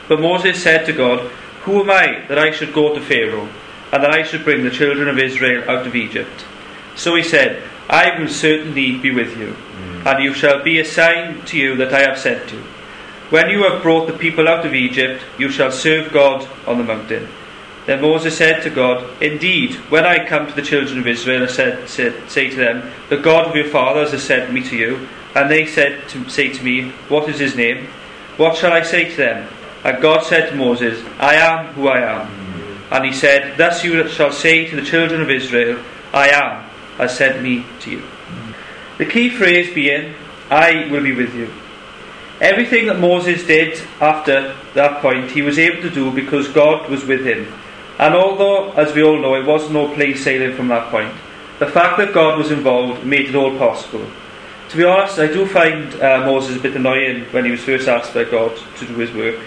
But 0.09 0.20
Moses 0.20 0.62
said 0.62 0.84
to 0.84 0.93
God, 0.93 1.30
Who 1.62 1.80
am 1.80 1.90
I 1.90 2.26
that 2.28 2.38
I 2.38 2.51
should 2.51 2.74
go 2.74 2.95
to 2.95 3.01
Pharaoh, 3.01 3.49
and 3.93 4.05
that 4.05 4.14
I 4.14 4.22
should 4.22 4.45
bring 4.45 4.62
the 4.62 4.70
children 4.70 5.09
of 5.09 5.18
Israel 5.18 5.64
out 5.70 5.86
of 5.86 5.97
Egypt? 5.97 6.45
So 6.95 7.14
he 7.14 7.22
said, 7.22 7.62
I 7.88 8.20
will 8.20 8.28
certainly 8.28 8.99
be 8.99 9.11
with 9.11 9.38
you, 9.38 9.57
mm. 9.57 10.05
and 10.05 10.22
you 10.22 10.34
shall 10.34 10.62
be 10.62 10.78
a 10.78 10.84
sign 10.84 11.47
to 11.47 11.57
you 11.57 11.74
that 11.76 11.95
I 11.95 12.01
have 12.01 12.18
sent 12.18 12.53
you. 12.53 12.59
When 13.30 13.49
you 13.49 13.62
have 13.62 13.82
brought 13.82 14.07
the 14.07 14.18
people 14.18 14.47
out 14.47 14.66
of 14.66 14.74
Egypt, 14.74 15.22
you 15.38 15.49
shall 15.49 15.72
serve 15.72 16.12
God 16.12 16.47
on 16.66 16.76
the 16.76 16.84
mountain. 16.84 17.26
Then 17.86 18.00
Moses 18.00 18.36
said 18.36 18.62
to 18.62 18.70
God, 18.70 19.20
Indeed, 19.20 19.74
when 19.90 20.04
I 20.04 20.26
come 20.26 20.46
to 20.46 20.54
the 20.54 20.62
children 20.62 20.98
of 21.00 21.06
Israel 21.06 21.48
said, 21.48 21.88
said, 21.88 22.30
say 22.30 22.50
to 22.50 22.56
them, 22.56 22.92
The 23.08 23.16
God 23.16 23.48
of 23.48 23.56
your 23.56 23.68
fathers 23.68 24.12
has 24.12 24.22
sent 24.22 24.52
me 24.52 24.62
to 24.68 24.76
you, 24.76 25.08
and 25.34 25.50
they 25.50 25.66
said 25.66 26.08
to 26.10 26.28
say 26.28 26.52
to 26.52 26.62
me, 26.62 26.90
What 27.08 27.28
is 27.28 27.40
his 27.40 27.56
name? 27.56 27.86
What 28.36 28.56
shall 28.56 28.72
I 28.72 28.82
say 28.82 29.10
to 29.10 29.16
them? 29.16 29.48
And 29.84 30.00
God 30.00 30.24
said 30.24 30.50
to 30.50 30.56
Moses, 30.56 31.04
I 31.18 31.34
am 31.34 31.74
who 31.74 31.88
I 31.88 32.00
am. 32.00 32.28
And 32.92 33.04
he 33.04 33.12
said, 33.12 33.58
Thus 33.58 33.82
you 33.82 34.06
shall 34.08 34.30
say 34.30 34.68
to 34.68 34.76
the 34.76 34.82
children 34.82 35.20
of 35.20 35.30
Israel, 35.30 35.82
I 36.12 36.28
am 36.28 36.64
has 36.98 37.16
sent 37.16 37.42
me 37.42 37.64
to 37.80 37.90
you. 37.90 38.02
The 38.98 39.06
key 39.06 39.30
phrase 39.30 39.74
being, 39.74 40.14
I 40.50 40.88
will 40.90 41.02
be 41.02 41.14
with 41.14 41.34
you. 41.34 41.52
Everything 42.40 42.86
that 42.86 42.98
Moses 42.98 43.44
did 43.46 43.80
after 44.00 44.56
that 44.74 45.00
point, 45.00 45.30
he 45.30 45.42
was 45.42 45.58
able 45.58 45.82
to 45.82 45.90
do 45.90 46.10
because 46.10 46.48
God 46.48 46.90
was 46.90 47.04
with 47.04 47.24
him. 47.24 47.52
And 48.03 48.16
although, 48.16 48.72
as 48.72 48.92
we 48.92 49.05
all 49.05 49.20
know, 49.20 49.36
it 49.36 49.46
was 49.46 49.70
no 49.70 49.94
plain 49.94 50.16
sailing 50.16 50.57
from 50.57 50.66
that 50.68 50.90
point, 50.90 51.14
the 51.61 51.68
fact 51.68 51.98
that 51.98 52.12
God 52.12 52.36
was 52.36 52.50
involved 52.50 53.07
made 53.07 53.28
it 53.28 53.36
all 53.36 53.57
possible. 53.57 54.05
To 54.70 54.76
be 54.76 54.82
honest, 54.82 55.20
I 55.20 55.28
do 55.28 55.46
find 55.46 55.94
uh, 56.03 56.26
Moses 56.26 56.57
a 56.57 56.61
bit 56.61 56.74
annoying 56.74 57.26
when 57.26 57.44
he 57.44 57.53
was 57.53 57.62
first 57.62 57.86
asked 57.86 58.12
by 58.12 58.24
God 58.24 58.59
to 58.78 58.86
do 58.86 58.96
his 58.96 59.12
work. 59.12 59.38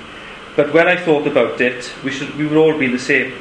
But 0.56 0.74
when 0.74 0.88
I 0.88 0.96
thought 0.96 1.28
about 1.28 1.60
it, 1.60 1.94
we, 2.02 2.12
should, 2.12 2.34
we 2.38 2.48
would 2.48 2.58
all 2.58 2.80
be 2.80 2.88
the 2.88 2.98
same. 2.98 3.34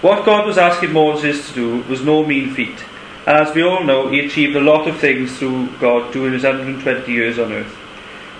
What 0.00 0.24
God 0.24 0.46
was 0.46 0.56
asking 0.56 0.94
Moses 0.94 1.46
to 1.48 1.54
do 1.54 1.82
was 1.82 2.02
no 2.02 2.24
mean 2.24 2.54
feat. 2.54 2.82
And 3.26 3.36
as 3.36 3.54
we 3.54 3.62
all 3.62 3.84
know, 3.84 4.08
he 4.08 4.20
achieved 4.20 4.56
a 4.56 4.60
lot 4.60 4.88
of 4.88 4.98
things 4.98 5.38
through 5.38 5.76
God 5.78 6.10
during 6.10 6.32
his 6.32 6.44
120 6.44 7.12
years 7.12 7.38
on 7.38 7.52
earth. 7.52 7.76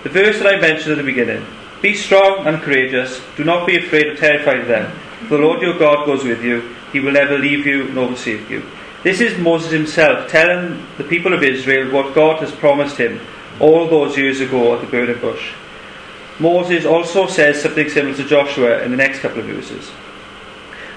The 0.01 0.09
verse 0.09 0.39
that 0.39 0.51
I 0.51 0.59
mentioned 0.59 0.93
at 0.93 0.97
the 0.97 1.03
beginning 1.03 1.45
Be 1.83 1.93
strong 1.93 2.47
and 2.47 2.63
courageous, 2.63 3.21
do 3.37 3.43
not 3.43 3.67
be 3.67 3.77
afraid 3.77 4.07
or 4.07 4.15
terrified 4.15 4.61
of 4.61 4.67
them. 4.67 4.91
The 5.29 5.37
Lord 5.37 5.61
your 5.61 5.77
God 5.77 6.05
goes 6.05 6.23
with 6.23 6.43
you, 6.43 6.75
he 6.91 6.99
will 6.99 7.11
never 7.11 7.37
leave 7.37 7.65
you 7.65 7.89
nor 7.89 8.07
forsake 8.07 8.49
you. 8.49 8.63
This 9.03 9.21
is 9.21 9.37
Moses 9.37 9.71
himself 9.71 10.29
telling 10.29 10.85
the 10.97 11.03
people 11.03 11.33
of 11.33 11.43
Israel 11.43 11.91
what 11.91 12.15
God 12.15 12.39
has 12.39 12.51
promised 12.51 12.97
him 12.97 13.19
all 13.59 13.87
those 13.87 14.17
years 14.17 14.41
ago 14.41 14.75
at 14.75 14.81
the 14.81 14.87
burning 14.87 15.19
bush. 15.19 15.53
Moses 16.39 16.85
also 16.85 17.27
says 17.27 17.61
something 17.61 17.89
similar 17.89 18.15
to 18.15 18.23
Joshua 18.25 18.81
in 18.83 18.91
the 18.91 18.97
next 18.97 19.19
couple 19.19 19.39
of 19.39 19.45
verses. 19.45 19.91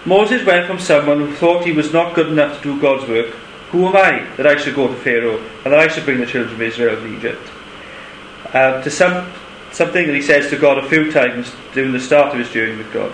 Moses 0.05 0.45
went 0.45 0.67
from 0.67 0.79
someone 0.79 1.19
who 1.19 1.35
thought 1.35 1.65
he 1.65 1.73
was 1.73 1.93
not 1.93 2.15
good 2.15 2.29
enough 2.29 2.57
to 2.59 2.75
do 2.75 2.81
God's 2.81 3.09
work. 3.09 3.35
Who 3.71 3.87
am 3.87 3.97
I 3.97 4.27
that 4.37 4.47
I 4.47 4.57
should 4.57 4.75
go 4.75 4.89
to 4.89 4.95
Pharaoh 4.95 5.39
and 5.65 5.73
that 5.73 5.79
I 5.79 5.89
should 5.89 6.05
bring 6.05 6.19
the 6.19 6.27
children 6.27 6.55
of 6.55 6.63
Israel 6.63 6.97
of 6.97 7.07
Egypt? 7.07 7.51
um, 8.55 8.83
to 8.83 8.91
some, 8.91 9.31
something 9.73 10.07
that 10.07 10.15
he 10.15 10.23
says 10.23 10.51
to 10.51 10.57
God 10.57 10.79
a 10.79 10.89
few 10.89 11.13
times 11.13 11.53
during 11.75 11.93
the 11.93 12.01
start 12.01 12.33
of 12.33 12.39
his 12.39 12.51
journey 12.51 12.77
with 12.77 12.93
God. 12.93 13.13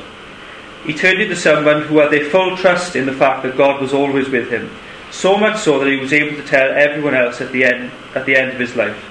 He 0.85 0.93
turned 0.93 1.21
into 1.21 1.37
someone 1.37 1.83
who 1.83 1.99
had 1.99 2.11
their 2.11 2.29
full 2.29 2.57
trust 2.57 2.95
in 2.95 3.07
the 3.07 3.13
fact 3.13 3.43
that 3.43 3.57
God 3.57 3.81
was 3.81 3.95
always 3.95 4.29
with 4.29 4.51
him, 4.51 4.71
so 5.11 5.37
much 5.39 5.61
so 5.61 5.79
that 5.79 5.89
he 5.89 5.97
was 5.97 6.13
able 6.13 6.37
to 6.37 6.47
tell 6.47 6.71
everyone 6.73 7.15
else 7.15 7.41
at 7.41 7.53
the 7.53 7.65
end, 7.65 7.91
at 8.15 8.27
the 8.27 8.37
end 8.37 8.51
of 8.51 8.59
his 8.59 8.77
life. 8.77 9.03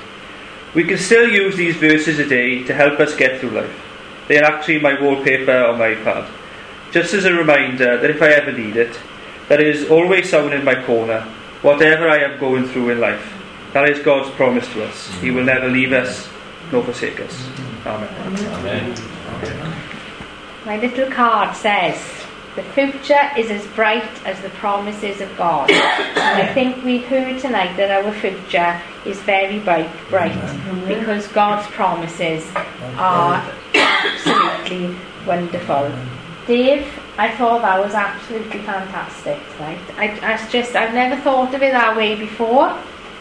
We 0.75 0.83
can 0.83 0.97
still 0.97 1.29
use 1.29 1.55
these 1.55 1.75
verses 1.77 2.19
a 2.19 2.27
day 2.27 2.63
to 2.63 2.73
help 2.73 2.99
us 2.99 3.15
get 3.15 3.39
through 3.39 3.51
life. 3.51 3.81
They 4.27 4.39
are 4.39 4.45
actually 4.45 4.79
my 4.79 4.99
wallpaper 4.99 5.65
on 5.65 5.79
my 5.79 5.95
iPad. 5.95 6.29
Just 6.91 7.13
as 7.13 7.25
a 7.25 7.33
reminder 7.33 7.97
that 7.97 8.09
if 8.09 8.21
I 8.21 8.29
ever 8.29 8.51
need 8.51 8.75
it, 8.75 8.99
there 9.49 9.61
is 9.61 9.89
always 9.89 10.29
someone 10.29 10.53
in 10.53 10.63
my 10.63 10.83
corner, 10.85 11.21
whatever 11.61 12.07
I 12.07 12.19
am 12.19 12.39
going 12.39 12.67
through 12.67 12.91
in 12.91 12.99
life. 12.99 13.33
That 13.73 13.89
is 13.89 13.99
God's 14.03 14.29
promise 14.35 14.67
to 14.73 14.85
us. 14.85 15.11
He 15.15 15.31
will 15.31 15.43
never 15.43 15.67
leave 15.67 15.91
us 15.91 16.29
nor 16.71 16.83
forsake 16.83 17.19
us. 17.19 17.49
Amen. 17.85 18.95
Amen. 19.27 19.89
My 20.65 20.77
little 20.77 21.11
card 21.11 21.55
says, 21.57 22.01
The 22.55 22.63
future 22.63 23.19
is 23.37 23.51
as 23.51 23.65
bright 23.75 24.07
as 24.25 24.39
the 24.41 24.49
promises 24.51 25.19
of 25.19 25.35
God. 25.37 25.69
and 25.71 26.19
I 26.19 26.53
think 26.53 26.81
we've 26.85 27.03
heard 27.05 27.41
tonight 27.41 27.75
that 27.75 27.91
our 27.91 28.13
future 28.13 28.81
is 29.05 29.19
very 29.23 29.59
bright, 29.59 29.89
bright 30.09 30.31
mm-hmm. 30.31 30.87
because 30.87 31.27
God's 31.27 31.67
promises 31.71 32.49
are 32.95 33.43
absolutely 33.73 34.95
wonderful. 35.27 35.91
Dave, 36.47 36.87
I 37.17 37.29
thought 37.35 37.61
that 37.63 37.83
was 37.83 37.93
absolutely 37.93 38.59
fantastic 38.61 39.39
tonight. 39.57 39.81
I, 39.97 40.33
I 40.33 40.47
just, 40.49 40.77
I've 40.77 40.93
never 40.93 41.19
thought 41.21 41.53
of 41.53 41.61
it 41.61 41.73
that 41.73 41.97
way 41.97 42.15
before 42.15 42.77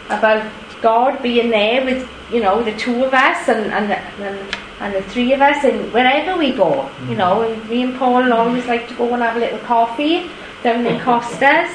about 0.07 0.49
God 0.81 1.21
being 1.23 1.51
there 1.51 1.85
with, 1.85 2.09
you 2.31 2.41
know, 2.41 2.63
the 2.63 2.77
two 2.77 3.05
of 3.05 3.13
us 3.13 3.49
and, 3.49 3.73
and, 3.73 3.93
and, 3.93 4.57
and 4.83 4.95
the 4.95 5.03
three 5.11 5.33
of 5.33 5.41
us 5.41 5.65
and 5.65 5.93
wherever 5.93 6.37
we 6.37 6.53
go, 6.53 6.91
you 7.09 7.15
know, 7.15 7.55
me 7.69 7.83
and 7.85 7.95
Paul 7.97 8.33
always 8.33 8.67
like 8.67 8.89
to 8.89 8.95
go 8.95 9.15
and 9.15 9.23
have 9.23 9.37
a 9.37 9.39
little 9.39 9.61
coffee 9.61 10.29
down 10.65 10.85
in 10.87 10.99
Costa's. 11.07 11.71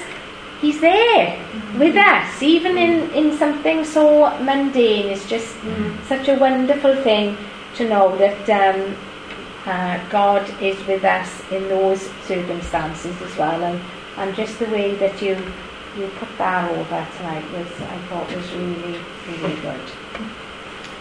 He's 0.60 0.82
there 0.82 1.39
with 1.78 1.95
us, 1.95 2.41
even 2.41 2.78
in, 2.78 3.10
in 3.12 3.38
something 3.38 3.86
so 3.86 4.38
mundane. 4.41 5.05
It's 5.05 5.28
just 5.30 5.55
such 6.08 6.28
a 6.28 6.36
wonderful 6.36 6.95
thing 7.03 7.38
to 7.76 7.88
know 7.88 8.18
that 8.18 8.49
um, 8.49 8.95
uh, 9.66 10.10
God 10.10 10.43
is 10.62 10.78
with 10.88 11.05
us 11.05 11.30
in 11.51 11.70
those 11.70 12.01
circumstances 12.26 13.16
as 13.22 13.38
well. 13.38 13.64
And, 13.64 13.80
and 14.18 14.36
just 14.36 14.60
the 14.60 14.66
way 14.66 14.95
that 14.95 15.22
you 15.22 15.38
you 15.97 16.08
put 16.20 16.30
that 16.38 16.70
over 16.72 17.08
tonight 17.18 17.45
was 17.51 17.68
I 17.82 17.97
thought 18.10 18.36
was 18.36 18.51
really, 18.53 18.99
really 19.28 19.62
good. 19.62 19.82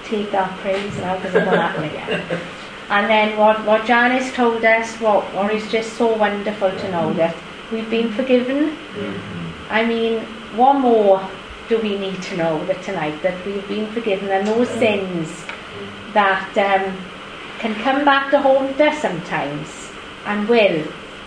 Take 0.07 0.31
that 0.31 0.57
praise 0.61 0.97
now 0.99 1.17
because 1.17 1.35
it 1.35 1.45
won't 1.45 1.57
happen 1.57 1.85
again. 1.85 2.41
And 2.89 3.11
then 3.11 3.37
what, 3.37 3.65
what 3.67 3.85
Janice 3.85 4.33
told 4.33 4.65
us, 4.65 4.95
what, 5.01 5.25
what 5.35 5.53
is 5.53 5.69
just 5.71 5.95
so 5.95 6.15
wonderful 6.17 6.71
to 6.71 6.91
know 6.93 7.13
that 7.15 7.35
we've 7.73 7.91
been 7.91 8.13
forgiven. 8.13 8.71
Mm-hmm. 8.71 9.73
I 9.73 9.85
mean, 9.85 10.21
what 10.57 10.75
more 10.75 11.29
do 11.69 11.79
we 11.79 11.99
need 11.99 12.23
to 12.23 12.37
know 12.37 12.65
that 12.67 12.81
tonight 12.83 13.21
that 13.23 13.45
we've 13.45 13.67
been 13.67 13.91
forgiven 13.91 14.29
and 14.29 14.47
those 14.47 14.69
sins 14.69 15.45
that 16.13 16.57
um, 16.57 16.97
can 17.59 17.75
come 17.83 18.05
back 18.05 18.31
to 18.31 18.39
haunt 18.41 18.81
us 18.81 19.03
sometimes 19.03 19.91
and 20.25 20.49
will, 20.49 20.87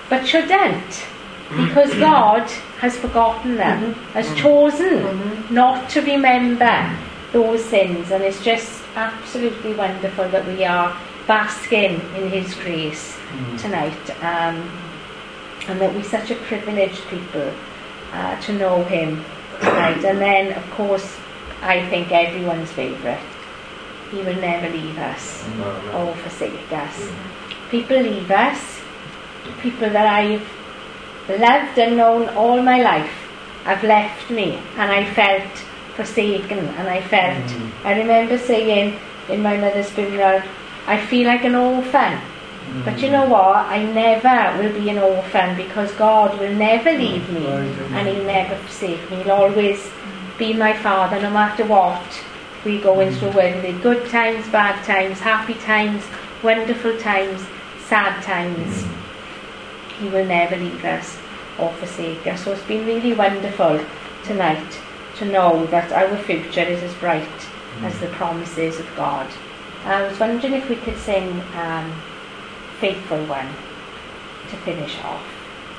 but 0.09 0.25
shouldn't. 0.25 1.05
Because 1.49 1.93
God 1.99 2.49
has 2.79 2.97
forgotten 2.97 3.55
them, 3.57 3.93
mm-hmm. 3.93 4.11
has 4.13 4.33
chosen 4.35 4.99
mm-hmm. 4.99 5.53
not 5.53 5.89
to 5.89 6.01
remember 6.01 6.97
those 7.31 7.63
sins, 7.63 8.11
and 8.11 8.23
it's 8.23 8.43
just 8.43 8.83
absolutely 8.95 9.73
wonderful 9.75 10.27
that 10.29 10.45
we 10.47 10.65
are 10.65 10.97
basking 11.27 12.01
in 12.15 12.29
His 12.29 12.53
grace 12.55 13.17
tonight, 13.57 14.09
um, 14.23 14.69
and 15.67 15.79
that 15.79 15.93
we're 15.93 16.03
such 16.03 16.31
a 16.31 16.35
privileged 16.35 17.07
people 17.07 17.53
uh, 18.13 18.39
to 18.41 18.53
know 18.53 18.83
Him 18.83 19.23
tonight. 19.59 20.03
And 20.03 20.19
then, 20.19 20.53
of 20.53 20.69
course, 20.71 21.17
I 21.61 21.87
think 21.89 22.11
everyone's 22.11 22.71
favourite, 22.71 23.21
He 24.11 24.17
will 24.17 24.41
never 24.41 24.69
leave 24.69 24.97
us 24.97 25.45
or 25.93 26.15
forsake 26.15 26.71
us. 26.71 27.11
People 27.69 27.99
leave 27.99 28.31
us, 28.31 28.79
people 29.61 29.89
that 29.89 30.07
I've 30.07 30.47
loved 31.29 31.77
and 31.77 31.97
known 31.97 32.29
all 32.29 32.61
my 32.63 32.81
life 32.81 33.11
have 33.65 33.83
left 33.83 34.31
me, 34.31 34.59
and 34.77 34.91
I 34.91 35.05
felt 35.13 35.68
forsaken, 35.99 36.59
and 36.79 36.87
I 36.87 37.01
felt. 37.01 37.45
Mm. 37.51 37.71
I 37.83 37.99
remember 37.99 38.37
saying 38.37 38.97
in 39.27 39.41
my 39.41 39.57
mother's 39.57 39.89
funeral, 39.89 40.41
I 40.87 40.97
feel 41.07 41.27
like 41.27 41.43
an 41.43 41.55
orphan. 41.55 42.21
But 42.85 43.01
you 43.01 43.09
know 43.09 43.25
mm. 43.25 43.29
what? 43.35 43.65
I 43.77 43.83
never 43.83 44.37
will 44.57 44.73
be 44.79 44.89
an 44.89 44.99
orphan 44.99 45.57
because 45.57 45.91
God 45.93 46.39
will 46.39 46.55
never 46.55 46.91
mm. 46.91 46.99
leave 46.99 47.29
me 47.33 47.47
and 47.47 48.07
He'll 48.07 48.23
never 48.23 48.55
forsake 48.55 49.11
me. 49.11 49.17
He'll 49.23 49.39
always 49.43 49.91
be 50.37 50.53
my 50.53 50.71
father 50.71 51.19
no 51.21 51.31
matter 51.31 51.65
what 51.65 52.23
we 52.63 52.79
go 52.79 52.99
into 53.01 53.19
the 53.19 53.31
world 53.31 53.61
with. 53.61 53.83
Good 53.83 54.09
times, 54.09 54.47
bad 54.49 54.81
times, 54.85 55.19
happy 55.19 55.55
times, 55.55 56.03
wonderful 56.41 56.97
times, 56.97 57.41
sad 57.87 58.23
times. 58.23 58.85
He 59.99 60.07
will 60.07 60.25
never 60.25 60.55
leave 60.55 60.85
us 60.85 61.17
or 61.59 61.73
forsake 61.73 62.25
us. 62.25 62.45
So 62.45 62.53
it's 62.53 62.63
been 62.63 62.85
really 62.85 63.11
wonderful 63.13 63.83
tonight 64.23 64.79
to 65.19 65.25
know 65.25 65.65
that 65.67 65.91
our 65.91 66.17
future 66.17 66.61
is 66.61 66.81
as 66.81 66.93
bright 66.95 67.27
as 67.81 67.99
the 67.99 68.07
promises 68.07 68.79
of 68.79 68.95
God. 68.95 69.29
I 69.83 70.03
was 70.03 70.19
wondering 70.19 70.53
if 70.53 70.69
we 70.69 70.77
could 70.77 70.97
sing 70.97 71.41
um, 71.55 71.93
Faithful 72.79 73.23
One 73.25 73.49
to 74.49 74.55
finish 74.57 74.97
off. 75.03 75.38